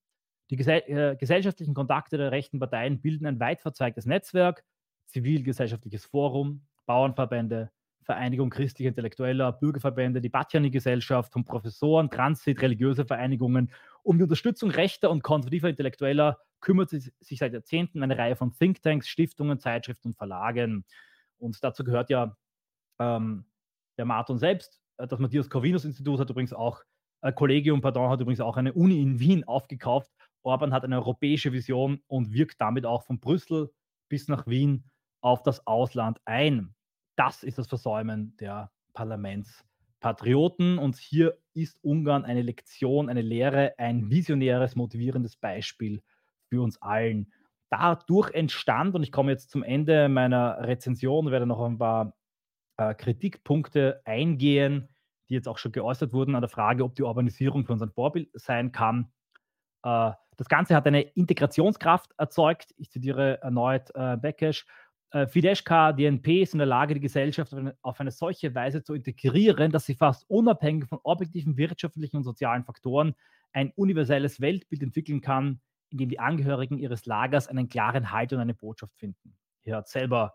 Die 0.50 0.56
gesell 0.56 0.82
äh, 0.86 1.16
gesellschaftlichen 1.16 1.74
Kontakte 1.74 2.16
der 2.16 2.32
rechten 2.32 2.58
Parteien 2.58 3.00
bilden 3.00 3.26
ein 3.26 3.40
weit 3.40 3.60
verzweigtes 3.60 4.06
Netzwerk, 4.06 4.64
zivilgesellschaftliches 5.06 6.04
Forum, 6.04 6.66
Bauernverbände, 6.86 7.70
Vereinigung 8.02 8.50
christlicher 8.50 8.88
Intellektueller, 8.88 9.52
Bürgerverbände, 9.52 10.20
die 10.20 10.28
Batjani-Gesellschaft 10.28 11.32
von 11.32 11.44
Professoren, 11.44 12.10
Transit, 12.10 12.60
religiöse 12.62 13.04
Vereinigungen. 13.04 13.70
Um 14.02 14.16
die 14.16 14.24
Unterstützung 14.24 14.70
rechter 14.70 15.10
und 15.10 15.22
konservativer 15.22 15.68
Intellektueller 15.68 16.38
kümmert 16.60 16.90
sich 16.90 17.38
seit 17.38 17.52
Jahrzehnten 17.52 18.02
eine 18.02 18.16
Reihe 18.16 18.36
von 18.36 18.52
Thinktanks, 18.52 19.08
Stiftungen, 19.08 19.58
Zeitschriften 19.58 20.08
und 20.08 20.16
Verlagen. 20.16 20.84
Und 21.38 21.62
dazu 21.64 21.84
gehört 21.84 22.10
ja 22.10 22.36
ähm, 22.98 23.46
der 23.98 24.04
Martin 24.04 24.38
selbst. 24.38 24.80
Äh, 24.98 25.06
das 25.06 25.18
Matthias 25.18 25.48
Corvinus 25.48 25.84
Institut 25.84 26.20
hat 26.20 26.30
übrigens 26.30 26.52
auch, 26.52 26.82
äh, 27.22 27.32
Collegium, 27.32 27.80
pardon, 27.80 28.10
hat 28.10 28.20
übrigens 28.20 28.40
auch 28.40 28.56
eine 28.56 28.72
Uni 28.72 29.00
in 29.00 29.20
Wien 29.20 29.44
aufgekauft. 29.44 30.10
Orban 30.42 30.72
hat 30.72 30.84
eine 30.84 30.96
europäische 30.96 31.52
Vision 31.52 32.02
und 32.06 32.32
wirkt 32.32 32.60
damit 32.60 32.86
auch 32.86 33.02
von 33.02 33.20
Brüssel 33.20 33.70
bis 34.08 34.28
nach 34.28 34.46
Wien 34.46 34.84
auf 35.20 35.42
das 35.42 35.66
Ausland 35.66 36.18
ein 36.24 36.74
das 37.20 37.42
ist 37.42 37.58
das 37.58 37.66
Versäumen 37.66 38.34
der 38.38 38.70
Parlamentspatrioten. 38.94 40.78
Und 40.78 40.96
hier 40.96 41.36
ist 41.52 41.78
Ungarn 41.82 42.24
eine 42.24 42.40
Lektion, 42.40 43.10
eine 43.10 43.20
Lehre, 43.20 43.74
ein 43.76 44.08
visionäres, 44.08 44.74
motivierendes 44.74 45.36
Beispiel 45.36 46.02
für 46.50 46.62
uns 46.62 46.80
allen. 46.82 47.32
Dadurch 47.70 48.30
entstand, 48.32 48.94
und 48.94 49.02
ich 49.02 49.12
komme 49.12 49.30
jetzt 49.30 49.50
zum 49.50 49.62
Ende 49.62 50.08
meiner 50.08 50.58
Rezension, 50.66 51.30
werde 51.30 51.46
noch 51.46 51.64
ein 51.64 51.78
paar 51.78 52.14
äh, 52.76 52.94
Kritikpunkte 52.94 54.02
eingehen, 54.04 54.88
die 55.28 55.34
jetzt 55.34 55.48
auch 55.48 55.58
schon 55.58 55.72
geäußert 55.72 56.12
wurden, 56.12 56.34
an 56.34 56.42
der 56.42 56.50
Frage, 56.50 56.84
ob 56.84 56.94
die 56.96 57.02
Urbanisierung 57.02 57.64
für 57.64 57.72
uns 57.72 57.82
ein 57.82 57.92
Vorbild 57.92 58.28
sein 58.34 58.72
kann. 58.72 59.12
Äh, 59.84 60.12
das 60.36 60.48
Ganze 60.48 60.74
hat 60.74 60.86
eine 60.86 61.02
Integrationskraft 61.02 62.12
erzeugt. 62.18 62.74
Ich 62.76 62.90
zitiere 62.90 63.40
erneut 63.42 63.90
äh, 63.94 64.16
Bekesch 64.16 64.66
äh, 65.12 65.26
Fidesz 65.26 65.64
KDNP 65.64 66.42
ist 66.42 66.52
in 66.52 66.58
der 66.58 66.66
Lage, 66.66 66.94
die 66.94 67.00
Gesellschaft 67.00 67.54
auf 67.82 68.00
eine 68.00 68.10
solche 68.10 68.54
Weise 68.54 68.82
zu 68.82 68.94
integrieren, 68.94 69.72
dass 69.72 69.86
sie 69.86 69.94
fast 69.94 70.28
unabhängig 70.28 70.88
von 70.88 71.00
objektiven 71.02 71.56
wirtschaftlichen 71.56 72.16
und 72.16 72.24
sozialen 72.24 72.64
Faktoren 72.64 73.14
ein 73.52 73.72
universelles 73.74 74.40
Weltbild 74.40 74.82
entwickeln 74.82 75.20
kann, 75.20 75.60
in 75.90 75.98
dem 75.98 76.08
die 76.08 76.20
Angehörigen 76.20 76.78
ihres 76.78 77.06
Lagers 77.06 77.48
einen 77.48 77.68
klaren 77.68 78.10
Halt 78.10 78.32
und 78.32 78.40
eine 78.40 78.54
Botschaft 78.54 78.96
finden. 78.96 79.36
Hier 79.62 79.76
hat 79.76 79.88
selber 79.88 80.34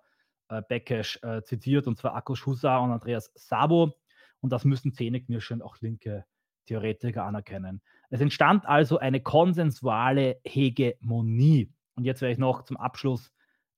äh, 0.49 0.61
Bekesch 0.67 1.19
äh, 1.23 1.41
zitiert, 1.43 1.87
und 1.87 1.97
zwar 1.97 2.15
Akos 2.15 2.45
Husa 2.45 2.77
und 2.77 2.91
Andreas 2.91 3.31
Sabo. 3.35 3.93
Und 4.41 4.51
das 4.51 4.65
müssen 4.65 4.93
zähneknirschend 4.93 5.63
auch 5.63 5.77
linke 5.81 6.25
Theoretiker 6.67 7.23
anerkennen. 7.23 7.81
Es 8.09 8.21
entstand 8.21 8.65
also 8.65 8.99
eine 8.99 9.21
konsensuale 9.21 10.39
Hegemonie. 10.43 11.71
Und 11.95 12.03
jetzt 12.03 12.21
werde 12.21 12.33
ich 12.33 12.37
noch 12.39 12.63
zum 12.63 12.77
Abschluss 12.77 13.31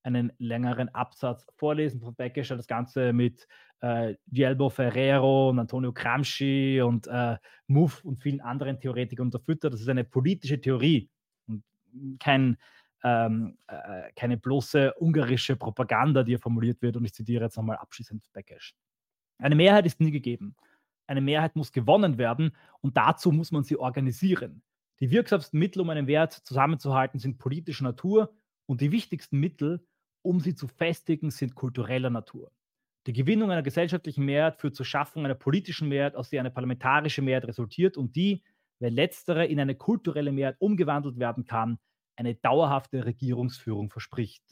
einen 0.03 0.31
längeren 0.37 0.89
Absatz 0.89 1.45
vorlesen 1.55 1.99
von 1.99 2.15
Beckescher, 2.15 2.55
das 2.55 2.67
Ganze 2.67 3.13
mit 3.13 3.47
äh, 3.81 4.15
Gielbo 4.27 4.69
Ferrero 4.69 5.49
und 5.49 5.59
Antonio 5.59 5.91
Gramsci 5.91 6.81
und 6.81 7.07
äh, 7.07 7.37
Muff 7.67 8.03
und 8.03 8.21
vielen 8.21 8.41
anderen 8.41 8.79
Theoretikern 8.79 9.27
unterfüttert. 9.27 9.73
Das 9.73 9.81
ist 9.81 9.89
eine 9.89 10.05
politische 10.05 10.59
Theorie 10.59 11.09
kein, 12.19 12.57
ähm, 13.03 13.57
äh, 13.67 14.11
keine 14.15 14.37
bloße 14.37 14.93
ungarische 14.99 15.55
Propaganda, 15.55 16.23
die 16.23 16.31
hier 16.31 16.39
formuliert 16.39 16.81
wird. 16.81 16.97
Und 16.97 17.05
ich 17.05 17.13
zitiere 17.13 17.45
jetzt 17.45 17.57
nochmal 17.57 17.77
abschließend 17.77 18.31
Beckesch. 18.33 18.75
Eine 19.39 19.55
Mehrheit 19.55 19.85
ist 19.85 19.99
nie 19.99 20.11
gegeben. 20.11 20.55
Eine 21.05 21.21
Mehrheit 21.21 21.55
muss 21.55 21.71
gewonnen 21.71 22.17
werden 22.17 22.55
und 22.81 22.97
dazu 22.97 23.31
muss 23.31 23.51
man 23.51 23.63
sie 23.63 23.77
organisieren. 23.77 24.61
Die 24.99 25.11
wirksamsten 25.11 25.59
Mittel, 25.59 25.81
um 25.81 25.89
einen 25.89 26.07
Wert 26.07 26.33
zusammenzuhalten, 26.33 27.19
sind 27.19 27.37
politischer 27.37 27.83
Natur 27.83 28.33
und 28.65 28.81
die 28.81 28.91
wichtigsten 28.91 29.39
Mittel, 29.39 29.85
um 30.21 30.39
sie 30.39 30.55
zu 30.55 30.67
festigen, 30.67 31.31
sind 31.31 31.55
kultureller 31.55 32.09
Natur. 32.09 32.51
Die 33.05 33.13
Gewinnung 33.13 33.51
einer 33.51 33.63
gesellschaftlichen 33.63 34.25
Mehrheit 34.25 34.57
führt 34.59 34.75
zur 34.75 34.85
Schaffung 34.85 35.23
einer 35.23 35.35
politischen 35.35 35.87
Mehrheit, 35.87 36.15
aus 36.15 36.29
der 36.29 36.41
eine 36.41 36.51
parlamentarische 36.51 37.21
Mehrheit 37.21 37.45
resultiert 37.45 37.95
und 37.95 38.15
die, 38.17 38.43
wenn 38.79 38.93
letztere 38.93 39.45
in 39.45 39.59
eine 39.59 39.75
kulturelle 39.75 40.31
Mehrheit 40.31 40.57
umgewandelt 40.59 41.19
werden 41.19 41.45
kann, 41.45 41.79
eine 42.15 42.35
dauerhafte 42.35 43.05
Regierungsführung 43.05 43.89
verspricht. 43.89 44.43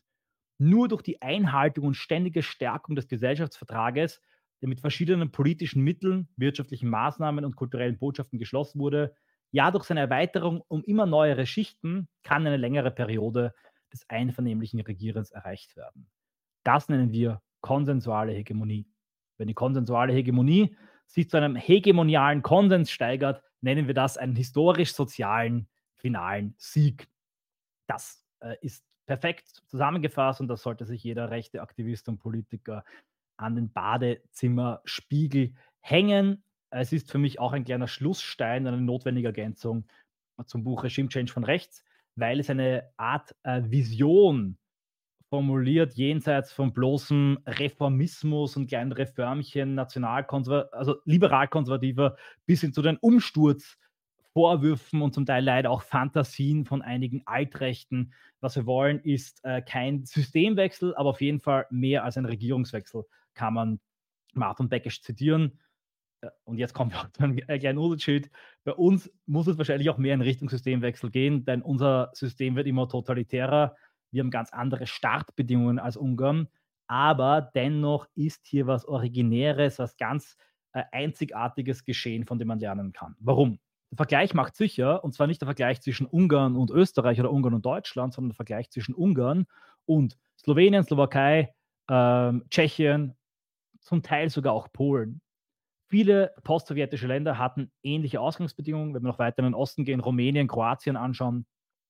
Nur 0.57 0.87
durch 0.87 1.01
die 1.01 1.21
Einhaltung 1.21 1.85
und 1.85 1.95
ständige 1.95 2.43
Stärkung 2.43 2.95
des 2.95 3.07
Gesellschaftsvertrages, 3.07 4.21
der 4.61 4.69
mit 4.69 4.79
verschiedenen 4.79 5.31
politischen 5.31 5.83
Mitteln, 5.83 6.29
wirtschaftlichen 6.37 6.89
Maßnahmen 6.89 7.43
und 7.43 7.55
kulturellen 7.55 7.97
Botschaften 7.97 8.39
geschlossen 8.39 8.79
wurde, 8.79 9.13
Ja, 9.51 9.71
durch 9.71 9.85
seine 9.85 10.01
Erweiterung 10.01 10.61
um 10.67 10.83
immer 10.83 11.05
neuere 11.05 11.45
Schichten 11.45 12.07
kann 12.23 12.45
eine 12.45 12.57
längere 12.57 12.91
Periode 12.91 13.53
des 13.93 14.09
einvernehmlichen 14.09 14.81
Regierens 14.81 15.31
erreicht 15.31 15.77
werden. 15.77 16.09
Das 16.63 16.89
nennen 16.89 17.11
wir 17.11 17.41
konsensuale 17.61 18.33
Hegemonie. 18.33 18.85
Wenn 19.37 19.47
die 19.47 19.53
konsensuale 19.53 20.13
Hegemonie 20.13 20.75
sich 21.05 21.29
zu 21.29 21.37
einem 21.37 21.55
hegemonialen 21.55 22.41
Konsens 22.41 22.91
steigert, 22.91 23.43
nennen 23.61 23.87
wir 23.87 23.93
das 23.93 24.17
einen 24.17 24.35
historisch-sozialen 24.35 25.67
finalen 25.95 26.55
Sieg. 26.57 27.07
Das 27.87 28.25
äh, 28.39 28.55
ist 28.61 28.83
perfekt 29.05 29.47
zusammengefasst 29.67 30.41
und 30.41 30.47
das 30.47 30.61
sollte 30.61 30.85
sich 30.85 31.03
jeder 31.03 31.29
rechte 31.29 31.61
Aktivist 31.61 32.07
und 32.09 32.19
Politiker 32.19 32.83
an 33.37 33.55
den 33.55 33.71
Badezimmerspiegel 33.71 35.53
hängen. 35.81 36.43
Es 36.69 36.91
ist 36.91 37.11
für 37.11 37.17
mich 37.17 37.39
auch 37.39 37.53
ein 37.53 37.65
kleiner 37.65 37.87
Schlussstein, 37.87 38.67
eine 38.67 38.81
notwendige 38.81 39.27
Ergänzung 39.27 39.87
zum 40.45 40.63
Buch 40.63 40.83
Regime 40.83 41.09
Change 41.09 41.31
von 41.31 41.43
rechts, 41.43 41.83
weil 42.15 42.39
es 42.39 42.49
eine 42.49 42.91
Art 42.97 43.35
äh, 43.43 43.61
Vision 43.65 44.57
formuliert, 45.35 45.95
jenseits 45.95 46.53
von 46.53 46.71
bloßem 46.71 47.39
Reformismus 47.45 48.55
und 48.55 48.67
kleinen 48.67 48.93
Reformchen, 48.93 49.75
nationalkonservativer, 49.75 50.73
also 50.73 50.95
liberal-konservativer, 51.03 52.15
bis 52.45 52.61
hin 52.61 52.71
zu 52.71 52.81
den 52.81 52.95
Umsturzvorwürfen 52.95 55.01
und 55.01 55.13
zum 55.13 55.25
Teil 55.25 55.43
leider 55.43 55.71
auch 55.71 55.81
Fantasien 55.81 56.63
von 56.63 56.81
einigen 56.81 57.21
Altrechten. 57.25 58.13
Was 58.39 58.55
wir 58.55 58.65
wollen, 58.65 59.01
ist 59.01 59.43
äh, 59.43 59.61
kein 59.61 60.05
Systemwechsel, 60.05 60.95
aber 60.95 61.09
auf 61.09 61.19
jeden 61.19 61.41
Fall 61.41 61.65
mehr 61.69 62.05
als 62.05 62.15
ein 62.15 62.23
Regierungswechsel, 62.23 63.03
kann 63.33 63.55
man 63.55 63.81
Martin 64.35 64.69
Beckisch 64.69 65.01
zitieren. 65.01 65.59
Äh, 66.21 66.29
und 66.45 66.59
jetzt 66.59 66.73
kommt 66.73 66.95
auch 66.95 67.09
ein 67.17 67.35
kleiner 67.35 67.81
Unterschied. 67.81 68.31
Bei 68.63 68.71
uns 68.71 69.11
muss 69.25 69.47
es 69.47 69.57
wahrscheinlich 69.57 69.89
auch 69.89 69.97
mehr 69.97 70.13
in 70.13 70.21
Richtung 70.21 70.47
Systemwechsel 70.47 71.11
gehen, 71.11 71.43
denn 71.43 71.61
unser 71.61 72.11
System 72.13 72.55
wird 72.55 72.67
immer 72.67 72.87
totalitärer 72.87 73.75
wir 74.15 74.23
haben 74.23 74.31
ganz 74.31 74.51
andere 74.51 74.87
Startbedingungen 74.87 75.77
als 75.77 75.97
Ungarn, 75.97 76.47
aber 76.87 77.51
dennoch 77.53 78.07
ist 78.15 78.47
hier 78.47 78.65
was 78.65 78.85
Originäres, 78.85 79.77
was 79.77 79.97
ganz 79.97 80.37
äh, 80.71 80.83
Einzigartiges 80.91 81.83
geschehen, 81.83 82.25
von 82.25 82.39
dem 82.39 82.47
man 82.47 82.59
lernen 82.59 82.93
kann. 82.93 83.15
Warum? 83.19 83.59
Der 83.91 83.97
Vergleich 83.97 84.33
macht 84.33 84.55
sicher, 84.55 85.03
und 85.03 85.13
zwar 85.13 85.27
nicht 85.27 85.41
der 85.41 85.47
Vergleich 85.47 85.81
zwischen 85.81 86.07
Ungarn 86.07 86.55
und 86.55 86.71
Österreich 86.71 87.19
oder 87.19 87.31
Ungarn 87.31 87.53
und 87.53 87.65
Deutschland, 87.65 88.13
sondern 88.13 88.29
der 88.29 88.35
Vergleich 88.35 88.69
zwischen 88.71 88.95
Ungarn 88.95 89.45
und 89.85 90.17
Slowenien, 90.37 90.83
Slowakei, 90.83 91.53
ähm, 91.89 92.45
Tschechien, 92.49 93.15
zum 93.81 94.01
Teil 94.01 94.29
sogar 94.29 94.53
auch 94.53 94.71
Polen. 94.71 95.21
Viele 95.87 96.33
postsowjetische 96.43 97.07
Länder 97.07 97.37
hatten 97.37 97.71
ähnliche 97.83 98.19
Ausgangsbedingungen. 98.19 98.93
Wenn 98.93 99.03
wir 99.03 99.09
noch 99.09 99.19
weiter 99.19 99.39
in 99.39 99.45
den 99.45 99.53
Osten 99.53 99.85
gehen, 99.85 99.99
Rumänien, 99.99 100.47
Kroatien 100.47 100.97
anschauen, 100.97 101.45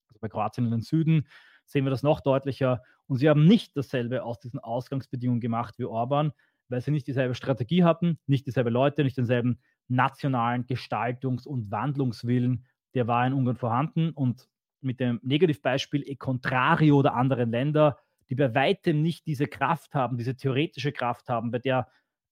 also 0.09 0.19
bei 0.19 0.27
Kroatien 0.27 0.65
in 0.65 0.71
den 0.71 0.81
Süden, 0.81 1.27
sehen 1.65 1.85
wir 1.85 1.89
das 1.89 2.03
noch 2.03 2.21
deutlicher. 2.21 2.81
Und 3.07 3.17
sie 3.17 3.29
haben 3.29 3.45
nicht 3.45 3.75
dasselbe 3.75 4.23
aus 4.23 4.39
diesen 4.39 4.59
Ausgangsbedingungen 4.59 5.41
gemacht 5.41 5.75
wie 5.77 5.85
Orban, 5.85 6.31
weil 6.69 6.81
sie 6.81 6.91
nicht 6.91 7.07
dieselbe 7.07 7.35
Strategie 7.35 7.83
hatten, 7.83 8.17
nicht 8.27 8.47
dieselbe 8.47 8.69
Leute, 8.69 9.03
nicht 9.03 9.17
denselben 9.17 9.59
nationalen 9.87 10.65
Gestaltungs- 10.65 11.47
und 11.47 11.71
Wandlungswillen. 11.71 12.65
Der 12.95 13.07
war 13.07 13.25
in 13.27 13.33
Ungarn 13.33 13.57
vorhanden 13.57 14.11
und 14.11 14.47
mit 14.81 14.99
dem 14.99 15.19
Negativbeispiel 15.23 16.03
E 16.07 16.15
Contrario 16.15 16.97
oder 16.97 17.13
anderen 17.15 17.51
Länder, 17.51 17.99
die 18.29 18.35
bei 18.35 18.53
weitem 18.55 19.01
nicht 19.01 19.27
diese 19.27 19.47
Kraft 19.47 19.93
haben, 19.93 20.17
diese 20.17 20.35
theoretische 20.35 20.91
Kraft 20.91 21.29
haben, 21.29 21.51
bei 21.51 21.59
der 21.59 21.87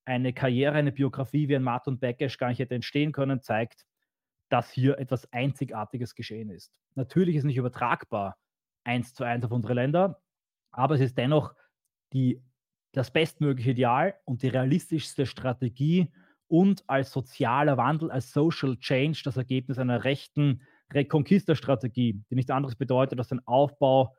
eine 0.06 0.34
Karriere, 0.34 0.76
eine 0.76 0.92
Biografie 0.92 1.48
wie 1.48 1.56
ein 1.56 1.64
Martin 1.64 2.00
Beckesch 2.00 2.38
gar 2.38 2.50
nicht 2.50 2.60
hätte 2.60 2.76
entstehen 2.76 3.12
können, 3.12 3.42
zeigt, 3.42 3.86
dass 4.50 4.72
hier 4.72 4.98
etwas 5.00 5.32
Einzigartiges 5.32 6.16
geschehen 6.16 6.50
ist. 6.50 6.74
Natürlich 6.96 7.36
ist 7.36 7.46
nicht 7.46 7.58
übertragbar 7.58 8.38
eins 8.84 9.14
zu 9.14 9.24
eins 9.24 9.46
auf 9.46 9.52
unsere 9.52 9.74
Länder. 9.74 10.22
Aber 10.72 10.96
es 10.96 11.02
ist 11.02 11.18
dennoch 11.18 11.54
die, 12.14 12.42
das 12.92 13.12
bestmögliche 13.12 13.72
Ideal 13.72 14.16
und 14.26 14.44
die 14.44 14.48
realistischste 14.48 15.26
Strategie 15.26 16.12
und 16.48 16.84
als 16.88 17.12
sozialer 17.12 17.78
Wandel, 17.78 18.12
als 18.12 18.32
Social 18.32 18.78
Change 18.78 19.22
das 19.24 19.38
Ergebnis 19.38 19.80
einer 19.80 20.04
rechten 20.04 20.62
Reconquista-Strategie, 20.94 22.22
die 22.30 22.36
nichts 22.36 22.52
anderes 22.52 22.76
bedeutet 22.76 23.18
als 23.18 23.30
den 23.30 23.46
Aufbau 23.48 24.16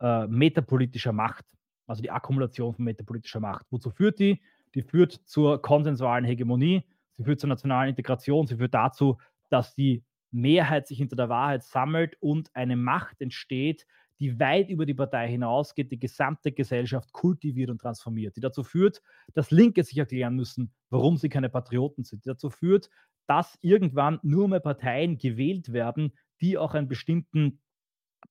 äh, 0.00 0.26
metapolitischer 0.26 1.12
Macht, 1.12 1.44
also 1.86 2.02
die 2.02 2.10
Akkumulation 2.10 2.74
von 2.74 2.84
metapolitischer 2.84 3.40
Macht. 3.40 3.66
Wozu 3.70 3.90
führt 3.90 4.18
die? 4.18 4.40
Die 4.74 4.82
führt 4.82 5.12
zur 5.24 5.60
konsensualen 5.60 6.24
Hegemonie, 6.24 6.84
sie 7.16 7.24
führt 7.24 7.40
zur 7.40 7.48
nationalen 7.48 7.90
Integration, 7.90 8.46
sie 8.46 8.56
führt 8.56 8.74
dazu, 8.74 9.18
dass 9.50 9.74
die 9.74 10.02
Mehrheit 10.30 10.88
sich 10.88 10.98
hinter 10.98 11.16
der 11.16 11.28
Wahrheit 11.28 11.62
sammelt 11.62 12.16
und 12.20 12.50
eine 12.54 12.76
Macht 12.76 13.20
entsteht, 13.20 13.86
die 14.20 14.38
weit 14.38 14.68
über 14.70 14.86
die 14.86 14.94
Partei 14.94 15.28
hinausgeht, 15.28 15.90
die 15.90 15.98
gesamte 15.98 16.52
Gesellschaft 16.52 17.12
kultiviert 17.12 17.70
und 17.70 17.80
transformiert, 17.80 18.36
die 18.36 18.40
dazu 18.40 18.62
führt, 18.62 19.02
dass 19.34 19.50
Linke 19.50 19.82
sich 19.82 19.98
erklären 19.98 20.36
müssen, 20.36 20.72
warum 20.90 21.16
sie 21.16 21.28
keine 21.28 21.48
Patrioten 21.48 22.04
sind, 22.04 22.24
die 22.24 22.28
dazu 22.28 22.50
führt, 22.50 22.90
dass 23.26 23.58
irgendwann 23.60 24.20
nur 24.22 24.48
mehr 24.48 24.60
Parteien 24.60 25.18
gewählt 25.18 25.72
werden, 25.72 26.12
die 26.40 26.58
auch 26.58 26.74
einen 26.74 26.88
bestimmten 26.88 27.60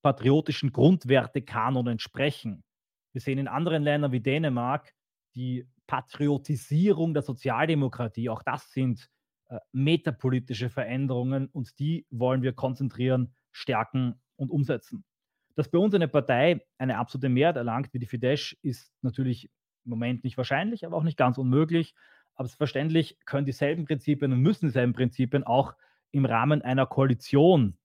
patriotischen 0.02 0.72
Grundwertekanon 0.72 1.86
entsprechen. 1.86 2.64
Wir 3.12 3.20
sehen 3.20 3.38
in 3.38 3.48
anderen 3.48 3.82
Ländern 3.82 4.12
wie 4.12 4.20
Dänemark 4.20 4.92
die 5.34 5.68
Patriotisierung 5.86 7.14
der 7.14 7.22
Sozialdemokratie. 7.22 8.28
Auch 8.28 8.42
das 8.42 8.70
sind 8.72 9.08
äh, 9.48 9.58
metapolitische 9.72 10.70
Veränderungen 10.70 11.48
und 11.48 11.78
die 11.78 12.06
wollen 12.10 12.42
wir 12.42 12.54
konzentrieren, 12.54 13.34
stärken 13.52 14.20
und 14.36 14.50
umsetzen. 14.50 15.04
Dass 15.56 15.68
bei 15.68 15.78
uns 15.78 15.94
eine 15.94 16.08
Partei 16.08 16.64
eine 16.78 16.98
absolute 16.98 17.28
Mehrheit 17.28 17.56
erlangt 17.56 17.92
wie 17.92 17.98
die 17.98 18.06
Fidesz, 18.06 18.56
ist 18.62 18.92
natürlich 19.02 19.50
im 19.84 19.90
Moment 19.90 20.24
nicht 20.24 20.36
wahrscheinlich, 20.36 20.84
aber 20.84 20.96
auch 20.96 21.02
nicht 21.02 21.16
ganz 21.16 21.38
unmöglich. 21.38 21.94
Aber 22.34 22.48
verständlich 22.48 23.18
können 23.26 23.46
dieselben 23.46 23.84
Prinzipien 23.84 24.32
und 24.32 24.40
müssen 24.40 24.66
dieselben 24.66 24.92
Prinzipien 24.92 25.44
auch 25.44 25.74
im 26.10 26.24
Rahmen 26.24 26.62
einer 26.62 26.86
Koalition 26.86 27.78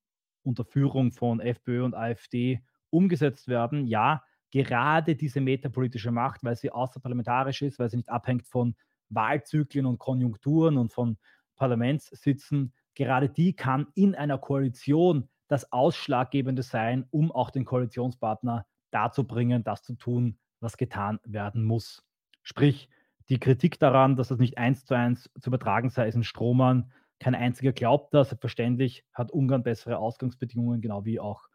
unter 0.44 0.66
Führung 0.66 1.12
von 1.12 1.40
FPÖ 1.40 1.84
und 1.84 1.96
AfD 1.96 2.62
umgesetzt 2.90 3.48
werden. 3.48 3.86
Ja, 3.86 4.24
gerade 4.52 5.16
diese 5.16 5.42
metapolitische 5.42 6.12
Macht, 6.12 6.44
weil 6.44 6.56
sie 6.56 6.72
außerparlamentarisch 6.72 7.62
ist, 7.62 7.78
weil 7.78 7.90
sie 7.90 7.98
nicht 7.98 8.10
abhängt 8.10 8.48
von 8.48 8.76
Wahlzyklen 9.10 9.86
und 9.86 10.00
Konjunkturen 10.00 10.78
und 10.78 10.94
von 10.94 11.18
Parlamentssitzen, 11.56 12.74
gerade 12.96 13.30
die 13.30 13.56
kann 13.56 13.88
in 13.96 14.16
einer 14.16 14.38
Koalition 14.38 15.30
das 15.50 15.72
Ausschlaggebende 15.74 16.64
sein, 16.64 17.06
um 17.12 17.32
auch 17.32 17.50
den 17.50 17.66
Koalitionspartner 17.66 18.66
dazu 18.92 19.26
bringen, 19.26 19.64
das 19.64 19.84
zu 19.84 19.96
tun, 19.96 20.38
was 20.62 20.78
getan 20.78 21.20
werden 21.26 21.64
muss. 21.64 22.06
Sprich, 22.44 22.90
die 23.30 23.40
Kritik 23.40 23.80
daran, 23.80 24.16
dass 24.16 24.30
das 24.30 24.40
nicht 24.40 24.58
eins 24.58 24.86
zu 24.86 24.94
eins 24.94 25.30
zu 25.40 25.50
übertragen 25.50 25.90
sei, 25.90 26.08
ist 26.08 26.16
ein 26.16 26.24
Strohmann. 26.24 26.92
Kein 27.20 27.36
einziger 27.36 27.74
glaubt 27.74 28.14
das. 28.14 28.30
Selbstverständlich 28.30 29.04
hat 29.14 29.32
Ungarn 29.32 29.64
bessere 29.64 29.98
Ausgangsbedingungen, 29.98 30.82
genau 30.82 31.06
wie 31.06 31.20
auch 31.20 31.48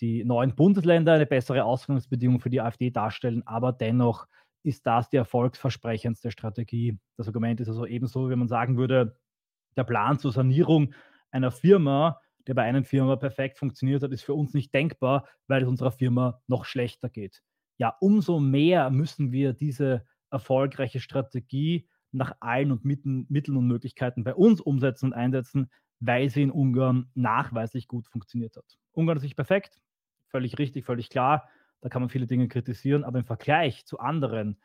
die 0.00 0.24
neuen 0.24 0.54
Bundesländer 0.54 1.14
eine 1.14 1.26
bessere 1.26 1.64
Ausgangsbedingung 1.64 2.40
für 2.40 2.50
die 2.50 2.60
AfD 2.60 2.90
darstellen. 2.90 3.46
Aber 3.46 3.72
dennoch 3.72 4.26
ist 4.62 4.86
das 4.86 5.08
die 5.08 5.16
erfolgsversprechendste 5.16 6.30
Strategie. 6.30 6.98
Das 7.16 7.28
Argument 7.28 7.60
ist 7.60 7.68
also 7.68 7.86
ebenso, 7.86 8.28
wenn 8.28 8.38
man 8.38 8.48
sagen 8.48 8.76
würde, 8.76 9.18
der 9.76 9.84
Plan 9.84 10.18
zur 10.18 10.32
Sanierung 10.32 10.92
einer 11.30 11.50
Firma 11.50 12.20
der 12.46 12.54
bei 12.54 12.62
einer 12.62 12.84
Firma 12.84 13.16
perfekt 13.16 13.58
funktioniert 13.58 14.02
hat, 14.02 14.12
ist 14.12 14.22
für 14.22 14.34
uns 14.34 14.54
nicht 14.54 14.72
denkbar, 14.72 15.26
weil 15.48 15.62
es 15.62 15.68
unserer 15.68 15.92
Firma 15.92 16.40
noch 16.46 16.64
schlechter 16.64 17.08
geht. 17.08 17.42
Ja, 17.78 17.96
umso 18.00 18.40
mehr 18.40 18.90
müssen 18.90 19.32
wir 19.32 19.52
diese 19.52 20.04
erfolgreiche 20.30 21.00
Strategie 21.00 21.88
nach 22.12 22.36
allen 22.40 22.72
und 22.72 22.84
Mitteln 22.84 23.56
und 23.56 23.66
Möglichkeiten 23.66 24.24
bei 24.24 24.34
uns 24.34 24.60
umsetzen 24.60 25.06
und 25.06 25.12
einsetzen, 25.12 25.70
weil 26.00 26.30
sie 26.30 26.42
in 26.42 26.50
Ungarn 26.50 27.10
nachweislich 27.14 27.88
gut 27.88 28.08
funktioniert 28.08 28.56
hat. 28.56 28.78
Ungarn 28.92 29.16
ist 29.16 29.24
nicht 29.24 29.36
perfekt, 29.36 29.80
völlig 30.28 30.58
richtig, 30.58 30.84
völlig 30.84 31.10
klar. 31.10 31.48
Da 31.80 31.88
kann 31.88 32.02
man 32.02 32.08
viele 32.08 32.26
Dinge 32.26 32.48
kritisieren, 32.48 33.04
aber 33.04 33.18
im 33.18 33.24
Vergleich 33.24 33.84
zu 33.86 33.98
anderen 33.98 34.58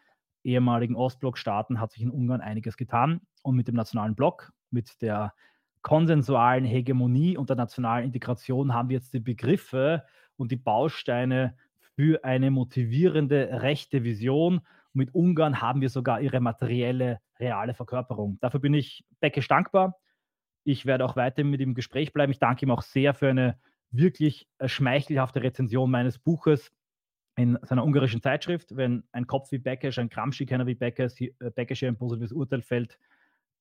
ehemaligen 0.43 0.95
Ostblock-Staaten 0.95 1.79
hat 1.79 1.91
sich 1.91 2.01
in 2.01 2.09
Ungarn 2.09 2.41
einiges 2.41 2.77
getan. 2.77 3.21
Und 3.43 3.55
mit 3.55 3.67
dem 3.67 3.75
nationalen 3.75 4.15
Block, 4.15 4.51
mit 4.69 5.01
der 5.01 5.33
konsensualen 5.81 6.65
Hegemonie 6.65 7.37
und 7.37 7.49
der 7.49 7.57
nationalen 7.57 8.05
Integration 8.05 8.73
haben 8.73 8.89
wir 8.89 8.97
jetzt 8.97 9.13
die 9.13 9.19
Begriffe 9.19 10.03
und 10.35 10.51
die 10.51 10.57
Bausteine 10.57 11.55
für 11.95 12.23
eine 12.23 12.51
motivierende 12.51 13.61
rechte 13.61 14.03
Vision. 14.03 14.61
Mit 14.93 15.13
Ungarn 15.13 15.61
haben 15.61 15.81
wir 15.81 15.89
sogar 15.89 16.21
ihre 16.21 16.39
materielle, 16.39 17.19
reale 17.39 17.73
Verkörperung. 17.73 18.37
Dafür 18.41 18.59
bin 18.59 18.73
ich 18.73 19.05
Beckisch 19.19 19.47
dankbar. 19.47 19.97
Ich 20.63 20.85
werde 20.85 21.05
auch 21.05 21.15
weiter 21.15 21.43
mit 21.43 21.61
ihm 21.61 21.69
im 21.69 21.75
Gespräch 21.75 22.13
bleiben. 22.13 22.31
Ich 22.31 22.39
danke 22.39 22.65
ihm 22.65 22.71
auch 22.71 22.81
sehr 22.83 23.13
für 23.13 23.29
eine 23.29 23.57
wirklich 23.91 24.47
äh, 24.57 24.67
schmeichelhafte 24.67 25.41
Rezension 25.41 25.89
meines 25.89 26.19
Buches 26.19 26.71
in 27.35 27.57
seiner 27.63 27.83
ungarischen 27.83 28.21
Zeitschrift. 28.21 28.75
Wenn 28.75 29.03
ein 29.11 29.27
Kopf 29.27 29.51
wie 29.51 29.57
Beckisch, 29.57 29.97
ein 29.99 30.09
Gramsci-Kenner 30.09 30.67
wie 30.67 30.75
Beckisch, 30.75 31.13
Beckisch 31.55 31.79
hier 31.79 31.89
ein 31.89 31.97
positives 31.97 32.31
Urteil 32.31 32.61
fällt, 32.61 32.99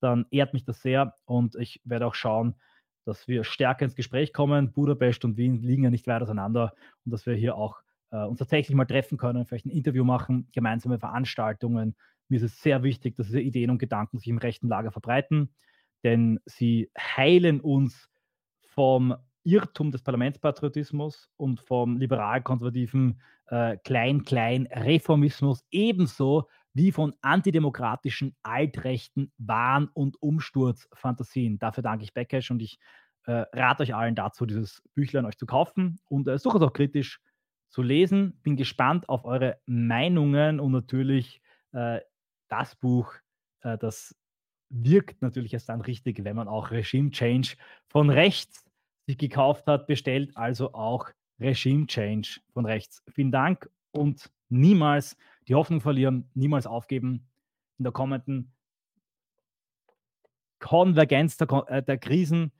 dann 0.01 0.25
ehrt 0.31 0.53
mich 0.53 0.65
das 0.65 0.81
sehr 0.81 1.15
und 1.25 1.55
ich 1.55 1.81
werde 1.83 2.07
auch 2.07 2.15
schauen, 2.15 2.55
dass 3.05 3.27
wir 3.27 3.43
stärker 3.43 3.85
ins 3.85 3.95
Gespräch 3.95 4.33
kommen. 4.33 4.71
Budapest 4.73 5.25
und 5.25 5.37
Wien 5.37 5.61
liegen 5.61 5.83
ja 5.83 5.89
nicht 5.89 6.07
weit 6.07 6.21
auseinander 6.21 6.73
und 7.05 7.11
dass 7.11 7.25
wir 7.25 7.35
hier 7.35 7.55
auch 7.55 7.81
äh, 8.11 8.23
uns 8.23 8.39
tatsächlich 8.39 8.75
mal 8.75 8.85
treffen 8.85 9.17
können, 9.17 9.45
vielleicht 9.45 9.65
ein 9.65 9.71
Interview 9.71 10.03
machen, 10.03 10.47
gemeinsame 10.53 10.99
Veranstaltungen. 10.99 11.95
Mir 12.27 12.37
ist 12.37 12.43
es 12.43 12.61
sehr 12.61 12.83
wichtig, 12.83 13.15
dass 13.15 13.27
diese 13.27 13.41
Ideen 13.41 13.69
und 13.69 13.79
Gedanken 13.79 14.17
sich 14.17 14.27
im 14.27 14.37
rechten 14.37 14.67
Lager 14.67 14.91
verbreiten, 14.91 15.53
denn 16.03 16.39
sie 16.45 16.89
heilen 16.97 17.59
uns 17.61 18.09
vom 18.59 19.15
Irrtum 19.43 19.91
des 19.91 20.03
Parlamentspatriotismus 20.03 21.29
und 21.37 21.59
vom 21.59 21.97
liberal-konservativen 21.97 23.19
äh, 23.47 23.77
Klein-Klein-Reformismus 23.77 25.65
ebenso 25.71 26.47
wie 26.73 26.91
von 26.91 27.13
antidemokratischen, 27.21 28.35
altrechten 28.43 29.31
Wahn- 29.37 29.89
und 29.93 30.21
Umsturzfantasien. 30.21 31.59
Dafür 31.59 31.83
danke 31.83 32.03
ich 32.03 32.13
Beckesch 32.13 32.51
und 32.51 32.61
ich 32.61 32.79
äh, 33.25 33.45
rate 33.53 33.83
euch 33.83 33.93
allen 33.93 34.15
dazu, 34.15 34.45
dieses 34.45 34.81
Büchlein 34.95 35.25
euch 35.25 35.37
zu 35.37 35.45
kaufen 35.45 35.99
und 36.05 36.27
äh, 36.27 36.31
es 36.31 36.45
auch 36.45 36.73
kritisch 36.73 37.19
zu 37.69 37.81
lesen. 37.81 38.39
Bin 38.43 38.55
gespannt 38.55 39.09
auf 39.09 39.25
eure 39.25 39.59
Meinungen 39.65 40.59
und 40.59 40.71
natürlich 40.71 41.41
äh, 41.71 41.99
das 42.47 42.75
Buch, 42.75 43.13
äh, 43.61 43.77
das 43.77 44.15
wirkt 44.69 45.21
natürlich 45.21 45.53
erst 45.53 45.69
dann 45.69 45.81
richtig, 45.81 46.23
wenn 46.23 46.35
man 46.35 46.47
auch 46.47 46.71
Regime 46.71 47.11
Change 47.11 47.55
von 47.87 48.09
rechts 48.09 48.65
sich 49.05 49.17
gekauft 49.17 49.67
hat, 49.67 49.87
bestellt, 49.87 50.31
also 50.35 50.73
auch 50.73 51.09
Regime 51.39 51.87
Change 51.87 52.39
von 52.53 52.65
rechts. 52.65 53.03
Vielen 53.09 53.31
Dank 53.31 53.69
und 53.91 54.31
niemals 54.49 55.17
die 55.51 55.55
Hoffnung 55.55 55.81
verlieren, 55.81 56.31
niemals 56.33 56.65
aufgeben. 56.65 57.27
In 57.77 57.83
der 57.83 57.91
kommenden 57.91 58.53
Konvergenz 60.59 61.35
der, 61.35 61.65
äh, 61.67 61.83
der 61.83 61.97
Krisen 61.97 62.53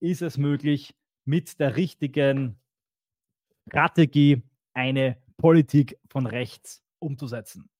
ist 0.00 0.22
es 0.22 0.38
möglich, 0.38 0.96
mit 1.24 1.60
der 1.60 1.76
richtigen 1.76 2.60
Strategie 3.68 4.42
eine 4.74 5.22
Politik 5.36 6.00
von 6.08 6.26
rechts 6.26 6.82
umzusetzen. 6.98 7.70